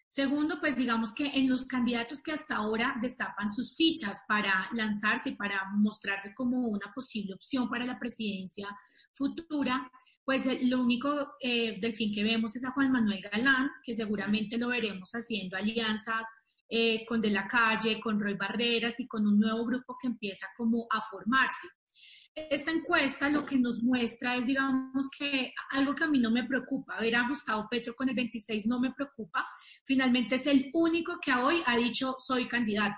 Segundo, 0.08 0.60
pues 0.60 0.78
digamos 0.78 1.13
que 1.13 1.26
en 1.28 1.50
los 1.50 1.65
candidatos 1.65 2.21
que 2.21 2.32
hasta 2.32 2.56
ahora 2.56 2.95
destapan 3.02 3.52
sus 3.52 3.76
fichas 3.76 4.24
para 4.28 4.69
lanzarse 4.74 5.30
y 5.30 5.36
para 5.36 5.63
mostrarse 5.76 6.34
como 6.34 6.67
una 6.67 6.91
posible 6.93 7.34
opción 7.34 7.69
para 7.69 7.86
la 7.86 8.00
presidencia 8.00 8.67
futura, 9.13 9.89
pues 10.24 10.45
lo 10.63 10.82
único 10.82 11.34
eh, 11.41 11.80
del 11.82 11.93
fin 11.93 12.13
que 12.13 12.24
vemos 12.24 12.56
es 12.56 12.65
a 12.65 12.71
Juan 12.71 12.91
Manuel 12.91 13.21
Galán, 13.21 13.69
que 13.84 13.93
seguramente 13.93 14.58
lo 14.58 14.69
veremos 14.69 15.12
haciendo 15.12 15.58
alianzas 15.58 16.26
eh, 16.69 17.06
con 17.06 17.21
De 17.21 17.30
la 17.30 17.47
Calle, 17.47 17.99
con 17.99 18.19
Roy 18.19 18.36
Barreras 18.36 18.99
y 18.99 19.08
con 19.08 19.25
un 19.28 19.39
nuevo 19.39 19.65
grupo 19.65 19.95
que 20.01 20.08
empieza 20.08 20.47
como 20.58 20.88
a 20.91 21.01
formarse. 21.01 21.67
Esta 22.34 22.69
encuesta 22.71 23.30
lo 23.30 23.45
que 23.45 23.58
nos 23.58 23.82
muestra 23.82 24.36
es, 24.36 24.45
digamos, 24.45 25.10
que 25.17 25.54
algo 25.71 25.95
que 25.95 26.04
a 26.04 26.08
mí 26.08 26.19
no 26.19 26.30
me 26.32 26.43
preocupa, 26.43 26.99
ver 26.99 27.15
a 27.15 27.30
Gustavo 27.30 27.67
Petro 27.69 27.95
con 27.95 28.10
el 28.10 28.15
26 28.15 28.67
no 28.67 28.80
me 28.82 28.91
preocupa, 28.93 29.47
finalmente 29.86 30.36
es 30.36 30.45
el 30.47 30.69
único 30.73 31.17
que 31.23 31.32
hoy 31.34 31.62
ha 31.65 31.78
dicho 31.78 32.15
soy 32.19 32.47
candidato. 32.47 32.97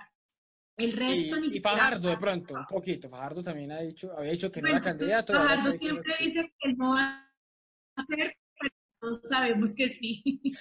El 0.76 0.92
resto 0.92 1.36
ni 1.36 1.42
Y, 1.42 1.46
y 1.46 1.50
siquiera- 1.50 1.76
Fajardo, 1.76 2.08
de 2.08 2.16
pronto, 2.18 2.54
un 2.54 2.66
poquito. 2.66 3.08
Fajardo 3.08 3.42
también 3.44 3.70
ha 3.72 3.80
dicho, 3.80 4.12
había 4.16 4.32
dicho 4.32 4.50
que 4.50 4.60
no 4.60 4.68
Bueno, 4.70 4.76
era 4.78 4.84
candidato. 4.84 5.32
y 5.32 5.36
Fajardo 5.36 5.72
siempre 5.76 6.14
dice 6.20 6.52
que 6.58 6.72
no 6.74 6.90
va 6.94 7.30
a 7.96 8.06
ser, 8.06 8.36
todos 9.00 9.20
sabemos 9.28 9.74
que 9.74 9.88
sí. 9.90 10.22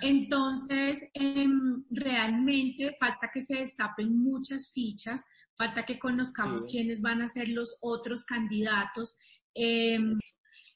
Entonces, 0.00 1.08
em, 1.14 1.84
realmente 1.90 2.96
falta 2.98 3.30
que 3.32 3.40
se 3.40 3.56
destapen 3.56 4.16
muchas 4.16 4.72
fichas, 4.72 5.24
falta 5.56 5.84
que 5.84 5.98
conozcamos 5.98 6.64
Sí. 6.64 6.72
quiénes 6.72 7.00
van 7.00 7.22
a 7.22 7.28
ser 7.28 7.48
los 7.48 7.78
otros 7.82 8.24
candidatos. 8.24 9.16
Em, 9.54 10.18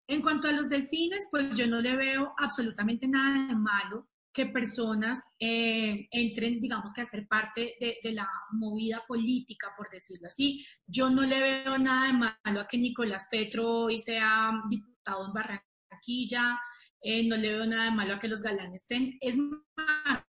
en 0.08 0.22
cuanto 0.22 0.48
a 0.48 0.52
los 0.52 0.68
delfines, 0.68 1.28
pues 1.30 1.56
yo 1.56 1.66
no 1.66 1.80
le 1.80 1.96
veo 1.96 2.32
absolutamente 2.38 3.06
nada 3.06 3.48
de 3.48 3.54
malo 3.54 4.08
que 4.32 4.46
personas 4.46 5.34
eh, 5.40 6.06
entren, 6.12 6.60
digamos 6.60 6.92
que 6.92 7.00
a 7.00 7.04
ser 7.04 7.26
parte 7.26 7.74
de, 7.80 7.96
de 8.02 8.12
la 8.12 8.28
movida 8.52 9.02
política, 9.06 9.72
por 9.76 9.90
decirlo 9.90 10.28
así. 10.28 10.64
Yo 10.86 11.10
no 11.10 11.22
le 11.22 11.40
veo 11.40 11.76
nada 11.76 12.06
de 12.06 12.12
malo 12.12 12.60
a 12.60 12.68
que 12.68 12.78
Nicolás 12.78 13.26
Petro 13.30 13.68
hoy 13.68 13.98
sea 13.98 14.52
diputado 14.70 15.26
en 15.26 15.32
Barranquilla, 15.32 16.58
eh, 17.02 17.26
no 17.26 17.36
le 17.36 17.48
veo 17.54 17.66
nada 17.66 17.86
de 17.86 17.90
malo 17.96 18.14
a 18.14 18.18
que 18.18 18.28
los 18.28 18.42
galanes 18.42 18.82
estén. 18.82 19.16
Es 19.20 19.36
más, 19.36 20.24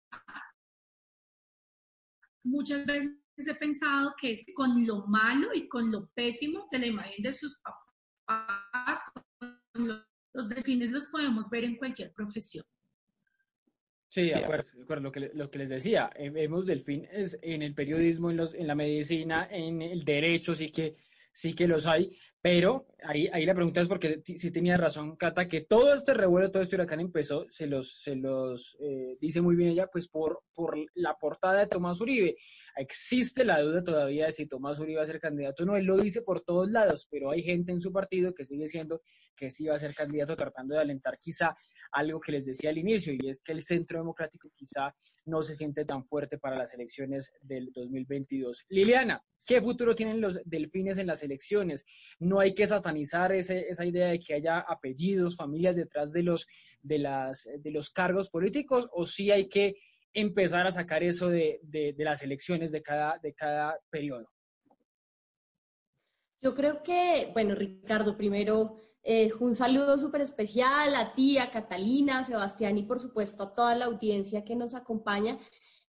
muchas 2.44 2.87
veces 2.87 3.12
he 3.46 3.55
pensado 3.55 4.14
que 4.20 4.33
es 4.33 4.44
con 4.55 4.87
lo 4.87 5.07
malo 5.07 5.52
y 5.55 5.68
con 5.68 5.90
lo 5.90 6.09
pésimo 6.14 6.68
de 6.70 6.79
la 6.79 6.87
imagen 6.87 7.22
de 7.22 7.33
sus 7.33 7.61
papás, 7.61 9.00
con 9.72 9.88
lo- 9.88 10.05
los 10.33 10.48
delfines 10.48 10.90
los 10.90 11.07
podemos 11.07 11.48
ver 11.50 11.64
en 11.64 11.76
cualquier 11.76 12.12
profesión. 12.12 12.64
Sí, 14.09 14.22
de 14.26 14.37
acuerdo, 14.37 14.70
de 14.72 14.83
acuerdo. 14.83 15.02
Lo 15.05 15.12
que, 15.12 15.31
lo 15.35 15.50
que 15.50 15.59
les 15.59 15.68
decía, 15.68 16.11
eh, 16.14 16.31
vemos 16.31 16.64
delfín 16.64 17.07
es 17.11 17.38
en 17.42 17.62
el 17.62 17.74
periodismo, 17.74 18.31
en, 18.31 18.37
los, 18.38 18.55
en 18.55 18.66
la 18.66 18.74
medicina, 18.74 19.48
en 19.50 19.83
el 19.83 20.05
derecho, 20.05 20.55
sí 20.55 20.70
que, 20.70 20.96
sí 21.37 21.55
que 21.55 21.68
los 21.68 21.85
hay, 21.85 22.16
pero 22.40 22.87
ahí, 23.03 23.29
ahí 23.31 23.44
la 23.44 23.55
pregunta 23.55 23.83
es 23.83 23.88
porque 23.88 24.22
sí 24.25 24.51
tenía 24.51 24.79
razón 24.79 25.16
Cata, 25.16 25.46
que 25.46 25.61
todo 25.61 25.92
este 25.92 26.14
revuelo, 26.14 26.51
todo 26.51 26.62
este 26.62 26.77
huracán 26.77 27.01
empezó, 27.01 27.44
se 27.51 27.66
los, 27.66 28.01
se 28.01 28.16
los 28.16 28.75
eh, 28.81 29.18
dice 29.20 29.42
muy 29.42 29.55
bien 29.55 29.68
ella, 29.68 29.87
pues 29.92 30.09
por, 30.09 30.44
por 30.55 30.79
la 30.94 31.14
portada 31.18 31.59
de 31.59 31.66
Tomás 31.66 32.01
Uribe. 32.01 32.37
Existe 32.75 33.44
la 33.44 33.61
duda 33.61 33.85
todavía 33.85 34.25
de 34.27 34.33
si 34.33 34.46
Tomás 34.46 34.79
Uribe 34.79 34.96
va 34.96 35.03
a 35.03 35.09
ser 35.09 35.20
candidato 35.20 35.62
o 35.62 35.66
no, 35.66 35.77
él 35.77 35.85
lo 35.85 35.99
dice 35.99 36.22
por 36.22 36.40
todos 36.40 36.70
lados, 36.70 37.07
pero 37.11 37.31
hay 37.33 37.42
gente 37.42 37.70
en 37.70 37.83
su 37.83 37.92
partido 37.92 38.33
que 38.33 38.46
sigue 38.46 38.66
siendo 38.70 39.03
que 39.37 39.51
sí 39.51 39.64
va 39.64 39.75
a 39.75 39.79
ser 39.79 39.92
candidato 39.92 40.37
tratando 40.37 40.75
de 40.75 40.81
alentar 40.81 41.18
quizá 41.18 41.55
algo 41.92 42.20
que 42.20 42.33
les 42.33 42.46
decía 42.46 42.70
al 42.70 42.79
inicio, 42.79 43.12
y 43.12 43.29
es 43.29 43.40
que 43.40 43.53
el 43.53 43.62
centro 43.62 43.99
democrático 43.99 44.49
quizá 44.55 44.94
no 45.25 45.42
se 45.42 45.55
siente 45.57 45.85
tan 45.85 46.05
fuerte 46.07 46.38
para 46.38 46.57
las 46.57 46.72
elecciones 46.75 47.33
del 47.40 47.72
2022. 47.72 48.64
Liliana, 48.68 49.20
¿qué 49.44 49.61
futuro 49.61 49.94
tienen 49.94 50.20
los 50.20 50.40
delfines 50.44 50.99
en 50.99 51.09
las 51.09 51.22
elecciones? 51.22 51.85
No 52.20 52.38
hay 52.38 52.55
que 52.55 52.66
satanizar 52.66 53.33
ese- 53.33 53.68
esa 53.68 53.85
idea 53.85 54.09
de 54.09 54.20
que 54.20 54.35
haya 54.35 54.61
apellidos, 54.61 55.37
familias 55.37 55.75
detrás 55.75 56.12
de 56.12 56.22
los, 56.22 56.46
de 56.81 56.99
las, 56.99 57.49
de 57.59 57.70
los 57.72 57.90
cargos 57.90 58.31
políticos, 58.31 58.88
o 58.92 59.05
sí 59.05 59.31
hay 59.33 59.49
que 59.49 59.75
empezar 60.14 60.66
a 60.66 60.70
sacar 60.70 61.03
eso 61.03 61.29
de, 61.29 61.59
de- 61.62 61.94
las 61.99 62.22
elecciones 62.22 62.70
de 62.70 62.83
cada, 62.83 63.18
de 63.18 63.35
cada 63.35 63.77
periodo. 63.90 64.31
Yo 66.40 66.55
creo 66.55 66.83
que, 66.83 67.31
bueno, 67.33 67.55
Ricardo, 67.55 68.16
primero 68.16 68.77
eh, 69.09 69.33
un 69.38 69.55
saludo 69.55 69.99
súper 69.99 70.23
especial 70.23 70.97
a 70.97 71.14
ti, 71.14 71.38
a 71.38 71.53
Catalina, 71.53 72.19
a 72.19 72.25
Sebastián 72.25 72.77
y 72.77 72.83
por 72.83 72.99
supuesto 72.99 73.45
a 73.45 73.55
toda 73.55 73.77
la 73.77 73.85
audiencia 73.85 74.45
que 74.45 74.57
nos 74.57 74.75
acompaña. 74.75 75.38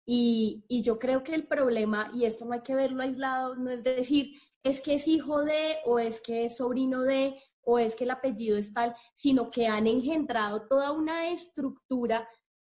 Y, 0.05 0.64
y 0.66 0.83
yo 0.83 0.98
creo 0.98 1.22
que 1.22 1.33
el 1.33 1.46
problema, 1.46 2.11
y 2.12 2.24
esto 2.24 2.44
no 2.44 2.55
hay 2.55 2.62
que 2.62 2.74
verlo 2.74 3.05
aislado, 3.05 3.55
no 3.55 3.70
es 3.70 3.85
decir, 3.85 4.35
es 4.64 4.81
que 4.81 4.94
es 4.94 5.07
hijo 5.07 5.44
de, 5.44 5.77
o 5.85 6.00
es 6.00 6.20
que 6.20 6.46
es 6.46 6.57
sobrino 6.57 7.03
de, 7.03 7.40
o 7.62 7.79
es 7.79 7.94
que 7.94 8.03
el 8.03 8.11
apellido 8.11 8.59
es 8.59 8.72
tal, 8.72 8.96
sino 9.14 9.48
que 9.48 9.68
han 9.68 9.87
engendrado 9.87 10.66
toda 10.66 10.90
una 10.90 11.31
estructura 11.31 12.29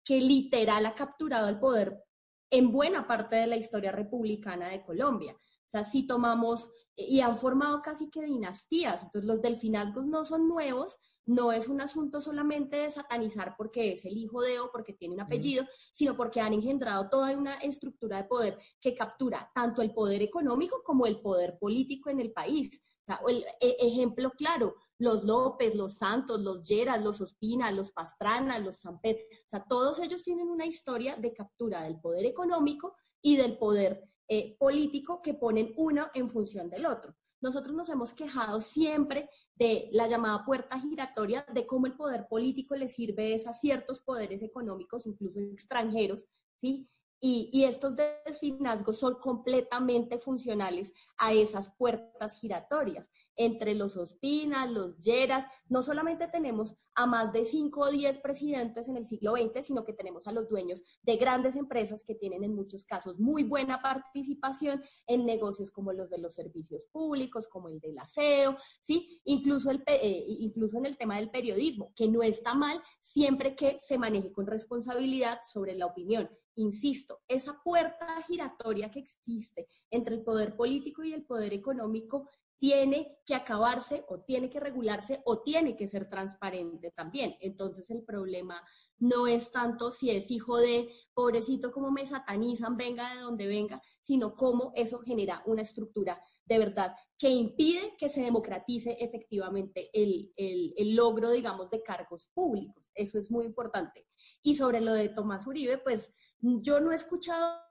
que 0.06 0.22
literal 0.22 0.86
ha 0.86 0.96
capturado 0.96 1.50
el 1.50 1.60
poder 1.60 2.02
en 2.50 2.72
buena 2.72 3.06
parte 3.06 3.36
de 3.36 3.48
la 3.48 3.58
historia 3.58 3.92
republicana 3.92 4.70
de 4.70 4.84
Colombia. 4.84 5.36
O 5.70 5.72
sea, 5.72 5.84
si 5.84 6.08
tomamos 6.08 6.68
y 6.96 7.20
han 7.20 7.38
formado 7.38 7.84
casi 7.84 8.10
que 8.10 8.24
dinastías, 8.24 9.04
entonces 9.04 9.28
los 9.28 9.40
delfinazgos 9.40 10.04
no 10.08 10.26
son 10.26 10.50
nuevos, 10.50 10.98
no 11.28 11.52
es 11.52 11.68
un 11.68 11.80
asunto 11.80 12.22
solamente 12.22 12.78
de 12.78 12.90
satanizar 12.90 13.54
porque 13.56 13.92
es 13.92 14.04
el 14.04 14.18
hijo 14.18 14.42
de 14.42 14.60
o 14.60 14.72
porque 14.72 14.94
tiene 14.94 15.14
un 15.14 15.22
apellido, 15.22 15.64
sino 15.92 16.18
porque 16.18 16.42
han 16.42 16.54
engendrado 16.54 17.08
toda 17.08 17.38
una 17.38 17.58
estructura 17.58 18.18
de 18.18 18.24
poder 18.24 18.58
que 18.82 18.96
captura 18.96 19.52
tanto 19.54 19.84
el 19.84 19.94
poder 19.94 20.24
económico 20.24 20.82
como 20.84 21.06
el 21.06 21.22
poder 21.22 21.60
político 21.60 22.10
en 22.10 22.20
el 22.20 22.32
país. 22.32 22.82
O 23.04 23.06
sea, 23.06 23.22
el 23.28 23.46
e- 23.60 23.78
ejemplo 23.80 24.32
claro, 24.32 24.74
los 24.98 25.24
López, 25.24 25.76
los 25.76 25.98
Santos, 25.98 26.42
los 26.42 26.68
Lleras, 26.68 27.04
los 27.04 27.22
Ospina, 27.22 27.72
los 27.72 27.92
Pastrana, 27.92 28.58
los 28.58 28.80
Samper, 28.80 29.18
o 29.46 29.50
sea, 29.50 29.64
todos 29.64 30.00
ellos 30.00 30.24
tienen 30.24 30.48
una 30.50 30.66
historia 30.66 31.16
de 31.16 31.32
captura 31.32 31.84
del 31.84 32.00
poder 32.00 32.26
económico 32.26 32.96
y 33.22 33.36
del 33.36 33.56
poder 33.60 34.10
eh, 34.30 34.56
político 34.58 35.22
que 35.22 35.34
ponen 35.34 35.74
uno 35.76 36.08
en 36.14 36.30
función 36.30 36.70
del 36.70 36.86
otro. 36.86 37.16
Nosotros 37.42 37.76
nos 37.76 37.90
hemos 37.90 38.14
quejado 38.14 38.62
siempre 38.62 39.30
de 39.56 39.90
la 39.92 40.08
llamada 40.08 40.46
puerta 40.46 40.80
giratoria, 40.80 41.46
de 41.54 41.66
cómo 41.66 41.88
el 41.88 41.96
poder 41.96 42.28
político 42.28 42.76
le 42.76 42.90
sirve 42.90 43.36
a 43.46 43.54
ciertos 43.54 44.02
poderes 44.02 44.44
económicos, 44.44 45.06
incluso 45.08 45.40
extranjeros, 45.40 46.28
¿sí? 46.58 46.88
Y, 47.22 47.66
estos 47.66 47.96
desfinazgos 47.96 49.00
son 49.00 49.16
completamente 49.16 50.18
funcionales 50.18 50.94
a 51.18 51.34
esas 51.34 51.72
puertas 51.76 52.40
giratorias. 52.40 53.10
Entre 53.36 53.76
los 53.76 53.98
Ospinas, 53.98 54.70
los 54.70 54.98
Lleras, 55.00 55.46
no 55.68 55.84
solamente 55.84 56.28
tenemos 56.28 56.78
a 56.96 57.06
más 57.06 57.32
de 57.32 57.46
5 57.46 57.80
o 57.80 57.90
10 57.90 58.20
presidentes 58.20 58.90
en 58.90 58.98
el 58.98 59.06
siglo 59.06 59.34
XX, 59.34 59.66
sino 59.66 59.86
que 59.86 59.94
tenemos 59.94 60.28
a 60.28 60.32
los 60.32 60.50
dueños 60.50 60.82
de 61.02 61.16
grandes 61.18 61.56
empresas 61.56 62.04
que 62.04 62.16
tienen 62.16 62.44
en 62.44 62.56
muchos 62.56 62.84
casos 62.84 63.20
muy 63.20 63.44
buena 63.44 63.82
participación 63.82 64.84
en 65.08 65.26
negocios 65.26 65.72
como 65.72 65.94
los 65.94 66.10
de 66.10 66.18
los 66.18 66.36
servicios 66.36 66.86
públicos, 66.92 67.48
como 67.48 67.70
el 67.70 67.80
del 67.80 67.98
aseo, 68.00 68.58
¿sí? 68.82 69.22
Incluso, 69.26 69.72
el, 69.72 69.84
eh, 69.88 70.26
incluso 70.28 70.78
en 70.78 70.86
el 70.86 70.98
tema 70.98 71.18
del 71.18 71.32
periodismo, 71.32 71.94
que 71.96 72.08
no 72.08 72.22
está 72.22 72.54
mal 72.54 72.82
siempre 73.02 73.56
que 73.56 73.78
se 73.80 73.98
maneje 73.98 74.32
con 74.32 74.48
responsabilidad 74.48 75.40
sobre 75.44 75.76
la 75.76 75.86
opinión. 75.86 76.30
Insisto, 76.60 77.22
esa 77.30 77.62
puerta 77.64 78.22
giratoria 78.28 78.92
que 78.92 79.00
existe 79.00 79.66
entre 79.90 80.16
el 80.16 80.24
poder 80.24 80.58
político 80.58 81.06
y 81.06 81.14
el 81.14 81.24
poder 81.24 81.54
económico 81.54 82.28
tiene 82.58 83.18
que 83.26 83.34
acabarse 83.34 84.04
o 84.10 84.20
tiene 84.20 84.50
que 84.50 84.60
regularse 84.60 85.22
o 85.24 85.42
tiene 85.42 85.78
que 85.78 85.88
ser 85.88 86.10
transparente 86.10 86.92
también. 86.92 87.38
Entonces 87.40 87.90
el 87.92 88.04
problema 88.04 88.62
no 88.98 89.26
es 89.26 89.52
tanto 89.52 89.90
si 89.92 90.12
es 90.12 90.30
hijo 90.32 90.58
de 90.58 90.90
pobrecito 91.14 91.72
como 91.72 91.92
me 91.92 92.06
satanizan, 92.06 92.76
venga 92.76 93.16
de 93.16 93.22
donde 93.22 93.48
venga, 93.48 93.82
sino 94.02 94.36
cómo 94.36 94.74
eso 94.76 95.00
genera 95.00 95.42
una 95.46 95.62
estructura 95.62 96.22
de 96.50 96.58
verdad 96.60 96.96
que 97.18 97.30
impide 97.30 97.96
que 97.98 98.10
se 98.10 98.22
democratice 98.22 98.98
efectivamente 99.00 99.90
el, 99.94 100.34
el- 100.36 100.74
el 100.78 100.96
logro, 100.96 101.30
digamos, 101.32 101.70
de 101.70 101.82
cargos 101.84 102.30
públicos. 102.34 102.92
Eso 102.96 103.20
es 103.20 103.30
muy 103.32 103.46
importante. 103.46 104.08
Y 104.42 104.56
sobre 104.56 104.82
lo 104.82 104.94
de 104.94 105.10
Tomás 105.10 105.46
Uribe, 105.48 105.78
pues 105.78 106.14
yo 106.40 106.80
no 106.80 106.92
he 106.92 106.96
escuchado 106.96 107.62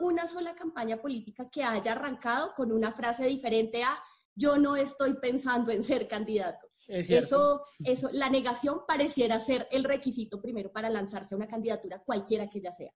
una 0.00 0.26
sola 0.26 0.54
campaña 0.54 1.00
política 1.00 1.48
que 1.50 1.62
haya 1.62 1.92
arrancado 1.92 2.52
con 2.54 2.72
una 2.72 2.92
frase 2.92 3.24
diferente 3.26 3.82
a 3.84 3.98
yo 4.34 4.58
no 4.58 4.76
estoy 4.76 5.14
pensando 5.14 5.72
en 5.72 5.82
ser 5.82 6.06
candidato. 6.06 6.66
Es. 6.88 7.26
Eso, 7.26 7.62
eso, 7.84 8.10
la 8.12 8.28
negación 8.28 8.82
pareciera 8.86 9.40
ser 9.40 9.66
el 9.70 9.84
requisito 9.84 10.40
primero 10.42 10.70
para 10.70 10.90
lanzarse 10.90 11.34
a 11.34 11.38
una 11.38 11.48
candidatura, 11.48 12.02
cualquiera 12.04 12.48
que 12.50 12.58
ella 12.58 12.72
sea. 12.72 12.92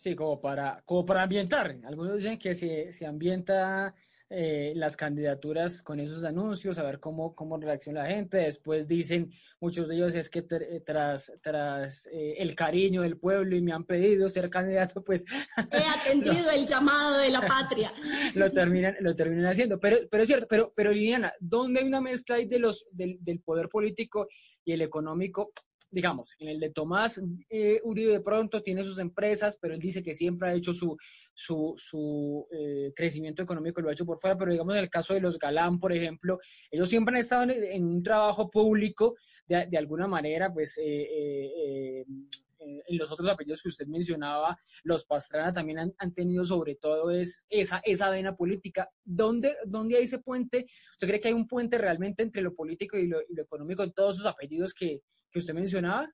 Sí, 0.00 0.16
como 0.16 0.40
para, 0.40 0.82
como 0.86 1.04
para 1.04 1.22
ambientar. 1.22 1.76
Algunos 1.84 2.16
dicen 2.16 2.38
que 2.38 2.54
se, 2.54 2.90
se 2.94 3.04
ambienta 3.04 3.94
eh, 4.30 4.72
las 4.74 4.96
candidaturas 4.96 5.82
con 5.82 6.00
esos 6.00 6.24
anuncios, 6.24 6.78
a 6.78 6.82
ver 6.84 7.00
cómo, 7.00 7.34
cómo 7.34 7.58
reacciona 7.58 8.04
la 8.04 8.08
gente. 8.08 8.38
Después 8.38 8.88
dicen, 8.88 9.30
muchos 9.60 9.88
de 9.88 9.96
ellos 9.96 10.14
es 10.14 10.30
que 10.30 10.42
eh, 10.48 10.80
tras, 10.86 11.30
tras 11.42 12.06
eh, 12.06 12.36
el 12.38 12.54
cariño 12.54 13.02
del 13.02 13.18
pueblo 13.18 13.54
y 13.54 13.60
me 13.60 13.72
han 13.72 13.84
pedido 13.84 14.30
ser 14.30 14.48
candidato, 14.48 15.04
pues 15.04 15.26
He 15.70 16.00
atendido 16.00 16.50
el 16.50 16.64
llamado 16.64 17.18
de 17.18 17.28
la 17.28 17.46
patria. 17.46 17.92
lo 18.36 18.50
terminan, 18.50 18.96
lo 19.00 19.14
terminan 19.14 19.50
haciendo. 19.50 19.78
Pero, 19.78 19.98
pero 20.10 20.22
es 20.22 20.28
cierto, 20.28 20.46
pero, 20.48 20.72
pero 20.74 20.92
Liliana, 20.92 21.30
¿dónde 21.40 21.80
hay 21.80 21.86
una 21.86 22.00
mezcla 22.00 22.36
ahí 22.36 22.46
de 22.46 22.58
los, 22.58 22.86
del, 22.90 23.18
del 23.20 23.40
poder 23.40 23.68
político 23.68 24.28
y 24.64 24.72
el 24.72 24.80
económico? 24.80 25.52
Digamos, 25.90 26.34
en 26.38 26.48
el 26.48 26.60
de 26.60 26.70
Tomás 26.70 27.20
eh, 27.48 27.80
Uribe 27.82 28.20
pronto 28.20 28.62
tiene 28.62 28.84
sus 28.84 28.98
empresas, 28.98 29.58
pero 29.60 29.74
él 29.74 29.80
dice 29.80 30.02
que 30.02 30.14
siempre 30.14 30.48
ha 30.48 30.54
hecho 30.54 30.72
su, 30.72 30.96
su, 31.34 31.74
su 31.76 32.46
eh, 32.52 32.92
crecimiento 32.94 33.42
económico, 33.42 33.80
lo 33.80 33.88
ha 33.88 33.92
hecho 33.92 34.06
por 34.06 34.20
fuera, 34.20 34.38
pero 34.38 34.52
digamos 34.52 34.74
en 34.74 34.82
el 34.82 34.90
caso 34.90 35.14
de 35.14 35.20
los 35.20 35.38
Galán, 35.38 35.80
por 35.80 35.92
ejemplo, 35.92 36.38
ellos 36.70 36.88
siempre 36.88 37.16
han 37.16 37.20
estado 37.20 37.50
en, 37.50 37.84
un 37.84 38.02
trabajo 38.02 38.50
público, 38.50 39.16
de, 39.48 39.78
alguna 39.78 40.06
manera, 40.06 40.52
pues 40.52 40.78
eh, 40.78 40.82
eh, 40.84 42.04
eh, 42.60 42.82
en 42.86 42.98
los 42.98 43.10
otros 43.10 43.28
apellidos 43.28 43.62
que 43.62 43.68
usted 43.68 43.86
mencionaba, 43.86 44.58
los 44.84 45.04
Pastrana 45.04 45.52
también 45.52 45.78
han, 45.78 45.94
han 45.98 46.12
tenido 46.12 46.44
sobre 46.44 46.74
todo 46.76 47.10
es 47.10 47.44
esa, 47.48 47.80
esa 47.84 48.10
vena 48.10 48.36
política. 48.36 48.90
¿Dónde, 49.02 49.56
¿Dónde 49.66 49.96
hay 49.96 50.04
ese 50.04 50.18
puente? 50.18 50.66
¿Usted 50.92 51.08
cree 51.08 51.20
que 51.20 51.28
hay 51.28 51.34
un 51.34 51.48
puente 51.48 51.78
realmente 51.78 52.22
entre 52.22 52.42
lo 52.42 52.54
político 52.54 52.98
y 52.98 53.06
lo, 53.06 53.20
y 53.22 53.34
lo 53.34 53.42
económico 53.42 53.82
en 53.82 53.92
todos 53.92 54.16
esos 54.16 54.26
apellidos 54.26 54.74
que, 54.74 55.00
que 55.30 55.38
usted 55.38 55.54
mencionaba? 55.54 56.12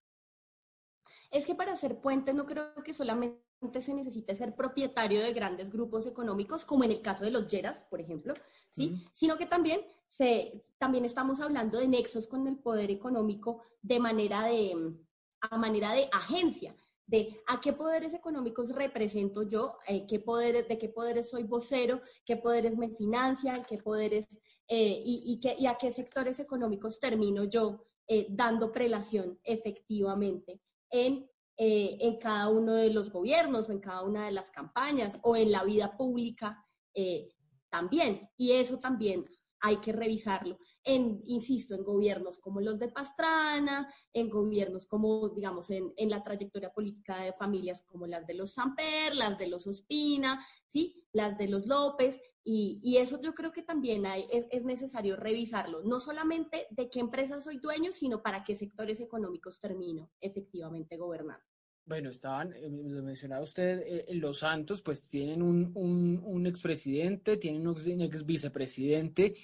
Es 1.30 1.44
que 1.46 1.54
para 1.54 1.72
hacer 1.72 2.00
puente 2.00 2.32
no 2.32 2.46
creo 2.46 2.74
que 2.84 2.94
solamente 2.94 3.40
se 3.80 3.94
necesite 3.94 4.34
ser 4.34 4.54
propietario 4.54 5.20
de 5.20 5.32
grandes 5.32 5.70
grupos 5.70 6.06
económicos, 6.06 6.64
como 6.64 6.84
en 6.84 6.92
el 6.92 7.00
caso 7.02 7.24
de 7.24 7.30
los 7.30 7.48
Yeras, 7.48 7.84
por 7.90 8.00
ejemplo, 8.00 8.34
¿sí? 8.72 9.04
Sino 9.12 9.36
que 9.36 9.46
también, 9.46 9.80
se, 10.06 10.62
también 10.78 11.04
estamos 11.04 11.40
hablando 11.40 11.78
de 11.78 11.88
nexos 11.88 12.26
con 12.26 12.46
el 12.46 12.58
poder 12.58 12.90
económico 12.90 13.62
de 13.82 13.98
manera 13.98 14.44
de, 14.44 14.94
a 15.40 15.58
manera 15.58 15.92
de 15.92 16.08
agencia, 16.12 16.76
de 17.06 17.40
a 17.46 17.60
qué 17.60 17.72
poderes 17.72 18.14
económicos 18.14 18.70
represento 18.70 19.42
yo, 19.42 19.78
eh, 19.88 20.06
qué 20.06 20.20
poderes, 20.20 20.68
de 20.68 20.78
qué 20.78 20.88
poderes 20.88 21.30
soy 21.30 21.42
vocero, 21.44 22.00
qué 22.24 22.36
poderes 22.36 22.76
me 22.76 22.90
financian, 22.90 23.64
qué 23.64 23.78
poderes 23.78 24.26
eh, 24.68 25.02
y, 25.04 25.22
y, 25.26 25.40
qué- 25.40 25.56
y 25.58 25.66
a 25.66 25.76
qué 25.76 25.90
sectores 25.92 26.40
económicos 26.40 26.98
termino 27.00 27.44
yo 27.44 27.84
eh, 28.08 28.26
dando 28.30 28.70
prelación 28.70 29.38
efectivamente 29.42 30.60
en, 30.90 31.28
eh, 31.56 31.98
en 32.00 32.18
cada 32.18 32.48
uno 32.48 32.74
de 32.74 32.90
los 32.90 33.10
gobiernos 33.10 33.68
o 33.68 33.72
en 33.72 33.80
cada 33.80 34.02
una 34.02 34.26
de 34.26 34.32
las 34.32 34.50
campañas 34.50 35.18
o 35.22 35.36
en 35.36 35.50
la 35.50 35.64
vida 35.64 35.96
pública 35.96 36.64
eh, 36.94 37.28
también. 37.68 38.30
Y 38.36 38.52
eso 38.52 38.78
también 38.78 39.28
hay 39.60 39.78
que 39.78 39.92
revisarlo. 39.92 40.58
En, 40.88 41.20
insisto, 41.26 41.74
en 41.74 41.82
gobiernos 41.82 42.38
como 42.38 42.60
los 42.60 42.78
de 42.78 42.88
Pastrana, 42.88 43.92
en 44.12 44.30
gobiernos 44.30 44.86
como, 44.86 45.30
digamos, 45.30 45.68
en, 45.70 45.92
en 45.96 46.10
la 46.10 46.22
trayectoria 46.22 46.72
política 46.72 47.24
de 47.24 47.32
familias 47.32 47.82
como 47.82 48.06
las 48.06 48.24
de 48.24 48.34
los 48.34 48.52
Samper, 48.52 49.16
las 49.16 49.36
de 49.36 49.48
los 49.48 49.66
Ospina, 49.66 50.46
¿sí? 50.68 51.04
las 51.12 51.36
de 51.36 51.48
los 51.48 51.66
López, 51.66 52.20
y, 52.44 52.78
y 52.84 52.98
eso 52.98 53.20
yo 53.20 53.34
creo 53.34 53.50
que 53.50 53.64
también 53.64 54.06
hay, 54.06 54.26
es, 54.30 54.46
es 54.52 54.64
necesario 54.64 55.16
revisarlo, 55.16 55.82
no 55.82 55.98
solamente 55.98 56.68
de 56.70 56.88
qué 56.88 57.00
empresas 57.00 57.42
soy 57.42 57.58
dueño, 57.58 57.92
sino 57.92 58.22
para 58.22 58.44
qué 58.44 58.54
sectores 58.54 59.00
económicos 59.00 59.60
termino 59.60 60.12
efectivamente 60.20 60.96
gobernando. 60.96 61.44
Bueno, 61.84 62.10
estaban, 62.10 62.52
eh, 62.52 62.68
lo 62.68 63.02
mencionaba 63.02 63.42
usted, 63.42 63.82
eh, 63.84 64.14
los 64.14 64.38
Santos, 64.38 64.82
pues 64.82 65.06
tienen 65.08 65.42
un, 65.42 65.72
un, 65.74 66.20
un 66.24 66.46
expresidente, 66.46 67.36
tienen 67.36 67.66
un 67.66 67.76
un 67.76 68.00
ex 68.02 68.24
vicepresidente, 68.24 69.34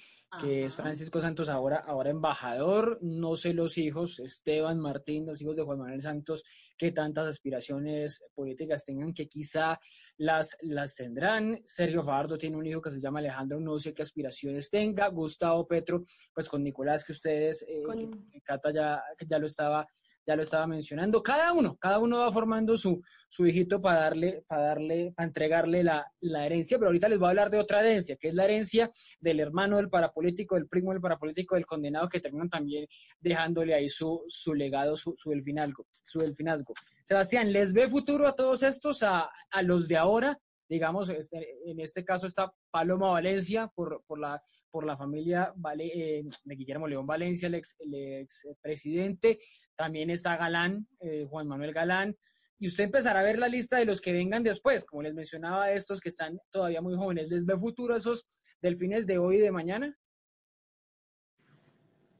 que 0.41 0.65
es. 0.65 0.75
Francisco 0.75 1.21
Santos, 1.21 1.49
ahora, 1.49 1.77
ahora 1.77 2.09
embajador. 2.09 2.97
No 3.01 3.35
sé 3.35 3.53
los 3.53 3.77
hijos, 3.77 4.19
Esteban, 4.19 4.79
Martín, 4.79 5.25
los 5.25 5.41
hijos 5.41 5.55
de 5.55 5.63
Juan 5.63 5.79
Manuel 5.79 6.01
Santos, 6.01 6.43
qué 6.77 6.91
tantas 6.91 7.27
aspiraciones 7.27 8.21
políticas 8.33 8.83
tengan, 8.85 9.13
que 9.13 9.27
quizá 9.27 9.79
las, 10.17 10.57
las 10.61 10.95
tendrán. 10.95 11.61
Sergio 11.65 12.03
Fajardo 12.03 12.37
tiene 12.37 12.57
un 12.57 12.65
hijo 12.65 12.81
que 12.81 12.91
se 12.91 12.99
llama 12.99 13.19
Alejandro, 13.19 13.59
no 13.59 13.77
sé 13.79 13.93
qué 13.93 14.01
aspiraciones 14.03 14.69
tenga. 14.69 15.07
Gustavo 15.09 15.67
Petro, 15.67 16.05
pues 16.33 16.49
con 16.49 16.63
Nicolás, 16.63 17.05
que 17.05 17.11
ustedes, 17.11 17.63
eh, 17.67 17.83
Con- 17.83 17.97
que- 18.11 18.29
que 18.31 18.41
Cata 18.41 18.71
ya, 18.73 19.01
que 19.17 19.25
ya 19.27 19.39
lo 19.39 19.47
estaba 19.47 19.87
ya 20.25 20.35
lo 20.35 20.43
estaba 20.43 20.65
mencionando, 20.67 21.21
cada 21.21 21.51
uno, 21.53 21.75
cada 21.77 21.99
uno 21.99 22.19
va 22.19 22.31
formando 22.31 22.77
su, 22.77 23.01
su 23.27 23.45
hijito 23.45 23.81
para 23.81 23.99
darle, 24.01 24.43
para 24.47 24.61
darle, 24.63 25.11
para 25.15 25.27
entregarle 25.27 25.83
la, 25.83 26.05
la 26.21 26.45
herencia, 26.45 26.77
pero 26.77 26.87
ahorita 26.89 27.09
les 27.09 27.19
voy 27.19 27.27
a 27.27 27.29
hablar 27.31 27.49
de 27.49 27.59
otra 27.59 27.81
herencia, 27.81 28.15
que 28.15 28.29
es 28.29 28.33
la 28.33 28.45
herencia 28.45 28.91
del 29.19 29.39
hermano 29.39 29.77
del 29.77 29.89
parapolítico, 29.89 30.55
del 30.55 30.67
primo 30.67 30.91
del 30.91 31.01
parapolítico, 31.01 31.55
del 31.55 31.65
condenado, 31.65 32.07
que 32.07 32.19
terminan 32.21 32.49
también 32.49 32.87
dejándole 33.19 33.73
ahí 33.73 33.89
su, 33.89 34.23
su 34.27 34.53
legado, 34.53 34.95
su, 34.95 35.13
su 35.17 35.29
delfinazgo, 35.29 35.85
su 36.01 36.19
delfinazgo. 36.19 36.73
Sebastián, 37.05 37.51
¿les 37.51 37.73
ve 37.73 37.89
futuro 37.89 38.25
a 38.27 38.33
todos 38.35 38.63
estos, 38.63 39.03
a, 39.03 39.29
a 39.51 39.61
los 39.61 39.87
de 39.87 39.97
ahora? 39.97 40.39
Digamos, 40.69 41.09
este- 41.09 41.57
en 41.65 41.79
este 41.81 42.05
caso 42.05 42.27
está 42.27 42.51
Paloma 42.71 43.11
Valencia, 43.11 43.69
por, 43.75 44.03
por 44.07 44.19
la 44.19 44.41
por 44.71 44.87
la 44.87 44.97
familia 44.97 45.53
Vale- 45.55 45.91
eh, 45.93 46.23
de 46.45 46.55
Guillermo 46.55 46.87
León 46.87 47.05
Valencia, 47.05 47.45
el 47.45 47.53
ex, 47.53 47.75
el 47.77 47.93
ex 47.93 48.47
presidente, 48.59 49.37
también 49.75 50.09
está 50.09 50.37
Galán, 50.37 50.87
eh, 50.99 51.25
Juan 51.29 51.47
Manuel 51.47 51.73
Galán, 51.73 52.15
y 52.59 52.67
usted 52.67 52.85
empezará 52.85 53.19
a 53.19 53.23
ver 53.23 53.39
la 53.39 53.47
lista 53.47 53.77
de 53.77 53.85
los 53.85 53.99
que 53.99 54.13
vengan 54.13 54.43
después, 54.43 54.85
como 54.85 55.01
les 55.01 55.13
mencionaba, 55.13 55.71
estos 55.71 55.99
que 55.99 56.09
están 56.09 56.39
todavía 56.51 56.81
muy 56.81 56.95
jóvenes, 56.95 57.29
¿les 57.29 57.45
ve 57.45 57.57
futuro 57.57 57.95
esos 57.95 58.25
delfines 58.61 59.05
de 59.05 59.17
hoy 59.17 59.37
y 59.37 59.39
de 59.39 59.51
mañana? 59.51 59.97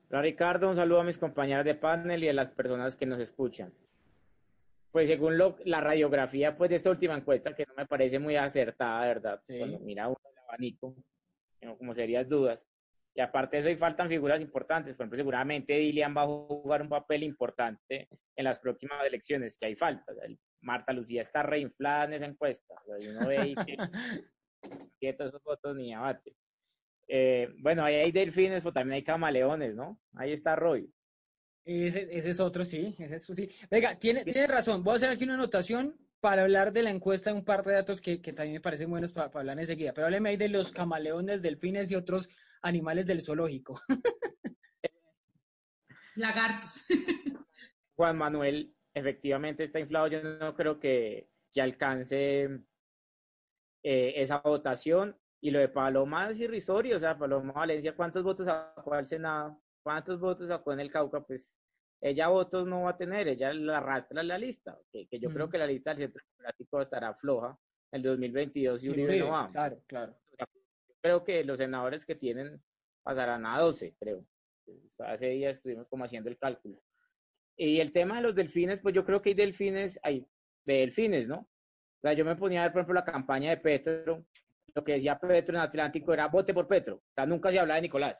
Hola 0.09 0.21
Ricardo, 0.21 0.69
un 0.69 0.75
saludo 0.75 0.99
a 0.99 1.03
mis 1.03 1.17
compañeros 1.17 1.65
de 1.65 1.75
panel 1.75 2.23
y 2.23 2.29
a 2.29 2.33
las 2.33 2.51
personas 2.51 2.95
que 2.95 3.05
nos 3.05 3.19
escuchan. 3.19 3.73
Pues 4.91 5.07
según 5.07 5.37
lo- 5.39 5.57
la 5.65 5.81
radiografía 5.81 6.55
pues 6.55 6.69
de 6.69 6.75
esta 6.75 6.91
última 6.91 7.15
encuesta, 7.15 7.55
que 7.55 7.65
no 7.65 7.73
me 7.75 7.87
parece 7.87 8.19
muy 8.19 8.35
acertada, 8.35 9.05
¿verdad? 9.07 9.41
Sí. 9.47 9.57
Cuando 9.57 9.79
mira 9.79 10.07
uno 10.07 10.17
el 10.31 10.37
abanico, 10.47 10.95
como 11.79 11.95
serias 11.95 12.29
dudas. 12.29 12.59
Y 13.15 13.21
aparte 13.21 13.57
de 13.57 13.59
eso, 13.61 13.69
ahí 13.69 13.75
faltan 13.75 14.09
figuras 14.09 14.41
importantes. 14.41 14.95
Por 14.95 15.03
ejemplo, 15.03 15.17
seguramente 15.17 15.77
Dilian 15.77 16.15
va 16.15 16.23
a 16.23 16.27
jugar 16.27 16.81
un 16.81 16.89
papel 16.89 17.23
importante 17.23 18.07
en 18.35 18.43
las 18.43 18.59
próximas 18.59 19.05
elecciones, 19.05 19.57
que 19.57 19.67
hay 19.67 19.75
falta. 19.75 20.11
O 20.11 20.15
sea, 20.15 20.25
Marta 20.61 20.93
Lucía 20.93 21.21
está 21.21 21.43
reinflada 21.43 22.05
en 22.05 22.13
esa 22.13 22.25
encuesta. 22.25 22.73
O 22.85 22.97
sea, 22.97 23.09
uno 23.11 23.27
ve 23.27 23.37
ahí 23.37 23.55
que 24.99 25.13
todos 25.13 25.29
esos 25.29 25.43
votos 25.43 25.75
ni 25.75 25.93
abate. 25.93 26.35
Eh, 27.07 27.49
bueno, 27.59 27.83
ahí 27.83 27.95
hay 27.95 28.11
delfines, 28.11 28.61
pero 28.61 28.73
también 28.73 28.95
hay 28.95 29.03
camaleones, 29.03 29.75
¿no? 29.75 29.99
Ahí 30.15 30.31
está 30.31 30.55
Roy. 30.55 30.91
Ese, 31.65 32.07
ese 32.11 32.29
es 32.31 32.39
otro, 32.39 32.65
sí, 32.65 32.95
ese 32.99 33.15
es 33.15 33.25
sí. 33.25 33.49
Venga, 33.69 33.97
tiene, 33.97 34.23
tiene 34.25 34.47
razón, 34.47 34.83
voy 34.83 34.93
a 34.93 34.97
hacer 34.97 35.09
aquí 35.09 35.23
una 35.23 35.35
anotación 35.35 35.97
para 36.19 36.43
hablar 36.43 36.73
de 36.73 36.83
la 36.83 36.89
encuesta 36.89 37.33
un 37.33 37.45
par 37.45 37.63
de 37.63 37.73
datos 37.73 38.01
que, 38.01 38.21
que 38.21 38.33
también 38.33 38.55
me 38.55 38.61
parecen 38.61 38.89
buenos 38.89 39.13
para, 39.13 39.29
para 39.29 39.41
hablar 39.41 39.59
enseguida, 39.59 39.93
pero 39.93 40.07
hábleme 40.07 40.29
ahí 40.29 40.37
de 40.37 40.49
los 40.49 40.71
camaleones, 40.71 41.41
delfines 41.41 41.89
y 41.91 41.95
otros 41.95 42.29
animales 42.63 43.05
del 43.05 43.21
zoológico. 43.23 43.79
Lagartos. 46.15 46.85
Juan 47.95 48.17
Manuel 48.17 48.75
efectivamente 48.93 49.63
está 49.65 49.79
inflado. 49.79 50.07
Yo 50.07 50.21
no 50.23 50.55
creo 50.55 50.79
que, 50.79 51.29
que 51.51 51.61
alcance 51.61 52.43
eh, 53.83 54.13
esa 54.15 54.37
votación. 54.39 55.17
Y 55.41 55.51
lo 55.51 55.59
de 55.59 55.67
Paloma 55.69 56.29
es 56.29 56.39
irrisorio. 56.39 56.97
O 56.97 56.99
sea, 56.99 57.17
Paloma 57.17 57.51
Valencia, 57.53 57.95
¿cuántos 57.95 58.23
votos 58.23 58.45
sacó 58.45 58.93
al 58.93 59.07
Senado? 59.07 59.61
¿Cuántos 59.83 60.19
votos 60.19 60.47
sacó 60.47 60.71
en 60.73 60.79
el 60.79 60.91
Cauca? 60.91 61.21
Pues 61.21 61.53
ella 62.01 62.29
votos 62.29 62.65
no 62.67 62.83
va 62.83 62.91
a 62.91 62.97
tener. 62.97 63.27
Ella 63.27 63.53
la 63.53 63.79
arrastra 63.79 64.21
en 64.21 64.27
la 64.29 64.37
lista. 64.37 64.77
Que, 64.91 65.07
que 65.07 65.19
yo 65.19 65.29
creo 65.33 65.47
Mm. 65.47 65.51
que 65.51 65.57
la 65.57 65.67
lista 65.67 65.89
del 65.93 66.03
Centro 66.03 66.21
Democrático 66.37 66.81
estará 66.81 67.13
floja 67.15 67.57
en 67.91 67.97
el 67.97 68.03
2022 68.03 68.83
y 68.83 68.85
Sí, 68.85 68.89
Uribe, 68.89 69.19
no 69.19 69.31
va. 69.31 69.51
Claro, 69.51 69.83
claro. 69.87 70.15
Creo 71.03 71.23
que 71.23 71.43
los 71.43 71.57
senadores 71.57 72.05
que 72.05 72.15
tienen 72.15 72.63
pasarán 73.03 73.45
a 73.45 73.59
12, 73.59 73.95
creo. 73.99 74.25
Hace 74.99 75.27
días 75.27 75.57
estuvimos 75.57 75.87
como 75.89 76.05
haciendo 76.05 76.29
el 76.29 76.37
cálculo. 76.37 76.81
Y 77.57 77.81
el 77.81 77.91
tema 77.91 78.15
de 78.15 78.21
los 78.23 78.35
delfines, 78.35 78.81
pues 78.81 78.95
yo 78.95 79.05
creo 79.05 79.21
que 79.21 79.29
hay 79.29 79.35
delfines, 79.35 79.99
hay 80.01 80.25
de 80.65 80.73
delfines, 80.75 81.27
¿no? 81.27 81.39
O 81.39 82.01
sea, 82.01 82.13
yo 82.13 82.23
me 82.25 82.35
ponía 82.35 82.61
a 82.61 82.63
ver, 82.63 82.71
por 82.71 82.79
ejemplo, 82.79 82.95
la 82.95 83.05
campaña 83.05 83.49
de 83.49 83.57
Petro, 83.57 84.25
lo 84.73 84.83
que 84.83 84.93
decía 84.93 85.19
Petro 85.19 85.57
en 85.57 85.63
Atlántico 85.63 86.13
era 86.13 86.27
vote 86.27 86.53
por 86.53 86.67
Petro. 86.67 86.95
O 86.95 87.13
sea, 87.13 87.25
nunca 87.25 87.51
se 87.51 87.59
hablaba 87.59 87.75
de 87.75 87.83
Nicolás. 87.83 88.17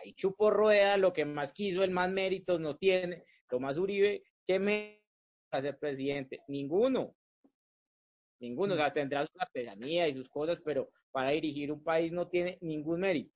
Ahí 0.00 0.14
chupó 0.14 0.50
rueda, 0.50 0.96
lo 0.96 1.12
que 1.12 1.24
más 1.24 1.52
quiso, 1.52 1.82
el 1.82 1.90
más 1.90 2.10
méritos 2.10 2.60
no 2.60 2.76
tiene. 2.76 3.24
Tomás 3.48 3.76
Uribe, 3.76 4.22
¿qué 4.46 4.58
me 4.58 5.02
ser 5.60 5.78
presidente? 5.78 6.40
Ninguno. 6.48 7.16
Ninguno. 8.44 8.74
O 8.74 8.76
sea, 8.76 8.92
tendrá 8.92 9.26
su 9.26 9.32
artesanía 9.38 10.06
y 10.08 10.14
sus 10.14 10.28
cosas, 10.28 10.58
pero 10.64 10.90
para 11.10 11.30
dirigir 11.30 11.72
un 11.72 11.82
país 11.82 12.12
no 12.12 12.28
tiene 12.28 12.58
ningún 12.60 13.00
mérito. 13.00 13.34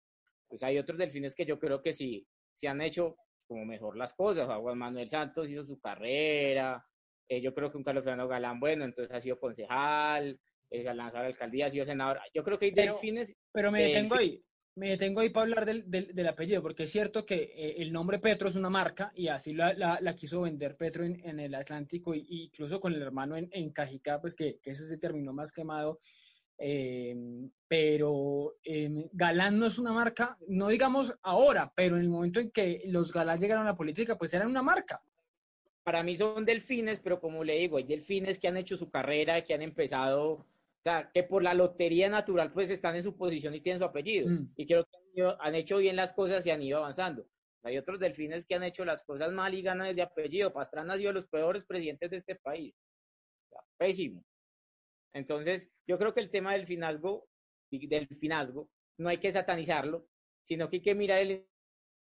Pues 0.49 0.63
hay 0.63 0.79
otros 0.79 0.99
delfines 0.99 1.35
que 1.35 1.45
yo 1.47 1.59
creo 1.59 1.83
que 1.83 1.93
sí, 1.93 2.27
sí 2.55 2.67
han 2.67 2.81
hecho 2.81 3.17
como 3.47 3.65
mejor 3.65 3.97
las 3.97 4.15
cosas. 4.15 4.45
O 4.45 4.49
sea, 4.49 4.57
Juan 4.59 4.79
Manuel 4.79 5.09
Santos 5.09 5.49
hizo 5.49 5.65
su 5.65 5.79
carrera. 5.81 6.85
eh, 7.31 7.43
yo 7.43 7.53
creo 7.55 7.71
que 7.71 7.77
un 7.77 7.85
Carlos 7.85 8.05
Fernando 8.05 8.27
Galán, 8.27 8.59
bueno, 8.59 8.85
entonces 8.87 9.15
ha 9.15 9.21
sido 9.21 9.39
concejal, 9.39 10.41
eh, 10.71 10.83
se 10.83 10.89
ha 10.89 10.95
lanzado 10.95 11.19
a 11.19 11.23
la 11.25 11.29
alcaldía, 11.29 11.67
ha 11.67 11.71
sido 11.71 11.85
senador. 11.85 12.19
Yo 12.33 12.43
creo 12.43 12.59
que 12.59 12.67
hay 12.67 12.73
Pero- 12.73 12.93
delfines. 12.95 13.37
Pero 13.53 13.71
me 13.71 13.81
de 13.83 13.85
detengo 13.89 14.15
ahí. 14.15 14.43
Me 14.79 14.91
detengo 14.91 15.21
ahí 15.21 15.31
para 15.31 15.43
hablar 15.43 15.67
del, 15.67 15.91
del, 15.91 16.15
del 16.15 16.29
apellido, 16.29 16.63
porque 16.63 16.85
es 16.85 16.93
cierto 16.93 17.27
que 17.27 17.53
eh, 17.55 17.75
el 17.79 17.93
nombre 17.93 18.21
Petro 18.21 18.49
es 18.49 18.55
una 18.55 18.71
marca 18.71 19.11
y 19.15 19.27
así 19.27 19.53
la, 19.53 19.75
la, 19.75 20.15
quiso 20.15 20.43
vender 20.43 20.77
Petro 20.77 21.05
en, 21.05 21.21
en 21.25 21.41
el 21.41 21.55
Atlántico, 21.55 22.15
y 22.15 22.25
incluso 22.45 22.81
con 22.81 22.95
el 22.95 23.03
hermano 23.03 23.37
en, 23.37 23.49
en 23.53 23.71
Cajicá, 23.71 24.21
pues 24.21 24.35
que, 24.35 24.59
que 24.63 24.71
ese 24.71 24.87
se 24.87 24.99
terminó 24.99 25.33
más 25.33 25.51
quemado. 25.51 25.99
Eh, 26.61 27.15
pero 27.69 28.55
eh, 28.65 29.09
Galán 29.13 29.59
no 29.59 29.67
es 29.67 29.79
una 29.79 29.93
marca, 29.93 30.37
no 30.49 30.69
digamos 30.69 31.15
ahora, 31.23 31.73
pero 31.75 31.97
en 31.97 32.03
el 32.03 32.09
momento 32.09 32.41
en 32.41 32.51
que 32.51 32.83
los 32.87 33.13
Galán 33.13 33.41
llegaron 33.41 33.65
a 33.65 33.71
la 33.71 33.77
política, 33.77 34.17
pues 34.17 34.33
eran 34.35 34.49
una 34.49 34.63
marca. 34.63 35.01
para 35.89 36.03
mí 36.03 36.17
son 36.17 36.45
delfines, 36.45 37.01
pero 37.01 37.19
como 37.19 37.43
le 37.43 37.55
digo, 37.59 37.79
hay 37.79 37.85
delfines 37.85 38.39
que 38.39 38.47
han 38.47 38.59
hecho 38.59 38.77
su 38.77 38.91
carrera, 38.91 39.43
que 39.43 39.55
han 39.55 39.63
empezado, 39.63 40.45
sea, 40.83 41.11
que 41.13 41.23
por 41.23 41.43
la 41.43 41.55
lotería 41.55 42.09
natural 42.09 42.53
pues 42.53 42.71
están 42.71 42.97
en 42.97 43.03
su 43.03 43.17
posición 43.17 43.55
y 43.55 43.61
tienen 43.61 43.81
su 43.81 43.85
apellido. 43.85 44.29
Mm. 44.29 44.53
Y 44.57 44.67
creo 44.67 44.85
que 44.85 45.23
han, 45.41 45.55
hecho 45.55 45.79
bien 45.79 45.97
las 45.97 46.13
cosas 46.13 46.47
y 46.47 46.51
han 46.51 46.63
ido 46.63 46.79
avanzando. 46.79 47.27
Hay 47.65 47.77
otros 47.77 47.99
delfines 47.99 48.47
que 48.47 48.55
han 48.55 48.63
hecho 48.63 48.85
las 48.85 49.03
cosas 49.05 49.33
mal 49.33 49.55
y 49.55 49.63
ganan 49.63 49.89
desde 49.89 50.03
apellido. 50.03 50.53
Pastrana 50.53 50.95
ha 50.95 50.97
sido 50.97 51.09
de 51.09 51.15
los 51.15 51.29
peores 51.29 51.65
presidentes 51.65 52.11
de 52.11 52.19
este 52.19 52.37
país. 52.37 52.75
O 53.47 53.51
sea, 53.51 53.61
pésimo. 53.77 54.23
Entonces, 55.13 55.69
yo 55.87 55.99
creo 55.99 56.15
que 56.15 56.21
el 56.21 56.31
tema 56.31 56.53
del 56.53 56.67
finazgo, 56.67 57.27
del 57.71 58.07
finazgo, 58.21 58.69
no 58.99 59.09
hay 59.09 59.19
que 59.19 59.33
satanizarlo, 59.33 60.07
sino 60.43 60.71
que 60.71 60.77
hay 60.77 60.83
que 60.83 60.95
mirar 60.95 61.21
el 61.21 61.47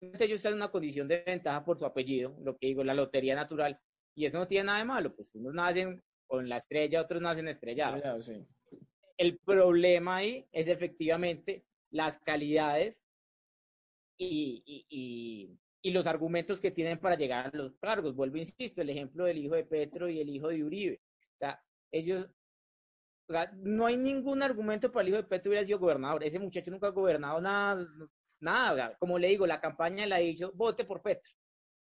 ellos 0.03 0.37
están 0.37 0.53
en 0.53 0.57
una 0.57 0.71
condición 0.71 1.07
de 1.07 1.23
ventaja 1.25 1.65
por 1.65 1.79
su 1.79 1.87
apellido, 1.87 2.37
lo 2.43 2.57
que 2.57 2.69
digo, 2.69 2.83
la 2.83 2.95
lotería 2.95 3.35
natural, 3.35 3.79
y 4.17 4.27
eso 4.27 4.39
no 4.39 4.49
tiene 4.49 4.65
nada 4.65 4.79
de 4.79 4.85
malo, 4.85 5.15
pues 5.15 5.29
unos 5.35 5.55
nacen 5.55 6.03
con 6.33 6.49
la 6.49 6.57
estrella, 6.57 7.03
otros 7.03 7.21
nacen 7.21 7.47
estrellados. 7.47 8.03
Ya, 8.03 8.19
sí. 8.23 8.47
El 9.19 9.39
problema 9.39 10.17
ahí 10.17 10.47
es 10.51 10.67
efectivamente 10.67 11.63
las 11.91 12.17
calidades 12.17 13.07
y, 14.17 14.63
y- 14.65 14.87
y- 14.89 15.59
y 15.83 15.91
los 15.91 16.07
argumentos 16.07 16.59
que 16.59 16.71
tienen 16.71 16.99
para 16.99 17.17
llegar 17.17 17.49
a 17.53 17.57
los 17.57 17.77
cargos. 17.77 18.15
Vuelvo, 18.17 18.39
insisto, 18.39 18.81
el 18.81 18.89
ejemplo 18.89 19.25
del 19.27 19.37
hijo 19.45 19.55
de 19.57 19.65
Petro 19.65 20.09
y 20.09 20.21
el 20.21 20.31
hijo 20.31 20.49
de 20.49 20.65
Uribe. 20.65 21.03
O 21.35 21.39
sea, 21.39 21.63
ellos, 21.91 22.27
o 23.29 23.33
sea, 23.35 23.53
no 23.55 23.85
hay 23.85 23.99
ningún 23.99 24.43
argumento 24.43 24.91
para 24.91 25.03
el 25.03 25.09
hijo 25.09 25.19
de 25.19 25.25
Petro 25.29 25.51
hubiera 25.51 25.67
sido 25.67 25.81
gobernador. 25.81 26.25
Ese 26.25 26.39
muchacho 26.39 26.71
nunca 26.71 26.87
ha 26.87 26.91
gobernado 26.93 27.43
nada, 27.43 27.87
nada. 28.41 28.73
o 28.73 28.77
sea, 28.77 28.97
como 28.97 29.19
le 29.19 29.29
digo, 29.29 29.47
la 29.47 29.61
campaña 29.61 30.07
le 30.07 30.15
ha 30.15 30.19
dicho, 30.19 30.51
vote 30.55 30.87
por 30.87 31.03
Petro. 31.03 31.31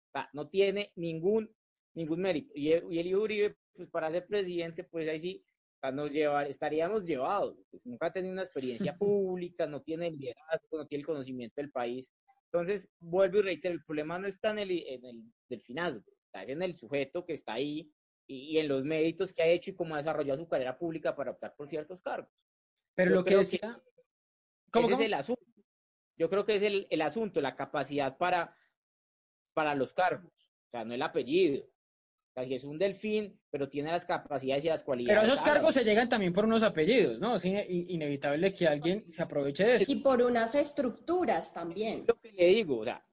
O 0.09 0.13
sea, 0.13 0.31
no 0.33 0.49
tiene 0.49 0.93
ningún, 0.97 1.55
ningún 1.95 2.21
mérito. 2.21 2.53
Y, 2.55 2.73
el- 2.73 2.85
y 2.93 2.99
el 2.99 3.07
hijo 3.07 3.19
de 3.19 3.25
Uribe, 3.25 3.57
pues 3.75 3.89
para 3.91 4.11
ser 4.11 4.27
presidente, 4.27 4.85
pues 4.85 5.09
ahí 5.09 5.21
sí, 5.21 5.45
nos 5.93 6.13
llevar, 6.13 6.47
estaríamos 6.47 7.05
llevados. 7.05 7.57
Pues, 7.71 7.85
nunca 7.87 8.07
ha 8.07 8.13
tenido 8.13 8.33
una 8.33 8.43
experiencia 8.43 8.97
pública, 8.99 9.67
no 9.67 9.83
tiene 9.83 10.09
el 10.09 10.17
liderazgo, 10.17 10.79
no 10.79 10.87
tiene 10.87 11.01
el 11.01 11.07
conocimiento 11.07 11.55
del 11.61 11.71
país. 11.71 12.09
Entonces, 12.53 12.91
vuelvo 12.99 13.39
y 13.39 13.43
reitero, 13.43 13.75
el 13.75 13.85
problema 13.85 14.19
no 14.19 14.27
está 14.27 14.51
en 14.51 14.59
el, 14.59 14.71
en 14.71 15.05
el 15.05 15.23
delfinazgo, 15.49 16.05
está 16.25 16.43
en 16.43 16.63
el 16.63 16.77
sujeto 16.77 17.25
que 17.25 17.35
está 17.35 17.55
ahí 17.55 17.93
y, 18.27 18.57
y 18.57 18.59
en 18.59 18.69
los 18.69 18.85
méritos 18.85 19.33
que 19.33 19.43
ha 19.43 19.47
hecho 19.47 19.71
y 19.71 19.75
cómo 19.75 19.95
ha 19.95 19.99
desarrollado 19.99 20.41
su 20.41 20.49
carrera 20.49 20.77
pública 20.77 21.15
para 21.15 21.31
optar 21.31 21.55
por 21.57 21.69
ciertos 21.69 22.01
cargos. 22.03 22.31
Pero 22.95 23.11
Yo 23.11 23.15
lo 23.17 23.25
que 23.25 23.37
decía... 23.37 23.81
¿Cómo, 24.73 24.87
ese 24.87 24.93
cómo? 24.93 25.01
es 25.01 25.07
el 25.07 25.15
asunto. 25.15 25.43
Yo 26.17 26.29
creo 26.29 26.45
que 26.45 26.57
es 26.57 26.63
el, 26.63 26.87
el 26.91 27.03
asunto, 27.03 27.41
la 27.41 27.57
capacidad 27.57 28.19
para, 28.19 28.57
para 29.55 29.75
los 29.75 29.95
cargos, 29.95 30.31
o 30.33 30.71
sea, 30.71 30.85
no 30.85 30.93
el 30.95 31.03
apellido. 31.03 31.67
O 32.31 32.33
sea, 32.35 32.45
si 32.45 32.55
es 32.55 32.63
un 32.65 32.79
delfín, 32.79 33.39
pero 33.51 33.69
tiene 33.69 33.91
las 33.91 34.05
capacidades 34.05 34.65
y 34.65 34.69
las 34.69 34.85
cualidades. 34.85 35.21
Pero 35.21 35.33
esos 35.35 35.45
cargos 35.45 35.75
se 35.75 35.83
llegan 35.85 36.09
también 36.09 36.33
por 36.33 36.45
unos 36.45 36.63
apellidos, 36.63 37.19
¿no? 37.19 37.37
Es 37.37 37.45
ine- 37.45 37.67
inevitable 37.69 38.55
que 38.55 38.69
alguien 38.69 39.05
se 39.13 39.21
aproveche 39.23 39.65
de 39.65 39.77
eso. 39.77 39.85
Y 39.89 39.97
por 39.97 40.23
unas 40.23 40.55
estructuras 40.55 41.53
también. 41.53 42.05
lo 42.07 42.15
que 42.15 42.31
le 42.33 42.47
digo, 42.47 42.79
o 42.79 42.85
sea, 42.85 43.05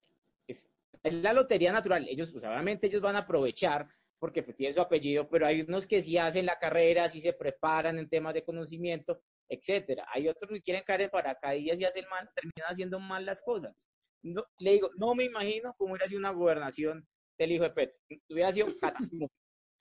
es, 0.47 0.69
es 1.01 1.13
la 1.13 1.33
lotería 1.33 1.71
natural. 1.71 2.07
Ellos, 2.07 2.31
pues, 2.31 2.43
obviamente, 2.45 2.87
ellos 2.87 3.01
van 3.01 3.15
a 3.15 3.19
aprovechar 3.19 3.87
porque 4.19 4.43
pues, 4.43 4.55
tienen 4.55 4.75
su 4.75 4.81
apellido, 4.81 5.27
pero 5.27 5.47
hay 5.47 5.61
unos 5.61 5.87
que 5.87 6.01
sí 6.01 6.17
hacen 6.17 6.45
la 6.45 6.59
carrera, 6.59 7.09
sí 7.09 7.19
se 7.19 7.33
preparan 7.33 7.97
en 7.97 8.09
temas 8.09 8.35
de 8.35 8.43
conocimiento, 8.43 9.19
etcétera. 9.49 10.05
Hay 10.13 10.27
otros 10.27 10.51
que 10.51 10.61
quieren 10.61 10.83
caer 10.85 11.01
en 11.01 11.09
paracaídas 11.09 11.79
y 11.79 11.85
hacen 11.85 12.05
mal, 12.09 12.29
terminan 12.35 12.71
haciendo 12.71 12.99
mal 12.99 13.25
las 13.25 13.41
cosas. 13.41 13.87
No, 14.23 14.43
le 14.59 14.73
digo, 14.73 14.89
no 14.97 15.15
me 15.15 15.25
imagino 15.25 15.73
cómo 15.77 15.93
hubiera 15.93 16.07
sido 16.07 16.19
una 16.19 16.31
gobernación 16.31 17.07
del 17.37 17.51
hijo 17.51 17.63
de 17.63 17.69
Petro. 17.71 17.97
Hubiera 18.29 18.51
sido 18.53 18.67
catastrófico. 18.79 19.31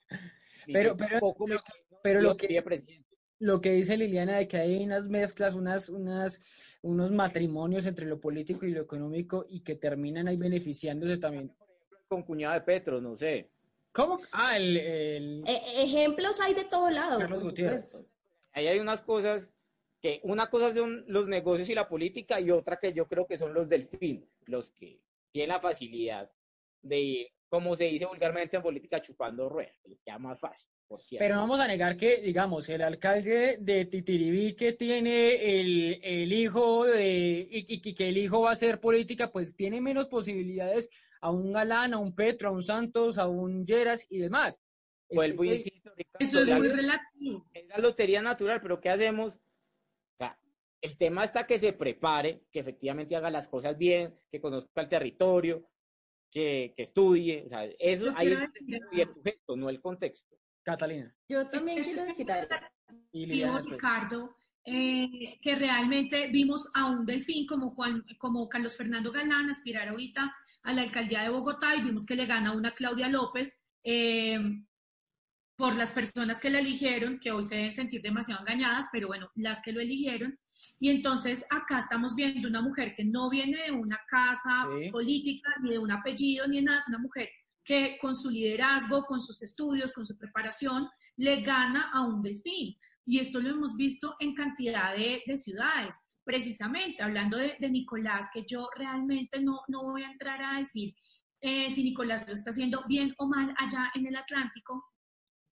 Pero- 0.73 0.97
pero- 0.97 1.35
me 1.47 1.57
pero- 2.03 2.21
lo 2.21 2.35
que- 2.35 2.47
sería 2.47 2.63
presidente. 2.63 3.07
Lo 3.39 3.61
que 3.61 3.71
dice 3.71 3.95
Liliana 3.95 4.37
de 4.37 4.47
que 4.47 4.57
hay 4.57 4.83
unas 4.83 5.05
mezclas, 5.07 5.53
unas, 5.53 5.87
unas, 5.89 6.41
unos 6.81 7.11
matrimonios 7.11 7.85
entre 7.85 8.05
lo 8.05 8.19
político 8.19 8.65
y 8.65 8.71
lo 8.71 8.81
económico 8.81 9.45
y 9.47 9.61
que 9.61 9.75
terminan 9.75 10.27
ahí 10.27 10.35
beneficiándose 10.37 11.17
también. 11.17 11.51
Con 12.09 12.23
cuñado 12.23 12.55
de 12.55 12.61
Petro, 12.61 12.99
no 12.99 13.15
sé. 13.15 13.49
¿Cómo? 13.93 14.19
Ah, 14.31 14.57
el, 14.57 14.75
el- 14.77 15.43
E- 15.47 15.83
ejemplos 15.83 16.41
hay 16.41 16.53
de 16.53 16.65
todo 16.65 16.89
lado. 16.89 17.19
Carlos 17.19 17.43
Gutiérrez. 17.43 17.87
ahí 18.53 18.67
hay 18.67 18.79
unas 18.79 19.01
cosas 19.03 19.53
que 20.01 20.19
una 20.23 20.49
cosa 20.49 20.73
son 20.73 21.05
los 21.07 21.27
negocios 21.27 21.69
y 21.69 21.75
la 21.75 21.87
política 21.87 22.41
y 22.41 22.51
otra 22.51 22.77
que 22.77 22.91
yo 22.91 23.07
creo 23.07 23.25
que 23.25 23.37
son 23.37 23.53
los 23.53 23.69
delfines, 23.69 24.27
los 24.47 24.71
que 24.71 24.99
tienen 25.31 25.49
la 25.49 25.59
facilidad 25.61 26.29
de 26.81 26.99
ir, 26.99 27.27
como 27.49 27.75
se 27.75 27.85
dice 27.85 28.05
vulgarmente 28.05 28.57
en 28.57 28.63
política, 28.63 29.01
chupando 29.01 29.47
ruedas, 29.47 29.77
que 29.81 29.89
les 29.89 30.01
queda 30.01 30.19
más 30.19 30.39
fácil, 30.39 30.67
por 30.87 30.99
cierto. 31.01 31.23
Pero 31.23 31.35
no 31.35 31.41
vamos 31.41 31.59
a 31.59 31.67
negar 31.67 31.95
que, 31.97 32.17
digamos, 32.17 32.67
el 32.69 32.81
alcalde 32.81 33.57
de 33.61 33.85
Titiribí 33.85 34.53
que 34.55 34.73
tiene 34.73 35.59
el, 35.59 35.99
el 36.03 36.33
hijo 36.33 36.85
de, 36.85 37.47
y, 37.49 37.59
y- 37.75 37.81
y 37.89 37.93
que 37.95 38.09
el 38.09 38.17
hijo 38.17 38.41
va 38.41 38.49
a 38.49 38.53
hacer 38.53 38.79
política, 38.81 39.31
pues 39.31 39.55
tiene 39.55 39.79
menos 39.79 40.07
posibilidades 40.07 40.89
a 41.21 41.31
un 41.31 41.53
Galán, 41.53 41.93
a 41.93 41.99
un 41.99 42.13
Petro, 42.13 42.49
a 42.49 42.51
un 42.51 42.63
Santos, 42.63 43.17
a 43.17 43.27
un 43.27 43.65
Lleras 43.65 44.05
y 44.09 44.19
demás. 44.19 44.59
Vuelvo 45.09 45.45
y 45.45 45.51
es- 45.51 45.65
insisto, 45.65 45.91
Ricardo, 45.95 46.17
Eso 46.19 46.41
es 46.41 46.49
muy 46.49 46.67
relativo. 46.67 47.45
es 47.53 47.65
la 47.67 47.77
lotería 47.77 48.21
natural, 48.21 48.59
pero 48.61 48.81
¿qué 48.81 48.89
hacemos? 48.89 49.35
O 49.35 50.17
sea, 50.17 50.37
el 50.81 50.97
tema 50.97 51.23
está 51.23 51.47
que 51.47 51.57
se 51.57 51.71
prepare, 51.71 52.41
que 52.51 52.59
efectivamente 52.59 53.15
haga 53.15 53.29
las 53.29 53.47
cosas 53.47 53.77
bien, 53.77 54.19
que 54.29 54.41
conozca 54.41 54.81
el 54.81 54.89
territorio, 54.89 55.65
que, 56.37 56.73
que 56.75 56.83
estudie, 56.83 57.43
o 57.47 57.49
sea, 57.49 57.65
eso 57.79 58.05
Yo 58.05 58.13
ahí 58.15 58.31
es 58.31 58.39
decir 58.39 58.81
el 58.91 59.13
sujeto, 59.13 59.55
no 59.55 59.69
el 59.69 59.81
contexto. 59.81 60.37
Catalina 60.61 61.11
Yo 61.27 61.47
también 61.49 61.81
quiero 61.81 62.03
decir 62.03 62.31
algo. 62.31 62.55
y 63.11 63.25
Liliana. 63.25 63.61
Ricardo, 63.61 64.37
eh, 64.63 65.39
que 65.41 65.55
realmente 65.55 66.27
vimos 66.27 66.69
a 66.75 66.91
un 66.91 67.07
delfín 67.07 67.47
como 67.47 67.71
Juan, 67.71 68.05
como 68.19 68.47
Carlos 68.49 68.77
Fernando 68.77 69.11
Galán 69.11 69.49
aspirar 69.49 69.87
ahorita 69.87 70.31
a 70.61 70.73
la 70.73 70.83
alcaldía 70.83 71.23
de 71.23 71.29
Bogotá 71.29 71.75
y 71.75 71.83
vimos 71.83 72.05
que 72.05 72.15
le 72.15 72.27
gana 72.27 72.53
una 72.53 72.71
Claudia 72.71 73.07
López 73.07 73.59
eh, 73.83 74.39
por 75.55 75.75
las 75.75 75.89
personas 75.89 76.39
que 76.39 76.51
la 76.51 76.59
eligieron, 76.59 77.19
que 77.19 77.31
hoy 77.31 77.45
se 77.45 77.55
deben 77.55 77.73
sentir 77.73 78.03
demasiado 78.03 78.41
engañadas, 78.41 78.85
pero 78.91 79.07
bueno, 79.07 79.31
las 79.33 79.59
que 79.63 79.71
lo 79.71 79.81
eligieron. 79.81 80.37
Y 80.79 80.89
entonces 80.89 81.45
acá 81.49 81.79
estamos 81.79 82.15
viendo 82.15 82.47
una 82.47 82.61
mujer 82.61 82.93
que 82.95 83.03
no 83.05 83.29
viene 83.29 83.63
de 83.63 83.71
una 83.71 83.99
casa 84.09 84.65
Sí. 84.79 84.91
política, 84.91 85.49
ni 85.61 85.71
de 85.71 85.79
un 85.79 85.91
apellido, 85.91 86.47
ni 86.47 86.57
de 86.57 86.63
nada, 86.63 86.79
es 86.79 86.87
una 86.87 86.99
mujer 86.99 87.29
que 87.63 87.97
con 87.99 88.15
su 88.15 88.29
liderazgo, 88.29 89.03
con 89.05 89.19
sus 89.19 89.41
estudios, 89.43 89.91
con 89.93 90.05
su 90.05 90.17
preparación, 90.17 90.87
le 91.17 91.41
gana 91.41 91.91
a 91.93 92.01
un 92.05 92.21
delfín. 92.21 92.75
Y 93.05 93.19
esto 93.19 93.39
lo 93.39 93.49
hemos 93.49 93.75
visto 93.75 94.15
en 94.19 94.33
cantidad 94.35 94.95
de, 94.95 95.21
de 95.25 95.37
ciudades. 95.37 95.95
Precisamente, 96.23 97.03
hablando 97.03 97.37
de, 97.37 97.55
de 97.59 97.69
Nicolás, 97.69 98.27
que 98.33 98.45
yo 98.47 98.69
realmente 98.77 99.41
no, 99.41 99.61
no 99.67 99.83
voy 99.83 100.03
a 100.03 100.11
entrar 100.11 100.41
a 100.43 100.59
decir 100.59 100.93
eh, 101.41 101.69
si 101.69 101.83
Nicolás 101.83 102.25
lo 102.27 102.33
está 102.33 102.49
haciendo 102.49 102.83
bien 102.87 103.13
o 103.17 103.27
mal 103.27 103.53
allá 103.57 103.91
en 103.95 104.07
el 104.07 104.15
Atlántico, 104.15 104.83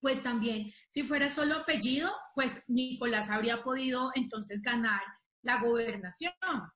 pues 0.00 0.22
también, 0.22 0.72
si 0.88 1.02
fuera 1.02 1.28
solo 1.28 1.56
apellido, 1.56 2.10
pues 2.34 2.62
Nicolás 2.68 3.30
habría 3.30 3.62
podido 3.62 4.10
entonces 4.14 4.62
ganar 4.62 5.00
la 5.42 5.60
gobernación, 5.60 6.32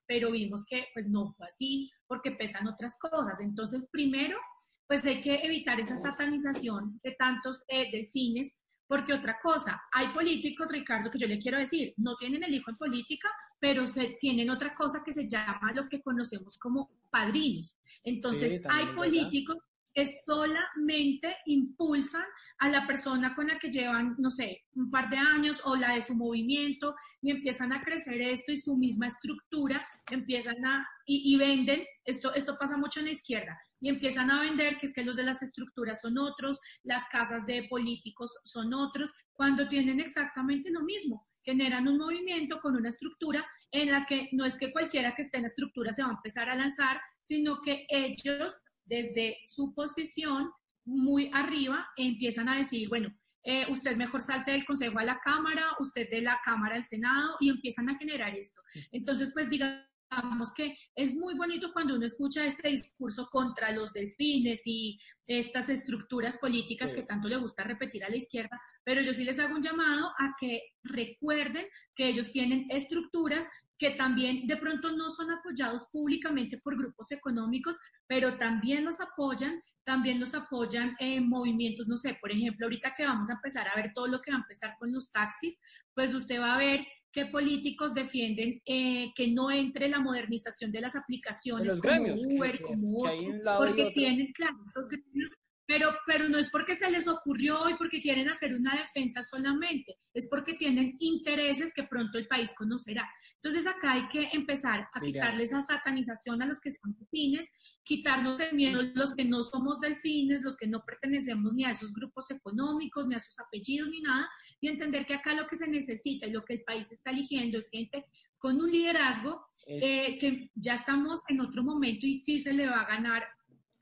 pero 0.06 0.30
vimos 0.30 0.64
que 0.64 0.86
pues 0.94 1.08
no 1.08 1.32
fue 1.32 1.46
así 1.46 1.90
porque 2.06 2.30
pesan 2.30 2.68
otras 2.68 2.98
cosas. 2.98 3.40
Entonces, 3.40 3.88
primero, 3.90 4.38
pues 4.86 5.04
hay 5.04 5.20
que 5.20 5.34
evitar 5.44 5.78
esa 5.78 5.96
satanización 5.96 7.00
de 7.02 7.12
tantos 7.18 7.64
eh, 7.68 7.90
delfines, 7.90 8.52
porque 8.86 9.12
otra 9.12 9.38
cosa, 9.40 9.80
hay 9.92 10.08
políticos, 10.08 10.66
Ricardo, 10.68 11.10
que 11.10 11.18
yo 11.18 11.28
le 11.28 11.38
quiero 11.38 11.58
decir, 11.58 11.94
no 11.96 12.16
tienen 12.16 12.42
el 12.42 12.54
hijo 12.54 12.70
en 12.70 12.76
política, 12.76 13.28
pero 13.60 13.86
se, 13.86 14.16
tienen 14.20 14.50
otra 14.50 14.74
cosa 14.74 15.02
que 15.04 15.12
se 15.12 15.28
llama 15.28 15.72
lo 15.74 15.88
que 15.88 16.02
conocemos 16.02 16.58
como 16.58 16.90
padrinos. 17.10 17.76
Entonces, 18.02 18.60
Sí, 18.60 18.68
hay 18.68 18.86
políticos 18.94 19.58
que 19.94 20.06
solamente 20.06 21.36
impulsan 21.46 22.24
a 22.58 22.68
la 22.68 22.86
persona 22.86 23.34
con 23.34 23.48
la 23.48 23.58
que 23.58 23.70
llevan, 23.70 24.14
no 24.18 24.30
sé, 24.30 24.64
un 24.74 24.90
par 24.90 25.08
de 25.08 25.16
años 25.16 25.62
o 25.64 25.74
la 25.76 25.94
de 25.94 26.02
su 26.02 26.14
movimiento 26.14 26.94
y 27.22 27.30
empiezan 27.30 27.72
a 27.72 27.82
crecer 27.82 28.20
esto 28.20 28.52
y 28.52 28.58
su 28.58 28.76
misma 28.76 29.06
estructura, 29.06 29.86
empiezan 30.10 30.64
a, 30.64 30.86
y, 31.06 31.34
y 31.34 31.38
venden, 31.38 31.82
esto, 32.04 32.34
esto 32.34 32.56
pasa 32.58 32.76
mucho 32.76 33.00
en 33.00 33.06
la 33.06 33.12
izquierda, 33.12 33.58
y 33.80 33.88
empiezan 33.88 34.30
a 34.30 34.40
vender 34.40 34.76
que 34.76 34.86
es 34.86 34.92
que 34.92 35.04
los 35.04 35.16
de 35.16 35.22
las 35.22 35.42
estructuras 35.42 36.00
son 36.02 36.18
otros, 36.18 36.60
las 36.82 37.04
casas 37.10 37.46
de 37.46 37.66
políticos 37.68 38.30
son 38.44 38.74
otros, 38.74 39.10
cuando 39.32 39.66
tienen 39.66 40.00
exactamente 40.00 40.70
lo 40.70 40.82
mismo, 40.82 41.18
generan 41.42 41.88
un 41.88 41.96
movimiento 41.96 42.60
con 42.60 42.76
una 42.76 42.90
estructura 42.90 43.42
en 43.72 43.90
la 43.90 44.04
que 44.04 44.28
no 44.32 44.44
es 44.44 44.58
que 44.58 44.70
cualquiera 44.70 45.14
que 45.14 45.22
esté 45.22 45.38
en 45.38 45.44
la 45.44 45.48
estructura 45.48 45.94
se 45.94 46.02
va 46.02 46.10
a 46.10 46.12
empezar 46.12 46.50
a 46.50 46.54
lanzar, 46.54 47.00
sino 47.22 47.62
que 47.62 47.86
ellos 47.88 48.60
desde 48.90 49.38
su 49.46 49.72
posición 49.72 50.50
muy 50.84 51.30
arriba 51.32 51.86
empiezan 51.96 52.48
a 52.48 52.56
decir, 52.56 52.88
bueno, 52.88 53.08
eh, 53.44 53.64
usted 53.70 53.96
mejor 53.96 54.20
salte 54.20 54.50
del 54.50 54.66
Consejo 54.66 54.98
a 54.98 55.04
la 55.04 55.20
Cámara, 55.20 55.68
usted 55.78 56.10
de 56.10 56.20
la 56.20 56.40
Cámara 56.44 56.74
al 56.76 56.84
Senado, 56.84 57.36
y 57.40 57.48
empiezan 57.48 57.88
a 57.88 57.96
generar 57.96 58.36
esto. 58.36 58.60
Entonces, 58.90 59.30
pues 59.32 59.48
digamos 59.48 60.52
que 60.56 60.76
es 60.96 61.14
muy 61.14 61.34
bonito 61.36 61.72
cuando 61.72 61.94
uno 61.94 62.04
escucha 62.04 62.44
este 62.44 62.68
discurso 62.68 63.28
contra 63.30 63.70
los 63.70 63.92
delfines 63.92 64.62
y 64.66 64.98
estas 65.26 65.68
estructuras 65.68 66.36
políticas 66.38 66.90
Sí. 66.90 66.96
que 66.96 67.02
tanto 67.04 67.28
le 67.28 67.36
gusta 67.36 67.62
repetir 67.62 68.04
a 68.04 68.10
la 68.10 68.16
izquierda, 68.16 68.60
pero 68.84 69.00
yo 69.00 69.14
sí 69.14 69.24
les 69.24 69.38
hago 69.38 69.54
un 69.54 69.62
llamado 69.62 70.08
a 70.18 70.34
que 70.38 70.62
recuerden 70.82 71.64
que 71.94 72.08
ellos 72.08 72.32
tienen 72.32 72.66
estructuras 72.70 73.48
que 73.80 73.92
también 73.92 74.46
de 74.46 74.58
pronto 74.58 74.92
no 74.92 75.08
son 75.08 75.30
apoyados 75.30 75.88
públicamente 75.90 76.58
por 76.62 76.76
grupos 76.76 77.10
económicos, 77.12 77.78
pero 78.06 78.36
también 78.36 78.84
los 78.84 79.00
apoyan, 79.00 79.58
también 79.84 80.20
los 80.20 80.34
apoyan 80.34 80.94
en 80.98 81.26
movimientos, 81.30 81.88
no 81.88 81.96
sé, 81.96 82.18
por 82.20 82.30
ejemplo, 82.30 82.66
ahorita 82.66 82.92
que 82.94 83.04
vamos 83.06 83.30
a 83.30 83.34
empezar 83.34 83.66
a 83.68 83.74
ver 83.76 83.92
todo 83.94 84.06
lo 84.06 84.20
que 84.20 84.32
va 84.32 84.36
a 84.36 84.40
empezar 84.40 84.74
con 84.78 84.92
los 84.92 85.10
taxis, 85.10 85.58
pues 85.94 86.12
usted 86.12 86.38
va 86.38 86.54
a 86.56 86.58
ver 86.58 86.86
que 87.10 87.24
políticos 87.26 87.94
defienden 87.94 88.60
eh, 88.66 89.10
que 89.16 89.28
no 89.32 89.50
entre 89.50 89.88
la 89.88 89.98
modernización 89.98 90.70
de 90.70 90.82
las 90.82 90.94
aplicaciones 90.94 91.76
De 91.76 91.80
como 91.80 92.04
gremios, 92.04 92.18
Uber, 92.38 92.58
que- 92.58 92.64
como 92.64 93.02
que 93.02 93.08
otro, 93.08 93.58
porque 93.58 93.90
tienen, 93.94 94.32
claro, 94.34 94.56
estos 94.66 94.88
gremios, 94.90 95.30
pero, 95.70 95.96
pero 96.04 96.28
no 96.28 96.36
es 96.36 96.50
porque 96.50 96.74
se 96.74 96.90
les 96.90 97.06
ocurrió 97.06 97.70
y 97.70 97.74
porque 97.74 98.00
quieren 98.00 98.28
hacer 98.28 98.56
una 98.56 98.74
defensa 98.74 99.22
solamente, 99.22 99.94
es 100.12 100.28
porque 100.28 100.54
tienen 100.54 100.96
intereses 100.98 101.72
que 101.72 101.84
pronto 101.84 102.18
el 102.18 102.26
país 102.26 102.50
conocerá. 102.58 103.08
Entonces 103.36 103.68
acá 103.68 103.92
hay 103.92 104.08
que 104.08 104.30
empezar 104.32 104.88
a 104.92 105.00
Mira. 105.00 105.12
quitarle 105.12 105.44
esa 105.44 105.60
satanización 105.60 106.42
a 106.42 106.46
los 106.46 106.60
que 106.60 106.72
son 106.72 106.96
delfines, 106.98 107.48
quitarnos 107.84 108.40
el 108.40 108.56
miedo 108.56 108.82
los 108.94 109.14
que 109.14 109.24
no 109.24 109.44
somos 109.44 109.78
delfines, 109.78 110.42
los 110.42 110.56
que 110.56 110.66
no 110.66 110.82
pertenecemos 110.84 111.52
ni 111.52 111.64
a 111.64 111.70
esos 111.70 111.92
grupos 111.92 112.28
económicos, 112.32 113.06
ni 113.06 113.14
a 113.14 113.20
sus 113.20 113.38
apellidos, 113.38 113.90
ni 113.90 114.00
nada, 114.00 114.28
y 114.60 114.66
entender 114.66 115.06
que 115.06 115.14
acá 115.14 115.34
lo 115.34 115.46
que 115.46 115.54
se 115.54 115.68
necesita 115.68 116.26
y 116.26 116.32
lo 116.32 116.44
que 116.44 116.54
el 116.54 116.64
país 116.64 116.90
está 116.90 117.12
eligiendo 117.12 117.58
es 117.58 117.70
gente 117.70 118.06
con 118.38 118.60
un 118.60 118.72
liderazgo 118.72 119.46
eh, 119.68 120.18
que 120.18 120.50
ya 120.56 120.74
estamos 120.74 121.20
en 121.28 121.40
otro 121.40 121.62
momento 121.62 122.08
y 122.08 122.14
sí 122.14 122.40
se 122.40 122.54
le 122.54 122.66
va 122.66 122.80
a 122.80 122.88
ganar 122.88 123.22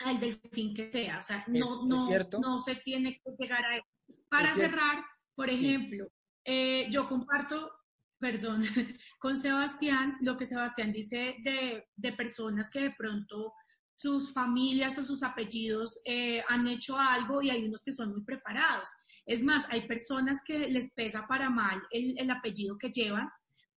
al 0.01 0.20
delfín 0.20 0.74
que 0.74 0.90
sea. 0.90 1.18
O 1.18 1.22
sea, 1.22 1.44
no, 1.49 1.86
no, 1.86 2.09
no 2.40 2.59
se 2.59 2.76
tiene 2.76 3.20
que 3.24 3.30
llegar 3.38 3.64
a 3.64 3.76
eso. 3.76 3.86
Para 4.28 4.53
Es 4.53 4.59
cerrar, 4.59 5.05
por 5.34 5.49
ejemplo, 5.49 6.09
eh, 6.44 6.88
yo 6.90 7.09
comparto, 7.09 7.70
perdón, 8.18 8.62
con 9.18 9.36
Sebastián, 9.36 10.16
lo 10.20 10.36
que 10.36 10.46
Sebastián 10.46 10.92
dice 10.92 11.36
de, 11.42 11.86
de 11.96 12.12
personas 12.12 12.70
que 12.70 12.80
de 12.80 12.94
pronto 12.96 13.53
sus 13.94 14.32
familias 14.32 14.96
o 14.99 15.05
sus 15.05 15.22
apellidos 15.22 16.01
eh, 16.05 16.42
han 16.49 16.68
hecho 16.68 16.96
algo 16.96 17.42
y 17.42 17.51
hay 17.51 17.64
unos 17.64 17.82
que 17.82 17.92
son 17.92 18.12
muy 18.12 18.22
preparados. 18.22 18.88
Es 19.26 19.42
más, 19.42 19.66
hay 19.70 19.86
personas 19.86 20.40
que 20.44 20.68
les 20.68 20.92
pesa 20.92 21.26
para 21.26 21.51
mal 21.51 21.82
el, 21.90 22.16
el 22.18 22.30
apellido 22.30 22.78
que 22.78 22.90
llevan 22.90 23.28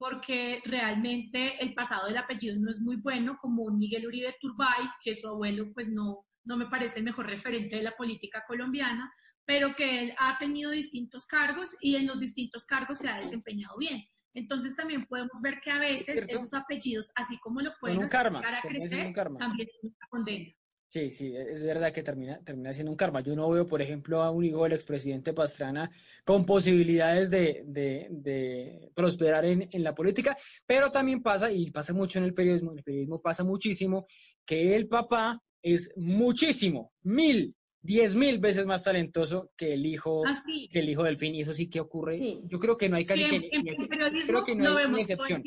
porque 0.00 0.62
realmente 0.64 1.62
el 1.62 1.74
pasado 1.74 2.06
del 2.06 2.16
apellido 2.16 2.58
no 2.58 2.70
es 2.70 2.80
muy 2.80 2.96
bueno, 2.96 3.36
como 3.38 3.70
Miguel 3.70 4.06
Uribe 4.06 4.34
Turbay, 4.40 4.88
que 5.04 5.14
su 5.14 5.28
abuelo 5.28 5.66
pues 5.74 5.92
no, 5.92 6.24
no 6.42 6.56
me 6.56 6.70
parece 6.70 7.00
el 7.00 7.04
mejor 7.04 7.26
referente 7.26 7.76
de 7.76 7.82
la 7.82 7.94
política 7.94 8.42
colombiana, 8.48 9.12
pero 9.44 9.74
que 9.76 10.00
él 10.00 10.14
ha 10.18 10.38
tenido 10.38 10.70
distintos 10.70 11.26
cargos 11.26 11.76
y 11.82 11.96
en 11.96 12.06
los 12.06 12.18
distintos 12.18 12.64
cargos 12.64 12.96
se 12.96 13.10
ha 13.10 13.18
desempeñado 13.18 13.76
bien. 13.76 14.02
Entonces 14.32 14.74
también 14.74 15.04
podemos 15.04 15.38
ver 15.42 15.60
que 15.60 15.70
a 15.70 15.78
veces 15.78 16.24
esos 16.28 16.54
apellidos, 16.54 17.12
así 17.14 17.38
como 17.40 17.60
lo 17.60 17.72
pueden 17.78 18.00
llegar 18.00 18.54
a 18.54 18.62
crecer, 18.62 19.12
también 19.36 19.68
son 19.68 19.90
una 19.90 20.06
condena. 20.08 20.50
Sí, 20.92 21.12
sí, 21.12 21.32
es 21.36 21.62
verdad 21.62 21.92
que 21.92 22.02
termina, 22.02 22.40
termina 22.44 22.72
siendo 22.74 22.90
un 22.90 22.96
karma. 22.96 23.20
Yo 23.20 23.36
no 23.36 23.48
veo, 23.48 23.64
por 23.68 23.80
ejemplo, 23.80 24.22
a 24.22 24.30
un 24.32 24.44
hijo 24.44 24.64
del 24.64 24.72
expresidente 24.72 25.32
Pastrana 25.32 25.88
con 26.24 26.44
posibilidades 26.44 27.30
de, 27.30 27.62
de, 27.64 28.08
de 28.10 28.90
prosperar 28.94 29.44
en, 29.44 29.68
en 29.70 29.84
la 29.84 29.94
política, 29.94 30.36
pero 30.66 30.90
también 30.90 31.22
pasa, 31.22 31.52
y 31.52 31.70
pasa 31.70 31.92
mucho 31.92 32.18
en 32.18 32.24
el 32.24 32.34
periodismo, 32.34 32.72
en 32.72 32.78
el 32.78 32.84
periodismo 32.84 33.22
pasa 33.22 33.44
muchísimo, 33.44 34.06
que 34.44 34.74
el 34.74 34.88
papá 34.88 35.40
es 35.62 35.92
muchísimo, 35.96 36.92
mil, 37.02 37.54
diez 37.82 38.16
mil 38.16 38.40
veces 38.40 38.66
más 38.66 38.82
talentoso 38.82 39.52
que 39.56 39.74
el 39.74 39.86
hijo, 39.86 40.26
Así, 40.26 40.68
que 40.72 40.80
el 40.80 40.88
hijo 40.88 41.04
del 41.04 41.18
fin, 41.18 41.36
y 41.36 41.42
eso 41.42 41.54
sí 41.54 41.68
que 41.70 41.78
ocurre. 41.78 42.18
Sí. 42.18 42.40
Yo 42.46 42.58
creo 42.58 42.76
que 42.76 42.88
no 42.88 42.96
hay 42.96 43.06
casi 43.06 43.22
que, 43.22 43.28
siempre, 43.28 43.50
en, 43.52 43.88
periodismo 43.88 44.26
creo 44.26 44.44
que 44.44 44.54
no 44.56 44.64
lo 44.64 44.76
hay 44.76 44.84
vemos 44.86 45.00
excepción. 45.02 45.42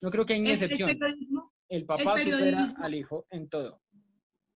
No 0.00 0.10
creo 0.10 0.24
que 0.24 0.32
hay 0.32 0.40
El- 0.40 0.46
el 0.46 0.52
excepción. 0.52 0.98
El 1.70 1.84
papá 1.84 2.18
supera 2.18 2.74
al 2.78 2.94
hijo 2.94 3.26
en 3.30 3.48
todo. 3.50 3.82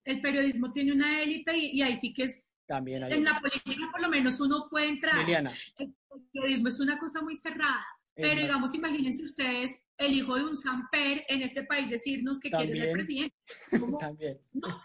El 0.05 0.20
periodismo 0.20 0.72
tiene 0.72 0.92
una 0.92 1.22
élite 1.22 1.57
y, 1.57 1.70
y 1.78 1.82
ahí 1.82 1.94
sí 1.96 2.12
que 2.12 2.24
es, 2.24 2.46
También 2.66 3.05
hay 3.05 3.12
en 3.12 3.24
la 3.24 3.40
política 3.40 3.88
por 3.90 4.00
lo 4.03 4.09
menos 4.09 4.40
uno 4.40 4.66
puede 4.70 4.88
entrar. 4.88 5.16
Liliana. 5.18 5.53
El 5.78 5.94
periodismo 6.32 6.68
es 6.68 6.80
una 6.80 6.98
cosa 6.98 7.22
muy 7.22 7.34
cerrada. 7.36 7.84
es 8.14 8.22
Pero 8.22 8.34
más- 8.34 8.42
digamos, 8.42 8.74
imagínense 8.74 9.22
ustedes, 9.24 9.82
el 9.98 10.14
hijo 10.14 10.34
de 10.34 10.44
un 10.44 10.57
Samper 10.57 11.24
en 11.28 11.42
este 11.42 11.62
país 11.64 11.88
decirnos 11.90 12.40
que 12.40 12.50
quiere 12.50 12.74
ser 12.76 12.92
presidente. 12.92 13.36
También. 14.00 14.40
No. 14.53 14.82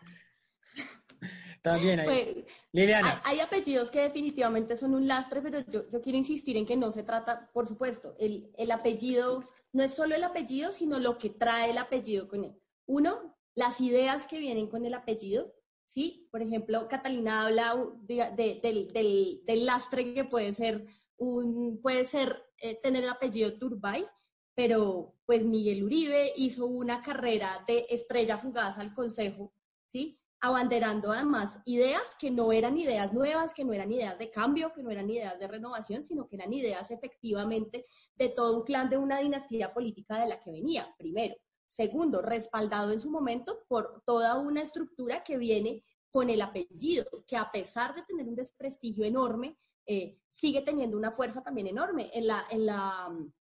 También 1.61 1.99
hay. 2.01 2.05
Pues, 2.05 2.45
Liliana, 2.71 3.21
Hay, 3.23 3.37
hay 3.37 3.39
apellidos 3.41 3.89
que 3.91 3.99
definitivamente 3.99 4.75
son 4.75 4.93
un 4.93 5.07
lastre, 5.07 5.41
pero 5.41 5.59
yo, 5.71 5.89
yo 5.89 6.01
quiero 6.01 6.17
insistir 6.17 6.55
en 6.55 6.65
que 6.65 6.77
no 6.77 6.91
se 6.91 7.03
trata, 7.03 7.49
por 7.51 7.67
supuesto, 7.67 8.15
el, 8.19 8.51
el 8.57 8.71
apellido 8.71 9.49
no 9.73 9.83
es 9.83 9.93
solo 9.95 10.15
el 10.15 10.23
apellido, 10.23 10.71
sino 10.71 10.99
lo 10.99 11.17
que 11.17 11.29
trae 11.29 11.71
el 11.71 11.77
apellido 11.77 12.27
con 12.27 12.45
él. 12.45 12.53
Uno, 12.85 13.36
las 13.57 13.81
ideas 13.81 14.27
que 14.27 14.37
vienen 14.37 14.67
con 14.67 14.85
el 14.85 14.93
apellido, 14.93 15.51
¿sí? 15.87 16.27
Por 16.31 16.43
ejemplo, 16.43 16.87
Catalina 16.87 17.45
habla 17.45 17.75
de- 18.01 18.31
de- 18.37 18.59
del, 18.61 18.87
del- 18.89 19.41
del 19.45 19.65
lastre 19.65 20.13
que 20.13 20.25
puede 20.25 20.53
ser, 20.53 20.85
un, 21.17 21.79
puede 21.81 22.05
ser 22.05 22.43
eh, 22.59 22.75
tener 22.83 23.03
el 23.03 23.09
apellido 23.09 23.57
Turbay, 23.57 24.05
pero 24.53 25.15
pues 25.25 25.43
Miguel 25.43 25.83
Uribe 25.83 26.33
hizo 26.35 26.67
una 26.67 27.01
carrera 27.01 27.63
de 27.67 27.87
estrella 27.89 28.37
fugaz 28.37 28.77
al 28.77 28.93
Consejo, 28.93 29.51
¿sí? 29.87 30.19
abanderando 30.39 31.11
además 31.11 31.59
ideas 31.65 32.15
que 32.19 32.29
no 32.29 32.51
eran 32.51 32.77
ideas 32.77 33.11
nuevas, 33.11 33.55
que 33.55 33.65
no 33.65 33.73
eran 33.73 33.91
ideas 33.91 34.19
de 34.19 34.29
cambio, 34.29 34.71
que 34.73 34.83
no 34.83 34.91
eran 34.91 35.09
ideas 35.09 35.39
de 35.39 35.47
renovación, 35.47 36.03
sino 36.03 36.27
que 36.27 36.35
eran 36.35 36.53
ideas 36.53 36.91
efectivamente 36.91 37.87
de 38.15 38.29
todo 38.29 38.55
un 38.57 38.63
clan 38.63 38.87
de 38.87 38.97
una 38.97 39.17
dinastía 39.17 39.73
política 39.73 40.19
de 40.19 40.27
la 40.29 40.39
que 40.39 40.51
venía, 40.51 40.93
primero. 40.99 41.35
Segundo, 41.67 42.21
respaldado 42.21 42.91
en 42.91 42.99
su 42.99 43.11
momento 43.11 43.59
por 43.67 44.01
toda 44.05 44.35
una 44.39 44.61
estructura 44.61 45.23
que 45.23 45.37
viene 45.37 45.83
con 46.09 46.29
el 46.29 46.41
apellido, 46.41 47.25
que 47.27 47.37
a 47.37 47.51
pesar 47.51 47.93
de 47.93 48.03
tener 48.03 48.27
un 48.27 48.35
desprestigio 48.35 49.05
enorme, 49.05 49.57
eh, 49.85 50.17
sigue 50.31 50.61
teniendo 50.61 50.97
una 50.97 51.11
fuerza 51.11 51.43
también 51.43 51.67
enorme. 51.67 52.09
En 52.13 52.27
la, 52.27 52.45
en 52.49 52.65
la 52.65 53.09
mm, 53.09 53.33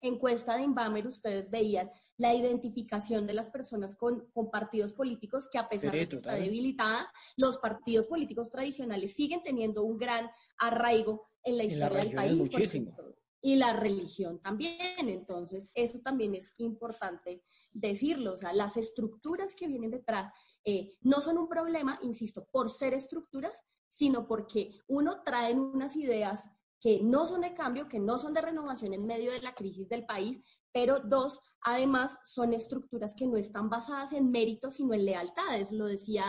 encuesta 0.00 0.56
de 0.56 0.64
Inbamer 0.64 1.06
ustedes 1.06 1.50
veían 1.50 1.90
la 2.16 2.34
identificación 2.34 3.26
de 3.26 3.34
las 3.34 3.48
personas 3.48 3.94
con, 3.94 4.30
con 4.32 4.50
partidos 4.50 4.92
políticos 4.92 5.48
que 5.50 5.58
a 5.58 5.68
pesar 5.68 5.92
de 5.92 6.08
que 6.08 6.16
está 6.16 6.34
debilitada, 6.34 7.12
los 7.36 7.58
partidos 7.58 8.06
políticos 8.06 8.50
tradicionales 8.50 9.14
siguen 9.14 9.42
teniendo 9.42 9.82
un 9.82 9.98
gran 9.98 10.30
arraigo 10.58 11.28
en 11.42 11.58
la 11.58 11.64
En 11.64 11.68
la 11.68 11.74
historia 11.74 11.98
del 12.04 12.14
país. 12.14 12.36
muchísimo. 12.36 12.96
Y 13.44 13.56
la 13.56 13.74
religión 13.74 14.40
también. 14.40 15.10
Entonces, 15.10 15.70
eso 15.74 16.00
también 16.00 16.34
es 16.34 16.54
importante 16.56 17.44
decirlo. 17.74 18.32
O 18.32 18.36
sea, 18.38 18.54
las 18.54 18.78
estructuras 18.78 19.54
que 19.54 19.68
vienen 19.68 19.90
detrás 19.90 20.32
eh, 20.64 20.96
no 21.02 21.20
son 21.20 21.36
un 21.36 21.46
problema, 21.46 21.98
insisto, 22.02 22.48
por 22.50 22.70
ser 22.70 22.94
estructuras, 22.94 23.62
sino 23.86 24.26
porque 24.26 24.70
uno 24.88 25.20
trae 25.22 25.54
unas 25.54 25.94
ideas 25.94 26.48
que 26.80 27.02
no 27.02 27.26
son 27.26 27.42
de 27.42 27.52
cambio, 27.52 27.86
que 27.86 28.00
no 28.00 28.18
son 28.18 28.32
de 28.32 28.40
renovación 28.40 28.94
en 28.94 29.06
medio 29.06 29.30
de 29.30 29.42
la 29.42 29.54
crisis 29.54 29.90
del 29.90 30.06
país, 30.06 30.42
pero 30.72 31.00
dos, 31.00 31.38
además, 31.60 32.18
son 32.24 32.54
estructuras 32.54 33.14
que 33.14 33.26
no 33.26 33.36
están 33.36 33.68
basadas 33.68 34.14
en 34.14 34.30
méritos, 34.30 34.76
sino 34.76 34.94
en 34.94 35.04
lealtades. 35.04 35.70
Lo 35.70 35.84
decía, 35.84 36.24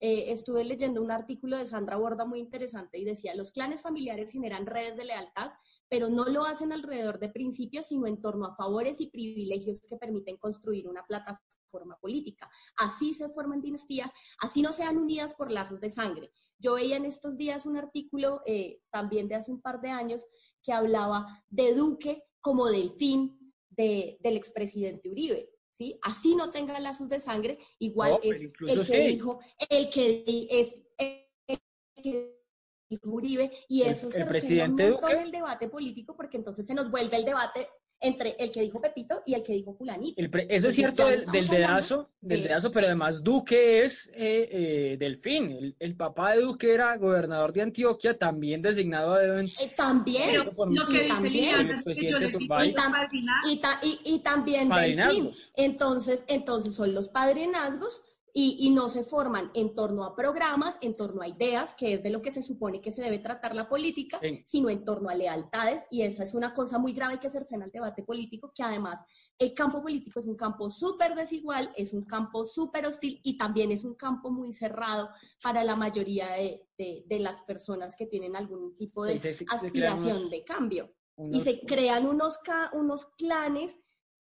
eh, 0.00 0.30
estuve 0.32 0.64
leyendo 0.64 1.02
un 1.02 1.10
artículo 1.10 1.56
de 1.56 1.66
Sandra 1.66 1.96
Borda 1.96 2.24
muy 2.24 2.38
interesante 2.38 2.98
y 2.98 3.04
decía, 3.04 3.34
los 3.34 3.50
clanes 3.50 3.80
familiares 3.80 4.30
generan 4.30 4.66
redes 4.66 4.96
de 4.96 5.06
lealtad, 5.06 5.50
pero 5.88 6.08
no 6.08 6.26
lo 6.26 6.44
hacen 6.44 6.72
alrededor 6.72 7.18
de 7.18 7.28
principios, 7.28 7.86
sino 7.86 8.06
en 8.06 8.20
torno 8.20 8.46
a 8.46 8.54
favores 8.54 9.00
y 9.00 9.06
privilegios 9.06 9.80
que 9.80 9.96
permiten 9.96 10.36
construir 10.36 10.86
una 10.88 11.04
plataforma 11.06 11.98
política. 12.00 12.50
Así 12.76 13.14
se 13.14 13.28
forman 13.28 13.60
dinastías, 13.60 14.10
así 14.40 14.62
no 14.62 14.72
sean 14.72 14.98
unidas 14.98 15.34
por 15.34 15.50
lazos 15.50 15.80
de 15.80 15.90
sangre. 15.90 16.30
Yo 16.58 16.74
veía 16.74 16.96
en 16.96 17.04
estos 17.04 17.36
días 17.36 17.66
un 17.66 17.76
artículo 17.76 18.42
eh, 18.46 18.80
también 18.90 19.28
de 19.28 19.36
hace 19.36 19.50
un 19.50 19.60
par 19.60 19.80
de 19.80 19.90
años 19.90 20.22
que 20.62 20.72
hablaba 20.72 21.44
de 21.48 21.74
Duque 21.74 22.24
como 22.40 22.66
del 22.66 22.92
fin 22.92 23.38
de, 23.70 24.18
del 24.20 24.36
expresidente 24.36 25.08
Uribe. 25.08 25.50
¿sí? 25.72 25.98
Así 26.02 26.34
no 26.34 26.50
tenga 26.50 26.78
lazos 26.80 27.08
de 27.08 27.20
sangre, 27.20 27.58
igual 27.78 28.12
No, 28.12 28.18
es 28.22 28.40
el 28.40 28.52
que 28.52 28.84
sí. 28.84 29.08
dijo, 29.08 29.38
el 29.70 29.90
que 29.90 30.48
es 30.50 30.82
el 30.98 31.62
que 32.02 32.37
Uribe, 33.02 33.50
y 33.68 33.82
El- 33.82 33.88
eso 33.90 34.06
el 34.06 34.12
se 34.12 34.18
resume 34.24 34.30
presidente 34.30 34.88
Duque. 34.88 35.12
el 35.22 35.30
debate 35.30 35.68
político, 35.68 36.16
porque 36.16 36.36
entonces 36.38 36.66
se 36.66 36.74
nos 36.74 36.90
vuelve 36.90 37.16
el 37.16 37.24
debate 37.24 37.68
entre 38.00 38.36
el 38.38 38.52
que 38.52 38.60
dijo 38.60 38.80
Pepito 38.80 39.22
y 39.26 39.34
el 39.34 39.42
que 39.42 39.52
dijo 39.54 39.72
Fulanito. 39.74 40.20
El 40.22 40.30
pre- 40.30 40.42
eso 40.44 40.68
Entonces, 40.68 40.70
es 40.70 40.76
cierto 40.76 41.06
del, 41.08 41.26
del 41.32 41.48
dedazo, 41.48 42.08
del 42.20 42.42
de- 42.42 42.48
dedazo, 42.48 42.70
pero 42.70 42.86
además 42.86 43.24
Duque 43.24 43.82
es 43.82 44.06
eh, 44.14 44.48
eh, 44.52 44.96
Delfín. 45.00 45.50
El, 45.50 45.76
el 45.80 45.96
papá 45.96 46.36
de 46.36 46.42
Duque 46.42 46.72
era 46.72 46.96
gobernador 46.96 47.52
de 47.52 47.62
Antioquia, 47.62 48.16
también 48.16 48.62
designado 48.62 49.20
en- 49.20 49.46
Eh, 49.48 49.72
También, 49.76 50.30
Pero 50.30 50.52
por- 50.52 50.72
lo 50.72 50.86
que 50.86 50.92
y 50.92 50.98
dice 51.00 51.08
también 51.14 51.32
Liliana 51.32 51.60
el 51.60 53.50
y, 53.50 53.56
ta- 53.60 53.80
y, 53.82 53.98
y 54.04 54.18
también. 54.20 54.68
Delfín. 54.68 55.32
Entonces, 55.56 56.24
entonces 56.28 56.76
son 56.76 56.94
los 56.94 57.08
padrinazgos 57.08 58.02
y, 58.34 58.56
y 58.60 58.70
no 58.70 58.88
se 58.88 59.02
forman 59.02 59.50
en 59.54 59.74
torno 59.74 60.04
a 60.04 60.14
programas, 60.14 60.78
en 60.80 60.96
torno 60.96 61.22
a 61.22 61.28
ideas, 61.28 61.74
que 61.74 61.94
es 61.94 62.02
de 62.02 62.10
lo 62.10 62.22
que 62.22 62.30
se 62.30 62.42
supone 62.42 62.80
que 62.80 62.90
se 62.92 63.02
debe 63.02 63.18
tratar 63.18 63.54
la 63.54 63.68
política, 63.68 64.18
Sí. 64.22 64.42
sino 64.46 64.70
en 64.70 64.84
torno 64.84 65.08
a 65.08 65.14
lealtades. 65.14 65.82
Y 65.90 66.02
esa 66.02 66.22
es 66.24 66.34
una 66.34 66.54
cosa 66.54 66.78
muy 66.78 66.92
grave 66.92 67.18
que 67.20 67.30
cercena 67.30 67.64
el 67.64 67.70
debate 67.72 68.02
político, 68.02 68.52
que 68.54 68.62
además 68.62 69.04
el 69.38 69.54
campo 69.54 69.80
político 69.82 70.20
es 70.20 70.26
un 70.26 70.36
campo 70.36 70.70
súper 70.70 71.14
desigual, 71.14 71.72
es 71.76 71.92
un 71.92 72.04
campo 72.04 72.44
súper 72.44 72.86
hostil 72.86 73.20
y 73.22 73.36
también 73.38 73.72
es 73.72 73.84
un 73.84 73.94
campo 73.94 74.30
muy 74.30 74.52
cerrado 74.52 75.10
para 75.42 75.64
la 75.64 75.76
mayoría 75.76 76.28
de, 76.32 76.68
de- 76.76 77.04
de 77.06 77.18
las 77.20 77.42
personas 77.42 77.96
que 77.96 78.06
tienen 78.06 78.36
algún 78.36 78.76
tipo 78.76 79.04
de 79.04 79.14
aspiración 79.50 80.16
unos- 80.16 80.30
de 80.30 80.44
cambio 80.44 80.92
y 81.16 81.22
unos- 81.22 81.42
se 81.44 81.60
crean 81.60 82.06
unos, 82.06 82.38
unos 82.72 83.06
clanes 83.16 83.78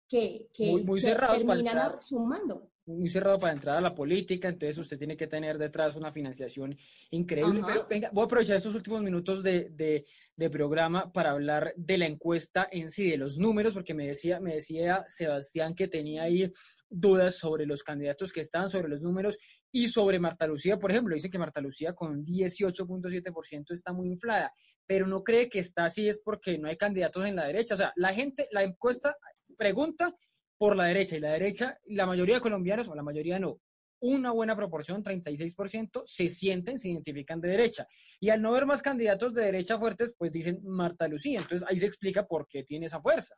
que, 0.08 0.48
que, 0.54 0.72
Muy- 0.72 0.84
muy 0.84 1.02
que 1.02 1.14
terminan 1.14 1.60
entrar. 1.60 2.02
sumando. 2.02 2.70
muy 2.86 3.10
cerrado 3.10 3.38
para 3.38 3.52
entrar 3.52 3.78
a 3.78 3.82
la 3.82 3.94
política, 3.94 4.48
entonces 4.48 4.78
usted 4.78 4.98
tiene 4.98 5.18
que 5.18 5.28
tener 5.28 5.58
detrás 5.58 5.98
una 5.98 6.14
financiación 6.14 6.78
increíble. 7.12 7.60
Ajá. 7.62 7.68
Pero 7.74 7.88
venga, 7.90 8.10
voy 8.14 8.22
a 8.22 8.26
aprovechar 8.26 8.56
estos 8.56 8.74
últimos 8.76 9.02
minutos 9.02 9.44
de, 9.44 9.70
de- 9.72 10.06
de 10.38 10.50
programa 10.50 11.12
para 11.12 11.32
hablar 11.32 11.74
de 11.76 11.98
la 11.98 12.06
encuesta 12.06 12.68
en 12.72 12.90
sí, 12.92 13.10
de 13.10 13.18
los 13.18 13.38
números, 13.40 13.74
porque 13.74 13.94
me 13.94 14.08
decía, 14.08 14.40
me 14.40 14.56
decía 14.56 15.04
Sebastián 15.10 15.76
que 15.76 15.88
tenía 15.90 16.24
ahí 16.24 16.50
dudas 16.90 17.36
sobre 17.38 17.66
los 17.66 17.84
candidatos 17.84 18.32
que 18.32 18.40
estaban, 18.40 18.70
sobre 18.70 18.88
los 18.88 19.02
números 19.02 19.38
y 19.72 19.90
sobre 19.90 20.20
Marta 20.20 20.48
Lucía, 20.48 20.78
por 20.78 20.92
ejemplo. 20.92 21.14
Dice 21.16 21.30
que 21.30 21.38
Marta 21.40 21.60
Lucía 21.60 21.94
con 21.94 22.24
18.7% 22.26 23.74
está 23.74 23.92
muy 23.94 24.08
inflada, 24.08 24.54
pero 24.86 25.08
no 25.08 25.24
cree 25.24 25.50
que 25.50 25.60
está 25.60 25.86
así 25.86 26.08
es 26.08 26.20
porque 26.24 26.58
no 26.58 26.70
hay 26.70 26.78
candidatos 26.78 27.26
en 27.26 27.36
la 27.36 27.48
derecha. 27.48 27.74
O 27.74 27.78
sea, 27.78 27.92
la 27.98 28.14
gente, 28.14 28.48
la 28.52 28.64
encuesta 28.64 29.18
pregunta 29.58 30.16
por 30.58 30.76
la 30.76 30.86
derecha 30.86 31.16
y 31.16 31.20
la 31.20 31.34
derecha, 31.34 31.78
la 31.86 32.06
mayoría 32.06 32.36
de 32.36 32.42
colombianos, 32.42 32.88
o 32.88 32.96
la 32.96 33.04
mayoría 33.04 33.40
no, 33.40 33.60
una 34.00 34.32
buena 34.32 34.56
proporción, 34.56 35.04
36%, 35.04 36.04
se 36.06 36.30
sienten, 36.30 36.78
se 36.78 36.90
identifican 36.90 37.42
de 37.42 37.50
derecha. 37.50 37.88
Y 38.20 38.30
al 38.30 38.42
no 38.42 38.52
ver 38.52 38.66
más 38.66 38.82
candidatos 38.82 39.34
de 39.34 39.44
derecha 39.44 39.78
fuertes, 39.78 40.14
pues 40.18 40.32
dicen 40.32 40.62
Marta 40.64 41.08
Lucía. 41.08 41.40
Entonces 41.42 41.68
ahí 41.68 41.80
se 41.80 41.86
explica 41.86 42.28
por 42.28 42.48
qué 42.48 42.64
tiene 42.64 42.88
esa 42.88 43.02
fuerza. 43.02 43.36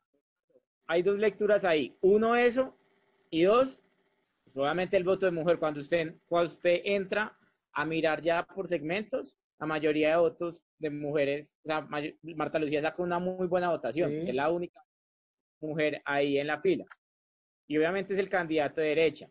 Hay 0.86 1.02
dos 1.02 1.18
lecturas 1.18 1.64
ahí. 1.64 1.96
Uno, 2.00 2.34
eso. 2.36 2.76
Y 3.30 3.42
dos, 3.42 3.82
pues, 4.44 4.56
obviamente 4.56 4.96
el 4.96 5.04
voto 5.04 5.26
de 5.26 5.32
mujer. 5.32 5.58
Cuando 5.58 5.80
usted, 5.80 6.16
cuando 6.26 6.52
usted 6.52 6.80
entra 6.84 7.36
a 7.72 7.84
mirar 7.84 8.22
ya 8.22 8.44
por 8.44 8.68
segmentos, 8.68 9.36
la 9.58 9.66
mayoría 9.66 10.10
de 10.10 10.16
votos 10.16 10.62
de 10.78 10.90
mujeres, 10.90 11.56
o 11.64 11.68
sea, 11.68 11.86
Marta 12.22 12.58
Lucía 12.58 12.80
sacó 12.80 13.02
una 13.02 13.18
muy 13.18 13.46
buena 13.46 13.70
votación. 13.70 14.10
Sí. 14.10 14.30
Es 14.30 14.34
la 14.34 14.50
única 14.50 14.82
mujer 15.60 16.02
ahí 16.04 16.38
en 16.38 16.46
la 16.46 16.60
fila. 16.60 16.84
Y 17.68 17.78
obviamente 17.78 18.14
es 18.14 18.18
el 18.18 18.28
candidato 18.28 18.80
de 18.80 18.88
derecha. 18.88 19.30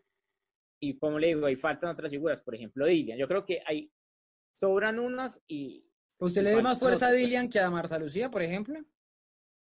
Y 0.80 0.96
como 0.98 1.18
le 1.18 1.28
digo, 1.28 1.46
ahí 1.46 1.56
faltan 1.56 1.90
otras 1.90 2.10
figuras, 2.10 2.40
por 2.40 2.54
ejemplo, 2.54 2.86
Dilian. 2.86 3.18
Yo 3.18 3.28
creo 3.28 3.44
que 3.44 3.62
hay, 3.66 3.90
sobran 4.58 4.98
unas 4.98 5.40
y 5.46 5.84
¿Usted 6.18 6.42
Y 6.42 6.44
le 6.44 6.52
da 6.52 6.62
más 6.62 6.78
fuerza 6.78 7.06
a 7.06 7.08
otras. 7.08 7.20
Dilian 7.20 7.48
que 7.48 7.60
a 7.60 7.70
Marta 7.70 7.98
Lucía, 7.98 8.30
por 8.30 8.42
ejemplo? 8.42 8.78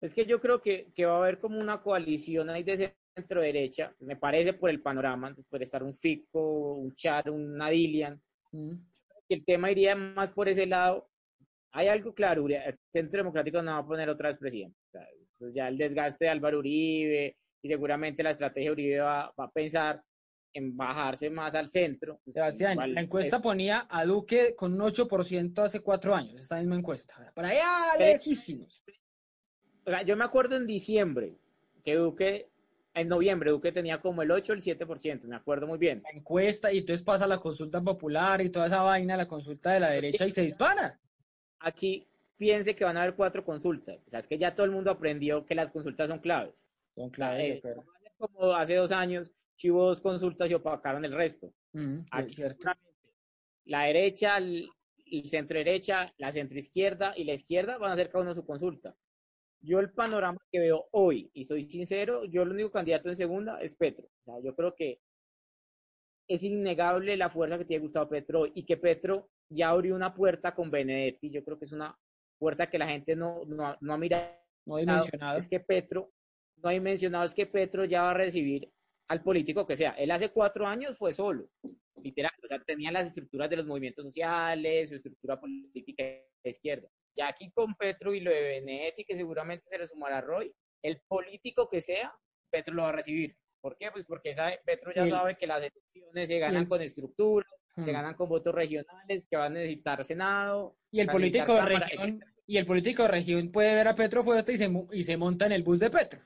Es 0.02 0.14
que 0.14 0.26
yo 0.26 0.42
creo 0.42 0.62
que, 0.62 0.92
que 0.96 1.06
va 1.06 1.16
a 1.16 1.18
haber 1.20 1.40
como 1.40 1.60
una 1.60 1.82
coalición 1.82 2.50
ahí 2.50 2.64
de 2.64 2.96
centro 3.16 3.42
derecha, 3.42 3.94
me 4.00 4.16
parece 4.16 4.54
por 4.54 4.70
el 4.70 4.82
panorama, 4.82 5.36
puede 5.50 5.66
estar 5.66 5.84
un 5.84 5.96
Fico, 5.96 6.74
un 6.76 6.96
Char, 6.96 7.30
un 7.30 7.60
Dilian, 7.70 8.22
Mm. 8.52 8.74
el 9.30 9.46
tema 9.46 9.72
iría 9.72 9.96
más 9.96 10.32
por 10.32 10.50
ese 10.50 10.66
lado. 10.66 11.10
Hay 11.72 11.88
algo 11.88 12.14
claro, 12.14 12.46
el 12.48 12.78
Centro 12.92 13.20
Democrático 13.20 13.62
no 13.62 13.72
va 13.72 13.78
a 13.78 13.86
poner 13.86 14.10
otra 14.10 14.30
vez 14.30 14.38
presidente. 14.38 14.78
Pues 15.42 15.56
ya 15.56 15.68
el 15.68 15.76
desgaste 15.76 16.26
de 16.26 16.30
Álvaro 16.30 16.60
Uribe 16.60 17.36
y 17.64 17.68
seguramente 17.68 18.22
la 18.22 18.30
estrategia 18.30 18.70
de 18.70 18.74
Uribe 18.74 19.00
va, 19.00 19.34
va 19.38 19.46
a 19.46 19.50
pensar 19.50 20.00
en 20.54 20.78
bajarse 20.78 21.32
más 21.32 21.56
al 21.56 21.68
centro. 21.68 22.20
Sebastián, 22.32 22.78
la 22.94 23.02
encuesta 23.02 23.38
eh, 23.38 23.42
ponía 23.42 23.88
a 23.90 24.06
Duque 24.06 24.54
con 24.56 24.80
un 24.80 24.82
8% 24.82 25.64
hace 25.64 25.80
cuatro 25.80 26.14
años, 26.14 26.42
esta 26.42 26.58
misma 26.58 26.76
encuesta. 26.76 27.32
Para 27.34 27.50
allá, 27.50 27.98
lejísimos. 27.98 28.84
o 29.84 29.90
sea, 29.90 30.04
yo 30.04 30.16
me 30.16 30.26
acuerdo 30.26 30.58
en 30.58 30.68
diciembre 30.68 31.34
que 31.84 31.96
Duque, 31.96 32.52
en 32.94 33.08
noviembre, 33.08 33.50
Duque 33.50 33.72
tenía 33.72 34.00
como 34.00 34.22
el 34.22 34.30
8 34.30 34.54
o 34.54 34.56
el 34.56 34.62
7%, 34.62 35.24
me 35.24 35.36
acuerdo 35.36 35.66
muy 35.66 35.80
bien. 35.80 36.04
La 36.04 36.12
encuesta 36.12 36.72
y 36.72 36.78
entonces 36.78 37.04
pasa 37.04 37.26
la 37.26 37.40
consulta 37.40 37.82
popular 37.82 38.42
y 38.42 38.52
toda 38.52 38.68
esa 38.68 38.84
vaina, 38.84 39.18
la 39.18 39.28
consulta 39.28 39.72
de 39.72 39.80
la 39.80 39.90
derecha 39.90 40.28
y 40.28 40.32
se 40.32 40.44
dispara. 40.44 41.00
aquí 41.62 42.08
piense 42.42 42.76
que 42.76 42.84
van 42.84 42.98
a 42.98 43.04
haber 43.04 43.14
cuatro 43.16 43.46
consultas. 43.46 44.00
O 44.08 44.10
sea, 44.10 44.20
es 44.20 44.28
que 44.28 44.40
ya 44.40 44.56
todo 44.56 44.66
el 44.66 44.72
mundo 44.72 44.90
aprendió 44.90 45.46
que 45.46 45.54
las 45.54 45.70
consultas 45.70 46.10
son 46.10 46.18
claves. 46.18 46.56
Son 46.96 47.10
Eh, 47.10 47.12
claves, 47.12 47.60
pero... 47.62 47.84
Como 48.18 48.54
hace 48.54 48.76
dos 48.76 48.92
años 48.92 49.32
que 49.60 49.70
hubo 49.72 49.86
dos 49.86 50.02
consultas 50.02 50.50
y 50.50 50.56
opacaron 50.56 51.06
el 51.06 51.14
resto. 51.14 51.54
Mm, 51.74 52.00
Aquí, 52.10 52.34
cierto. 52.34 52.56
seguramente, 52.58 53.10
la 53.66 53.84
derecha, 53.84 54.38
el, 54.40 54.68
el 55.06 55.30
centro 55.30 55.60
derecha, 55.60 56.12
la 56.18 56.32
centro 56.32 56.58
izquierda 56.58 57.14
y 57.16 57.26
la 57.26 57.34
izquierda 57.34 57.78
van 57.78 57.92
a 57.92 57.94
hacer 57.94 58.10
cada 58.10 58.24
uno 58.24 58.34
su 58.34 58.44
consulta. 58.44 58.96
Yo 59.60 59.80
el 59.80 59.92
panorama 59.92 60.40
que 60.52 60.60
veo 60.60 60.88
hoy, 60.94 61.30
y 61.36 61.44
soy 61.44 61.66
sincero, 61.70 62.26
yo 62.26 62.42
el 62.42 62.50
único 62.50 62.72
candidato 62.72 63.08
en 63.10 63.18
segunda 63.18 63.62
es 63.62 63.76
Petro. 63.76 64.08
O 64.08 64.24
sea, 64.26 64.40
yo 64.44 64.56
creo 64.56 64.74
que 64.74 65.00
es 66.28 66.42
innegable 66.44 67.18
la 67.18 67.30
fuerza 67.30 67.60
que 67.60 67.66
tiene 67.66 67.84
Gustavo 67.84 68.10
Petro 68.10 68.48
y 68.48 68.66
que 68.66 68.78
Petro 68.78 69.30
ya 69.48 69.70
abrió 69.70 69.96
una 69.96 70.16
puerta 70.16 70.56
con 70.56 70.72
Benedetti. 70.72 71.30
Yo 71.30 71.44
creo 71.44 71.60
que 71.60 71.66
es 71.66 71.72
una 71.72 71.96
puerta 72.42 72.72
que 72.72 72.80
la 72.80 72.88
gente 72.88 73.16
no, 73.16 73.46
no, 73.46 73.78
no 73.80 73.94
ha 73.94 73.98
mirado. 73.98 74.34
No 74.66 74.80
he 74.80 74.86
mencionado. 74.86 75.38
Es 75.38 75.48
que 75.48 75.60
Petro, 75.60 76.12
no 76.58 76.70
hay 76.70 76.80
mencionado, 76.80 77.24
es 77.24 77.36
que 77.36 77.46
Petro 77.46 77.86
ya 77.86 78.02
va 78.02 78.12
a 78.12 78.16
recibir 78.16 78.68
al 79.10 79.22
político 79.22 79.68
que 79.68 79.78
sea. 79.78 79.92
Él 79.92 80.10
hace 80.10 80.30
cuatro 80.30 80.66
años 80.66 80.98
fue 80.98 81.14
solo, 81.14 81.48
literal. 82.02 82.32
O 82.44 82.48
sea, 82.48 82.60
tenía 82.64 82.92
las 82.92 83.08
estructuras 83.08 83.48
de 83.50 83.58
los 83.58 83.68
movimientos 83.68 84.06
sociales, 84.06 84.90
su 84.90 84.96
estructura 84.96 85.40
política 85.40 86.04
de 86.04 86.50
izquierda. 86.50 86.90
Ya 87.16 87.28
aquí 87.28 87.52
con 87.52 87.76
Petro 87.76 88.14
y 88.14 88.22
lo 88.22 88.32
de 88.32 88.42
Benedetti, 88.42 89.04
que 89.04 89.16
seguramente 89.16 89.66
se 89.70 89.78
le 89.78 89.88
sumará 89.88 90.18
a 90.18 90.22
Roy, 90.22 90.52
el 90.84 91.00
político 91.08 91.70
que 91.70 91.82
sea, 91.82 92.12
Petro 92.50 92.74
lo 92.74 92.84
va 92.84 92.90
a 92.90 92.94
recibir. 92.94 93.36
¿Por 93.62 93.78
qué? 93.78 93.92
Pues 93.92 94.06
porque 94.06 94.34
sabe, 94.34 94.60
Petro 94.66 94.92
ya 94.94 95.08
sabe 95.08 95.38
que 95.38 95.46
las 95.46 95.60
elecciones 95.60 96.28
se 96.28 96.40
ganan 96.40 96.66
con 96.66 96.82
estructuras, 96.82 97.52
se 97.76 97.92
ganan 97.92 98.16
con 98.16 98.28
votos 98.28 98.56
regionales, 98.56 99.28
que 99.30 99.38
van 99.38 99.52
a 99.52 99.60
necesitar 99.60 100.04
Senado. 100.04 100.76
Y 100.92 101.02
el 101.02 101.08
político 101.08 101.54
de 101.54 101.60
Cámara, 101.60 101.80
región, 101.80 102.02
etcétera. 102.02 102.31
Y 102.48 102.58
el 102.58 102.66
político 102.66 103.04
de 103.04 103.08
región 103.10 103.52
puede 103.52 103.76
ver 103.76 103.88
a 103.88 103.96
Petro 103.96 104.24
fuerte 104.24 104.54
y 104.54 104.58
se, 104.58 104.70
y 104.92 105.04
se 105.04 105.18
monta 105.18 105.46
en 105.46 105.52
el 105.54 105.64
bus 105.64 105.80
de 105.80 105.90
Petro. 105.90 106.22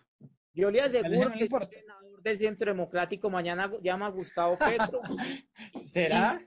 Yo 0.53 0.71
le 0.71 0.81
aseguro 0.81 1.31
que 1.33 1.43
el 1.43 1.49
senador 1.69 2.21
del 2.23 2.37
Centro 2.37 2.71
Democrático 2.71 3.29
mañana 3.29 3.71
llama 3.83 4.07
a 4.07 4.09
Gustavo 4.11 4.57
Petro, 4.59 5.01
¿Será? 5.93 6.41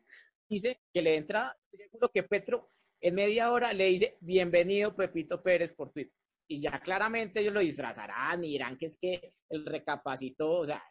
dice 0.48 0.80
que 0.92 1.02
le 1.02 1.16
entra, 1.16 1.56
estoy 1.70 1.86
seguro 1.88 2.10
que 2.12 2.22
Petro 2.22 2.70
en 3.00 3.14
media 3.14 3.52
hora 3.52 3.72
le 3.72 3.86
dice 3.86 4.16
bienvenido 4.20 4.96
Pepito 4.96 5.42
Pérez 5.42 5.72
por 5.72 5.92
Twitter. 5.92 6.12
Y 6.50 6.60
ya 6.62 6.80
claramente 6.80 7.40
ellos 7.40 7.52
lo 7.52 7.60
disfrazarán 7.60 8.42
y 8.42 8.48
dirán 8.52 8.78
que 8.78 8.86
es 8.86 8.96
que 8.98 9.34
el 9.50 9.66
recapacitó, 9.66 10.50
o 10.60 10.66
sea, 10.66 10.82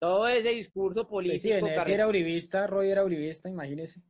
todo 0.00 0.26
ese 0.28 0.50
discurso 0.50 1.08
Pues 1.08 1.24
sí, 1.24 1.48
político. 1.48 1.54
Benedetti 1.54 1.76
carre- 1.76 1.94
era 1.94 2.08
uribista, 2.08 2.66
Roy 2.66 2.90
era 2.90 3.04
uribista, 3.04 3.48
imagínese. 3.48 4.02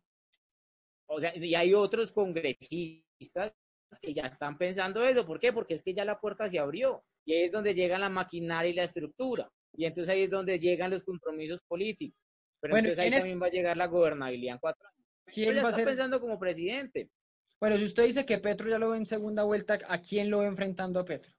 o 1.07 1.21
sea, 1.21 1.37
y 1.37 1.55
hay 1.55 1.75
otros 1.75 2.11
congresistas 2.13 3.53
que 4.01 4.13
ya 4.13 4.27
están 4.27 4.59
pensando 4.59 5.03
eso. 5.03 5.27
¿Por 5.27 5.41
qué? 5.41 5.53
Porque 5.53 5.75
es 5.75 5.83
que 5.83 5.95
ya 5.95 6.05
la 6.05 6.19
puerta 6.21 6.49
se 6.51 6.59
abrió 6.59 7.03
y 7.25 7.35
ahí 7.35 7.43
es 7.45 7.53
donde 7.53 7.75
llega 7.75 7.99
la 7.99 8.09
maquinaria 8.11 8.71
y 8.71 8.75
la 8.75 8.85
estructura. 8.85 9.51
Y 9.73 9.85
entonces 9.87 10.13
ahí 10.13 10.23
es 10.25 10.31
donde 10.31 10.59
llegan 10.59 10.91
los 10.91 11.05
compromisos 11.05 11.61
políticos. 11.67 12.19
Pero 12.61 12.73
Bueno, 12.73 12.89
entonces 12.89 13.03
ahí 13.05 13.11
¿quién 13.11 13.15
es- 13.15 13.21
también 13.21 13.43
va 13.43 13.47
a 13.47 13.51
llegar 13.51 13.77
la 13.77 13.87
gobernabilidad 13.87 14.55
en 14.55 14.61
cuatro 14.61 14.87
años. 14.89 15.07
¿Quién 15.27 15.55
ya 15.55 15.63
va 15.63 15.69
a 15.69 15.71
está 15.71 15.77
ser? 15.77 15.87
pensando 15.87 16.21
como 16.21 16.39
presidente. 16.39 17.09
Bueno, 17.61 17.77
si 17.77 17.85
usted 17.85 18.05
dice 18.05 18.27
que 18.27 18.39
Petro 18.39 18.69
ya 18.69 18.79
lo 18.79 18.91
ve 18.91 18.99
en 18.99 19.07
segunda 19.07 19.43
vuelta, 19.43 19.79
¿a 19.89 20.01
quién 20.01 20.31
lo 20.31 20.41
ve 20.41 20.47
enfrentando 20.47 21.01
a 21.01 21.05
Petro? 21.05 21.33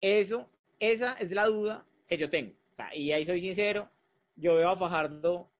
Eso, 0.00 0.50
esa 0.78 1.14
es 1.14 1.30
la 1.30 1.46
duda 1.46 1.84
que 2.06 2.16
yo 2.16 2.30
tengo. 2.30 2.52
O 2.72 2.74
sea, 2.76 2.94
y 2.94 3.10
ahí 3.12 3.24
soy 3.24 3.40
sincero, 3.40 3.90
yo 4.36 4.54
veo 4.54 4.68
a 4.70 4.76
Fajardo 4.76 5.50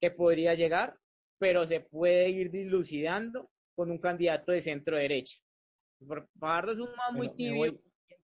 que 0.00 0.10
podría 0.10 0.54
llegar, 0.54 0.96
pero 1.38 1.66
se 1.66 1.80
puede 1.80 2.30
ir 2.30 2.50
dilucidando 2.50 3.50
con 3.74 3.90
un 3.90 3.98
candidato 3.98 4.52
de 4.52 4.60
centro 4.60 4.96
derecha. 4.96 5.38
Fajardo 6.38 6.72
es 6.72 6.78
un 6.78 6.94
man 6.96 7.14
muy 7.14 7.26
Bueno, 7.28 7.36
tibio 7.36 7.80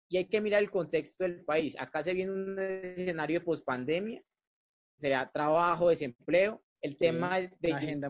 y 0.10 0.18
hay 0.18 0.26
que 0.26 0.40
mirar 0.40 0.62
el 0.64 0.72
contexto 0.72 1.24
del 1.24 1.44
país. 1.44 1.76
Acá 1.78 2.02
se 2.02 2.14
viene 2.14 2.32
un 2.32 2.58
escenario 2.60 3.40
de 3.40 3.46
pospandemia, 3.46 4.22
será 4.98 5.30
trabajo, 5.30 5.90
desempleo, 5.90 6.62
el 6.82 6.98
tema 6.98 7.42
de 7.42 7.50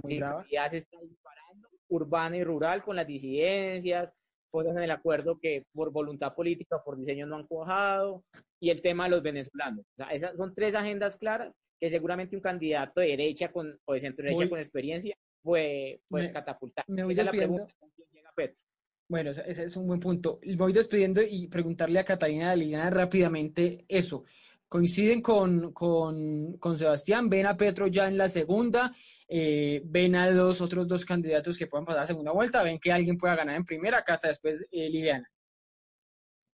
muy 0.03 0.17
brava. 0.17 0.41
inseguridad 0.41 0.69
se 0.69 0.77
está 0.77 0.99
disparando, 1.01 1.69
urbana 1.89 2.37
y 2.37 2.43
rural 2.43 2.83
con 2.83 2.95
las 2.95 3.07
disidencias, 3.07 4.11
cosas 4.51 4.75
en 4.77 4.83
el 4.83 4.91
acuerdo 4.91 5.39
que 5.39 5.65
por 5.73 5.91
voluntad 5.91 6.35
política, 6.35 6.83
por 6.83 6.97
diseño 6.97 7.25
no 7.25 7.37
han 7.37 7.47
cuajado, 7.47 8.23
y 8.59 8.69
el 8.69 8.81
tema 8.81 9.05
de 9.05 9.11
los 9.11 9.23
venezolanos. 9.23 9.85
O 9.85 9.95
sea, 9.95 10.09
esas 10.11 10.35
son 10.35 10.53
tres 10.53 10.75
agendas 10.75 11.15
claras 11.15 11.51
que 11.79 11.89
seguramente 11.89 12.35
un 12.35 12.41
candidato 12.41 13.01
de 13.01 13.07
derecha 13.07 13.51
con, 13.51 13.77
o 13.85 13.93
de 13.93 13.99
centro 13.99 14.23
derecha 14.23 14.43
Voy- 14.43 14.49
con 14.49 14.59
experiencia 14.59 15.15
puede, 15.47 16.01
puede 16.09 16.27
Me- 16.27 16.33
catapultar. 16.33 16.83
me 16.89 17.03
voy 17.05 17.13
Esa 17.13 17.21
es 17.21 17.25
la 17.25 17.31
pregunta. 17.31 17.73
Bueno, 19.09 19.31
ese 19.31 19.43
ese 19.49 19.63
es 19.63 19.77
un 19.77 19.87
buen 19.87 20.01
punto. 20.01 20.41
Voy 20.57 20.73
despidiendo 20.73 21.21
y 21.21 21.47
preguntarle 21.47 21.97
a 21.99 22.03
Catalina 22.03 22.51
de 22.51 22.57
Liliana 22.57 22.89
rápidamente 22.89 23.85
eso. 23.87 24.25
¿Coinciden 24.67 25.21
con, 25.21 25.71
con, 25.71 26.57
con 26.57 26.75
Sebastián? 26.77 27.29
¿Ven 27.29 27.45
a 27.45 27.55
Petro 27.55 27.87
ya 27.87 28.05
en 28.09 28.17
la 28.17 28.27
segunda? 28.27 28.93
Eh, 29.29 29.81
¿Ven 29.85 30.15
a 30.15 30.29
los 30.29 30.59
otros 30.59 30.89
dos 30.89 31.05
candidatos 31.05 31.57
que 31.57 31.67
puedan 31.67 31.85
pasar 31.85 32.03
a 32.03 32.07
segunda 32.07 32.33
vuelta? 32.33 32.61
¿Ven 32.63 32.79
que 32.81 32.91
alguien 32.91 33.17
pueda 33.17 33.35
ganar 33.37 33.55
en 33.55 33.63
primera? 33.63 34.03
Cata, 34.03 34.27
después 34.27 34.67
eh, 34.71 34.89
Liliana. 34.89 35.29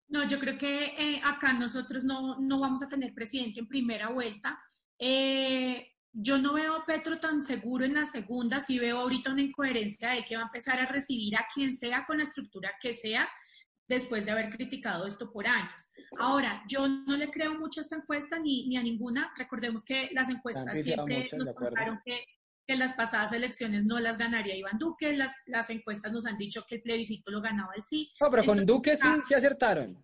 No, 0.08 0.28
yo 0.28 0.38
creo 0.38 0.58
que 0.58 0.84
eh, 0.98 1.20
acá 1.24 1.54
nosotros 1.54 2.04
no, 2.04 2.38
no 2.38 2.60
vamos 2.60 2.82
a 2.82 2.88
tener 2.88 3.14
presidente 3.14 3.60
en 3.60 3.66
primera 3.66 4.10
vuelta. 4.10 4.58
Eh, 4.98 5.91
yo 6.12 6.38
no 6.38 6.52
veo 6.54 6.74
a 6.76 6.84
Petro 6.86 7.18
tan 7.18 7.42
seguro 7.42 7.84
en 7.84 7.94
la 7.94 8.04
segunda, 8.04 8.60
sí 8.60 8.78
veo 8.78 8.98
ahorita 8.98 9.32
una 9.32 9.42
incoherencia 9.42 10.10
de 10.10 10.24
que 10.24 10.36
va 10.36 10.42
a 10.42 10.46
empezar 10.46 10.78
a 10.78 10.86
recibir 10.86 11.36
a 11.36 11.46
quien 11.52 11.76
sea 11.76 12.04
con 12.06 12.18
la 12.18 12.24
estructura 12.24 12.72
que 12.80 12.92
sea 12.92 13.28
después 13.88 14.24
de 14.24 14.30
haber 14.32 14.50
criticado 14.50 15.06
esto 15.06 15.32
por 15.32 15.46
años. 15.46 15.90
Ahora, 16.18 16.62
yo 16.68 16.86
no 16.86 17.16
le 17.16 17.30
creo 17.30 17.54
mucho 17.58 17.80
a 17.80 17.82
esta 17.84 17.96
encuesta 17.96 18.38
ni, 18.38 18.66
ni 18.68 18.76
a 18.76 18.82
ninguna. 18.82 19.32
Recordemos 19.36 19.84
que 19.84 20.10
las 20.12 20.28
encuestas 20.28 20.82
siempre 20.82 21.22
mucho, 21.22 21.36
nos 21.38 21.54
contaron 21.54 22.00
que, 22.04 22.24
que 22.66 22.76
las 22.76 22.92
pasadas 22.94 23.32
elecciones 23.32 23.84
no 23.84 23.98
las 23.98 24.16
ganaría 24.18 24.56
Iván 24.56 24.78
Duque, 24.78 25.12
las, 25.14 25.34
las 25.46 25.68
encuestas 25.70 26.12
nos 26.12 26.26
han 26.26 26.38
dicho 26.38 26.64
que 26.68 26.76
el 26.76 26.82
plebiscito 26.82 27.30
lo 27.30 27.40
ganaba 27.40 27.72
el 27.74 27.82
sí. 27.82 28.10
No, 28.20 28.30
pero 28.30 28.44
con 28.44 28.64
Duque 28.64 28.96
sí, 28.96 29.06
acá- 29.06 29.24
sí 29.26 29.34
acertaron. 29.34 30.02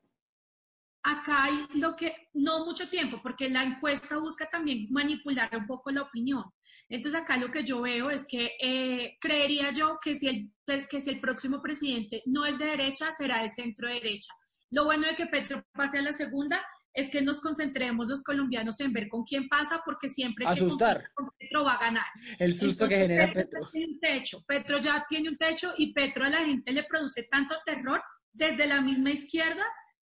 Acá 1.12 1.44
hay 1.44 1.66
lo 1.74 1.96
que, 1.96 2.28
no 2.34 2.64
mucho 2.64 2.88
tiempo, 2.88 3.20
porque 3.22 3.48
la 3.48 3.64
encuesta 3.64 4.18
busca 4.18 4.48
también 4.48 4.86
manipular 4.90 5.50
un 5.56 5.66
poco 5.66 5.90
la 5.90 6.02
opinión. 6.02 6.44
Entonces 6.88 7.20
acá 7.20 7.36
lo 7.36 7.50
que 7.50 7.64
yo 7.64 7.82
veo 7.82 8.10
es 8.10 8.26
que 8.26 8.52
eh, 8.60 9.16
creería 9.20 9.72
yo 9.72 9.98
que 10.02 10.14
si, 10.14 10.28
el, 10.28 10.50
pues, 10.64 10.86
que 10.86 11.00
si 11.00 11.10
el 11.10 11.20
próximo 11.20 11.60
presidente 11.60 12.22
no 12.26 12.46
es 12.46 12.58
de 12.58 12.64
derecha, 12.64 13.10
será 13.10 13.42
de 13.42 13.48
centro 13.48 13.88
derecha. 13.88 14.32
Lo 14.70 14.84
bueno 14.84 15.06
de 15.06 15.14
que 15.14 15.26
Petro 15.26 15.64
pase 15.72 15.98
a 15.98 16.02
la 16.02 16.12
segunda 16.12 16.64
es 16.94 17.10
que 17.10 17.20
nos 17.22 17.40
concentremos 17.40 18.08
los 18.08 18.22
colombianos 18.22 18.80
en 18.80 18.92
ver 18.92 19.08
con 19.08 19.22
quién 19.22 19.48
pasa, 19.48 19.80
porque 19.84 20.08
siempre 20.08 20.44
que 20.44 20.50
Asustar. 20.50 20.96
compita 20.96 21.12
con 21.14 21.30
Petro 21.38 21.64
va 21.64 21.74
a 21.74 21.80
ganar. 21.80 22.06
El 22.38 22.54
susto 22.54 22.88
que 22.88 22.94
Entonces, 22.94 23.08
genera 23.08 23.32
Petro 23.32 23.60
Petro. 23.60 23.70
tiene 23.70 23.92
un 23.92 24.00
techo, 24.00 24.38
Petro 24.46 24.78
ya 24.78 25.06
tiene 25.08 25.28
un 25.28 25.36
techo 25.36 25.72
y 25.76 25.92
Petro 25.92 26.24
a 26.24 26.30
la 26.30 26.44
gente 26.44 26.72
le 26.72 26.82
produce 26.84 27.28
tanto 27.30 27.54
terror 27.64 28.02
desde 28.32 28.66
la 28.66 28.80
misma 28.80 29.10
izquierda, 29.10 29.64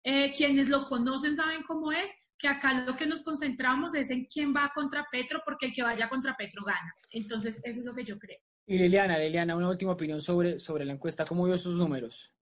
eh, 0.03 0.33
quienes 0.35 0.69
lo 0.69 0.87
conocen 0.87 1.35
saben 1.35 1.63
cómo 1.63 1.91
es, 1.91 2.11
que 2.37 2.47
acá 2.47 2.85
lo 2.85 2.95
que 2.95 3.05
nos 3.05 3.21
concentramos 3.21 3.95
es 3.95 4.09
en 4.09 4.25
quién 4.25 4.53
va 4.53 4.71
contra 4.75 5.07
Petro, 5.11 5.41
porque 5.45 5.67
el 5.67 5.73
que 5.73 5.83
vaya 5.83 6.09
contra 6.09 6.35
Petro 6.35 6.63
gana. 6.65 6.93
Entonces, 7.11 7.61
eso 7.63 7.79
es 7.79 7.85
lo 7.85 7.93
que 7.93 8.03
yo 8.03 8.19
creo. 8.19 8.39
Y 8.65 8.77
Liliana, 8.77 9.17
Liliana, 9.17 9.55
una 9.55 9.69
última 9.69 9.93
opinión 9.93 10.21
sobre, 10.21 10.59
sobre 10.59 10.85
la 10.85 10.93
encuesta. 10.93 11.25
¿Cómo 11.25 11.45
vio 11.45 11.57
sus 11.57 11.77
números? 11.77 12.33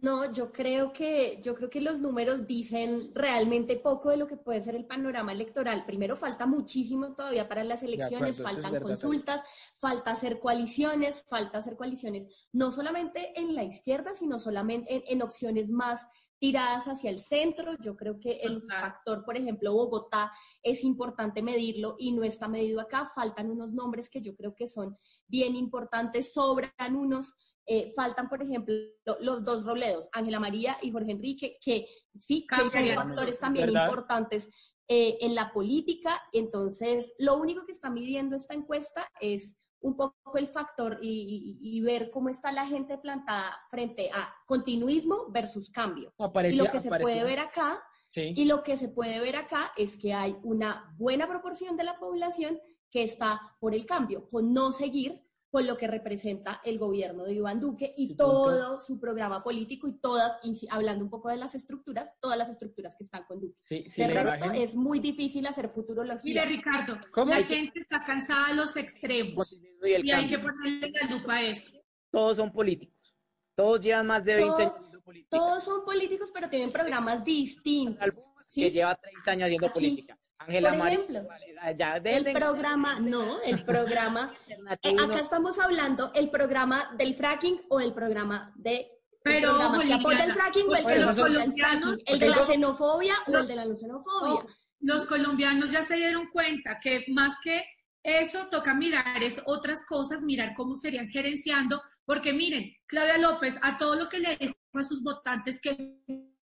No, 0.00 0.32
yo 0.32 0.52
creo 0.52 0.92
que 0.92 1.40
yo 1.42 1.54
creo 1.54 1.70
que 1.70 1.80
los 1.80 1.98
números 1.98 2.46
dicen 2.46 3.10
realmente 3.14 3.76
poco 3.76 4.10
de 4.10 4.16
lo 4.16 4.28
que 4.28 4.36
puede 4.36 4.62
ser 4.62 4.76
el 4.76 4.86
panorama 4.86 5.32
electoral. 5.32 5.84
Primero 5.86 6.16
falta 6.16 6.46
muchísimo 6.46 7.14
todavía 7.14 7.48
para 7.48 7.64
las 7.64 7.82
elecciones, 7.82 8.38
acuerdo, 8.38 8.50
es 8.50 8.62
faltan 8.62 8.72
verdad 8.72 8.88
consultas, 8.88 9.40
falta 9.78 10.12
hacer 10.12 10.38
coaliciones, 10.38 11.24
falta 11.28 11.58
hacer 11.58 11.76
coaliciones 11.76 12.28
no 12.52 12.70
solamente 12.70 13.38
en 13.40 13.54
la 13.54 13.64
izquierda, 13.64 14.14
sino 14.14 14.38
solamente 14.38 14.94
en, 14.94 15.02
en 15.08 15.22
opciones 15.22 15.70
más 15.70 16.06
tiradas 16.38 16.84
hacia 16.86 17.10
el 17.10 17.18
centro. 17.18 17.76
Yo 17.80 17.96
creo 17.96 18.18
que 18.20 18.38
el 18.38 18.62
factor, 18.62 19.24
por 19.24 19.36
ejemplo, 19.36 19.72
Bogotá 19.72 20.32
es 20.62 20.84
importante 20.84 21.42
medirlo 21.42 21.96
y 21.98 22.12
no 22.12 22.22
está 22.22 22.48
medido 22.48 22.80
acá. 22.80 23.06
Faltan 23.06 23.50
unos 23.50 23.72
nombres 23.72 24.08
que 24.08 24.20
yo 24.20 24.34
creo 24.34 24.54
que 24.54 24.66
son 24.66 24.96
bien 25.26 25.56
importantes, 25.56 26.32
sobran 26.32 26.96
unos. 26.96 27.34
Eh, 27.66 27.92
faltan, 27.94 28.30
por 28.30 28.42
ejemplo, 28.42 28.74
los 29.20 29.44
dos 29.44 29.64
Robledos, 29.64 30.08
Ángela 30.12 30.40
María 30.40 30.78
y 30.80 30.90
Jorge 30.90 31.12
Enrique, 31.12 31.58
que 31.60 31.86
sí, 32.18 32.46
que 32.46 32.70
son 32.70 32.88
factores 32.94 33.38
también 33.38 33.66
¿Verdad? 33.66 33.84
importantes 33.84 34.48
eh, 34.88 35.18
en 35.20 35.34
la 35.34 35.52
política. 35.52 36.18
Entonces, 36.32 37.12
lo 37.18 37.36
único 37.36 37.66
que 37.66 37.72
está 37.72 37.90
midiendo 37.90 38.36
esta 38.36 38.54
encuesta 38.54 39.06
es 39.20 39.58
un 39.80 39.96
poco 39.96 40.36
el 40.36 40.48
factor 40.48 40.98
y, 41.02 41.56
y- 41.60 41.76
y 41.76 41.80
ver 41.80 42.10
cómo 42.10 42.28
está 42.28 42.50
la 42.52 42.66
gente 42.66 42.98
plantada 42.98 43.56
frente 43.70 44.10
a 44.12 44.34
continuismo 44.46 45.26
versus 45.30 45.70
cambio. 45.70 46.12
y 46.18 46.56
lo 46.56 46.70
que 46.70 46.80
se 46.80 46.88
aparecía- 46.88 47.02
puede 47.04 47.24
ver 47.24 47.40
acá 47.40 47.82
Sí. 48.10 48.32
y 48.36 48.44
lo 48.46 48.62
que 48.62 48.76
se 48.76 48.88
puede 48.88 49.20
ver 49.20 49.36
acá 49.36 49.72
es 49.76 49.96
que 49.98 50.14
hay 50.14 50.36
una 50.42 50.94
buena 50.98 51.28
proporción 51.28 51.76
de 51.76 51.84
la 51.84 51.98
población 51.98 52.58
que 52.90 53.02
está 53.02 53.40
por 53.60 53.74
el 53.74 53.84
cambio, 53.84 54.26
con 54.28 54.52
no 54.52 54.72
seguir 54.72 55.22
con 55.50 55.66
lo 55.66 55.76
que 55.78 55.86
representa 55.86 56.60
el 56.64 56.78
gobierno 56.78 57.24
de 57.24 57.32
Iván 57.34 57.58
Duque 57.60 57.94
y 57.96 58.12
Y 58.12 58.16
todo 58.16 58.78
su 58.80 59.00
programa 59.00 59.42
político 59.42 59.88
y 59.88 59.92
todas, 59.98 60.38
insi- 60.42 60.68
hablando 60.70 61.04
un 61.04 61.10
poco 61.10 61.30
de 61.30 61.36
las 61.36 61.54
estructuras, 61.54 62.14
todas 62.20 62.36
las 62.36 62.48
estructuras 62.50 62.94
que 62.96 63.04
están 63.04 63.24
con 63.24 63.40
Duque. 63.40 63.58
Sí, 63.64 63.84
sí, 63.90 64.00
de 64.02 64.08
resto, 64.08 64.44
imagen. 64.44 64.62
es 64.62 64.74
muy 64.76 65.00
difícil 65.00 65.46
hacer 65.46 65.68
futurología. 65.68 66.44
Mire, 66.44 66.56
Ricardo, 66.56 66.98
¿Cómo? 67.12 67.32
la 67.32 67.42
gente 67.42 67.80
está 67.80 68.04
cansada 68.04 68.48
de 68.48 68.54
los 68.56 68.76
extremos 68.76 69.52
Y 69.82 70.06
y 70.06 70.10
hay 70.10 70.28
que 70.28 70.38
ponerle 70.38 70.90
la 70.90 71.16
lupa 71.16 71.34
a 71.36 71.42
eso. 71.42 71.78
Todos 72.10 72.36
son 72.36 72.52
políticos. 72.52 73.16
Todos 73.54 73.80
llevan 73.80 74.06
más 74.06 74.24
de 74.24 74.34
20 74.36 74.50
Todo- 74.50 74.60
años 74.60 74.74
haciendo 74.76 75.00
política. 75.02 75.36
Todos 75.36 75.64
son 75.64 75.84
políticos, 75.84 76.30
pero 76.32 76.48
tienen 76.50 76.70
programas 76.70 77.24
distintos. 77.24 78.06
¿sí? 78.46 78.62
que 78.62 78.70
lleva 78.70 78.94
30 78.94 79.30
años 79.30 79.44
haciendo 79.46 79.66
Aquí, 79.66 79.74
política. 79.74 80.17
Ángela 80.38 80.70
por 80.70 80.78
María, 80.78 80.98
ejemplo, 80.98 81.28
ya, 81.76 81.96
El 81.96 82.32
programa, 82.32 83.00
no, 83.00 83.40
el 83.42 83.64
programa 83.64 84.34
Eh, 84.82 84.96
acá 84.98 85.20
estamos 85.20 85.58
hablando 85.58 86.12
el 86.14 86.30
programa 86.30 86.90
del 86.96 87.14
fracking 87.14 87.60
o 87.68 87.80
el 87.80 87.92
programa 87.92 88.52
de 88.56 88.76
el 88.76 88.86
Pero, 89.22 89.48
programa 89.50 89.84
que 89.84 89.92
apoya 89.92 90.24
el 90.24 90.32
fracking 90.32 90.68
o 90.68 90.74
el 90.76 90.86
que 90.86 90.94
no 90.94 91.06
los 91.06 91.18
apoya 91.18 91.44
el 91.44 91.50
colombianos- 91.50 91.56
fracking, 91.56 92.04
el 92.06 92.18
de 92.20 92.28
la 92.28 92.42
xenofobia 92.46 93.14
o 93.26 93.36
el 93.36 93.46
de 93.46 93.56
la 93.56 93.64
no 93.64 93.76
xenofobia. 93.76 94.44
Los 94.80 95.06
colombianos 95.06 95.72
ya 95.72 95.82
se 95.82 95.96
dieron 95.96 96.28
cuenta 96.28 96.78
que 96.80 97.04
más 97.08 97.34
que 97.42 97.64
eso 98.02 98.46
toca 98.50 98.74
mirar 98.74 99.22
es 99.22 99.42
otras 99.46 99.84
cosas, 99.86 100.22
mirar 100.22 100.54
cómo 100.56 100.74
serían 100.76 101.08
gerenciando, 101.08 101.82
porque 102.04 102.32
miren, 102.32 102.72
Claudia 102.86 103.18
López 103.18 103.58
a 103.60 103.76
todo 103.76 103.96
lo 103.96 104.08
que 104.08 104.20
le 104.20 104.36
dijo 104.36 104.54
a 104.74 104.84
sus 104.84 105.02
votantes 105.02 105.60
que 105.60 105.98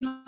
no 0.00 0.24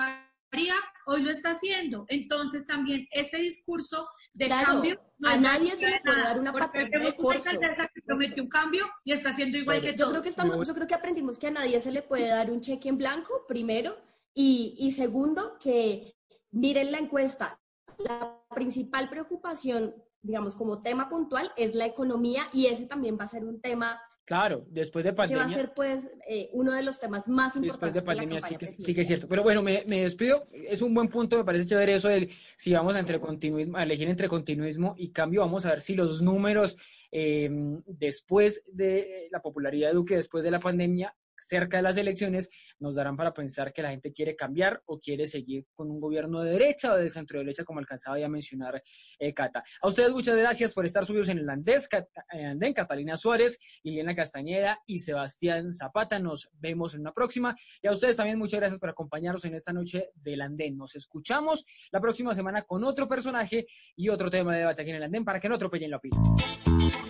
hoy 1.06 1.22
lo 1.22 1.30
está 1.30 1.50
haciendo. 1.50 2.04
Entonces 2.08 2.66
también 2.66 3.06
ese 3.10 3.38
discurso 3.38 4.08
de 4.32 4.46
Claro, 4.46 4.66
cambio 4.66 5.00
no 5.18 5.28
a 5.28 5.36
nadie 5.36 5.76
se 5.76 5.86
le 5.86 5.92
de 5.92 6.00
puede 6.04 6.22
dar 6.22 6.38
una 6.40 6.52
patente 6.52 6.98
de 6.98 7.16
corso. 7.16 7.50
que 7.50 8.02
prometió 8.04 8.42
un 8.42 8.48
cambio 8.48 8.86
y 9.04 9.12
está 9.12 9.30
haciendo 9.30 9.58
igual 9.58 9.80
que 9.80 9.90
Yo 9.92 9.96
todos. 9.96 10.10
creo 10.10 10.22
que 10.22 10.28
estamos, 10.28 10.66
yo 10.68 10.74
creo 10.74 10.86
que 10.86 10.94
aprendimos 10.94 11.38
que 11.38 11.46
a 11.46 11.50
nadie 11.50 11.80
se 11.80 11.92
le 11.92 12.02
puede 12.02 12.28
dar 12.28 12.50
un 12.50 12.60
cheque 12.60 12.88
en 12.88 12.98
blanco, 12.98 13.44
primero, 13.46 13.96
y, 14.34 14.74
y 14.78 14.92
segundo, 14.92 15.58
que 15.58 16.14
miren 16.50 16.92
la 16.92 16.98
encuesta. 16.98 17.58
La 17.98 18.38
principal 18.54 19.08
preocupación, 19.08 19.94
digamos, 20.20 20.54
como 20.54 20.82
tema 20.82 21.08
puntual, 21.08 21.50
es 21.56 21.74
la 21.74 21.86
economía, 21.86 22.48
y 22.52 22.66
ese 22.66 22.86
también 22.86 23.16
va 23.18 23.24
a 23.24 23.28
ser 23.28 23.44
un 23.44 23.60
tema 23.60 24.00
Claro, 24.26 24.66
después 24.70 25.04
de 25.04 25.10
Ese 25.10 25.16
va 25.16 25.24
a 25.24 25.28
pandemia. 25.28 25.56
ser, 25.56 25.72
pues, 25.72 26.10
eh, 26.28 26.50
uno 26.52 26.72
de 26.72 26.82
los 26.82 26.98
temas 26.98 27.28
más 27.28 27.54
Después 27.54 27.64
importantes 27.64 27.94
de 27.94 28.00
la 28.00 28.04
pandemia 28.04 28.40
sí 28.40 28.56
que, 28.56 28.72
sí 28.72 28.92
que 28.92 29.02
es 29.02 29.06
cierto. 29.06 29.28
Pero 29.28 29.44
bueno, 29.44 29.62
me, 29.62 29.84
me 29.86 30.02
despido. 30.02 30.48
Es 30.52 30.82
un 30.82 30.92
buen 30.92 31.06
punto, 31.08 31.38
me 31.38 31.44
parece 31.44 31.66
chévere 31.66 31.94
eso 31.94 32.08
del 32.08 32.30
si 32.58 32.72
vamos 32.72 32.96
a, 32.96 32.98
entre 32.98 33.20
continuismo, 33.20 33.78
a 33.78 33.84
elegir 33.84 34.08
entre 34.08 34.28
continuismo 34.28 34.96
y 34.98 35.12
cambio. 35.12 35.42
Vamos 35.42 35.64
a 35.64 35.70
ver 35.70 35.80
si 35.80 35.94
los 35.94 36.22
números 36.22 36.76
eh, 37.12 37.48
después 37.86 38.64
de 38.72 39.28
la 39.30 39.40
popularidad 39.40 39.90
de 39.90 39.94
Duque, 39.94 40.16
después 40.16 40.42
de 40.42 40.50
la 40.50 40.58
pandemia, 40.58 41.14
cerca 41.46 41.78
de 41.78 41.82
las 41.82 41.96
elecciones 41.96 42.48
nos 42.78 42.94
darán 42.94 43.16
para 43.16 43.32
pensar 43.32 43.72
que 43.72 43.82
la 43.82 43.90
gente 43.90 44.12
quiere 44.12 44.36
cambiar 44.36 44.82
o 44.86 44.98
quiere 44.98 45.26
seguir 45.28 45.66
con 45.74 45.90
un 45.90 46.00
gobierno 46.00 46.42
de 46.42 46.52
derecha 46.52 46.92
o 46.92 46.96
de 46.96 47.10
centro 47.10 47.38
derecha, 47.38 47.64
como 47.64 47.78
alcanzaba 47.78 48.18
ya 48.18 48.26
a 48.26 48.28
mencionar 48.28 48.82
eh, 49.18 49.32
Cata. 49.32 49.62
A 49.80 49.88
ustedes 49.88 50.10
muchas 50.10 50.36
gracias 50.36 50.74
por 50.74 50.86
estar 50.86 51.04
subidos 51.04 51.28
en 51.28 51.38
el 51.38 51.48
andés, 51.48 51.88
eh, 52.32 52.44
andén, 52.44 52.72
Catalina 52.72 53.16
Suárez, 53.16 53.58
Liliana 53.82 54.14
Castañeda 54.14 54.80
y 54.86 54.98
Sebastián 54.98 55.72
Zapata. 55.72 56.18
Nos 56.18 56.50
vemos 56.54 56.94
en 56.94 57.00
una 57.00 57.12
próxima. 57.12 57.56
Y 57.82 57.86
a 57.86 57.92
ustedes 57.92 58.16
también 58.16 58.38
muchas 58.38 58.60
gracias 58.60 58.80
por 58.80 58.90
acompañarnos 58.90 59.44
en 59.44 59.54
esta 59.54 59.72
noche 59.72 60.10
del 60.14 60.40
andén. 60.40 60.76
Nos 60.76 60.94
escuchamos 60.94 61.64
la 61.90 62.00
próxima 62.00 62.34
semana 62.34 62.62
con 62.62 62.84
otro 62.84 63.08
personaje 63.08 63.66
y 63.94 64.08
otro 64.08 64.30
tema 64.30 64.52
de 64.52 64.60
debate 64.60 64.82
aquí 64.82 64.90
en 64.90 64.96
el 64.96 65.02
andén 65.02 65.24
para 65.24 65.40
que 65.40 65.48
no 65.48 65.54
atropellen 65.54 65.90
la 65.90 65.96
opinión. 65.98 67.05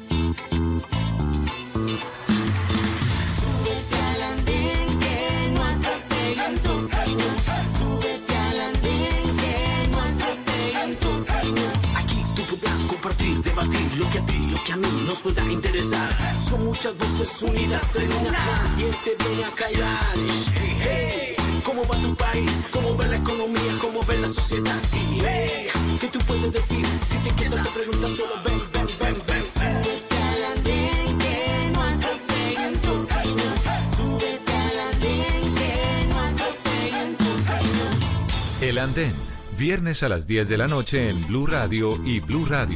Compartir, 13.06 13.40
debatir 13.42 13.98
lo 13.98 14.10
que 14.10 14.18
a 14.18 14.26
ti, 14.26 14.46
lo 14.48 14.64
que 14.64 14.72
a 14.72 14.76
mí 14.76 15.04
nos 15.06 15.20
pueda 15.20 15.44
interesar. 15.44 16.10
Son 16.40 16.64
muchas 16.64 16.96
voces 16.98 17.42
unidas 17.42 17.96
en 17.96 18.12
una. 18.12 18.30
Nadie 18.32 18.90
te 19.04 19.24
viene 19.24 19.44
a 19.44 19.50
callar. 19.52 20.16
Hey, 20.80 21.36
¿cómo 21.64 21.86
va 21.86 22.00
tu 22.00 22.16
país? 22.16 22.64
¿Cómo 22.72 22.96
va 22.96 23.06
la 23.06 23.16
economía? 23.16 23.78
¿Cómo 23.80 24.00
va 24.04 24.14
la 24.14 24.28
sociedad? 24.28 24.80
Hey, 24.92 25.68
¿qué 26.00 26.08
tú 26.08 26.18
puedes 26.26 26.52
decir? 26.52 26.84
Si 27.04 27.16
te 27.18 27.30
quedas 27.30 27.62
te 27.62 27.70
preguntas 27.70 28.10
solo 28.10 28.34
ven, 28.44 28.60
ven, 28.72 28.88
ven, 29.00 29.22
ven. 29.26 29.44
Que 30.64 31.70
no 31.72 31.82
atropellen 31.82 32.74
tu 32.80 32.90
opinión. 32.90 33.54
Súbete 33.96 34.52
al 34.52 34.78
andén 34.90 35.54
que 35.54 36.06
no 36.08 36.20
atropellen 36.20 37.16
tu 37.16 37.24
opinión. 37.24 37.92
El 38.62 38.78
Andén, 38.78 39.14
viernes 39.56 40.02
a 40.02 40.08
las 40.08 40.26
10 40.26 40.48
de 40.48 40.56
la 40.56 40.66
noche 40.66 41.08
en 41.08 41.24
Blue 41.28 41.46
Radio 41.46 42.04
y 42.04 42.18
bluradio.com. 42.18 42.74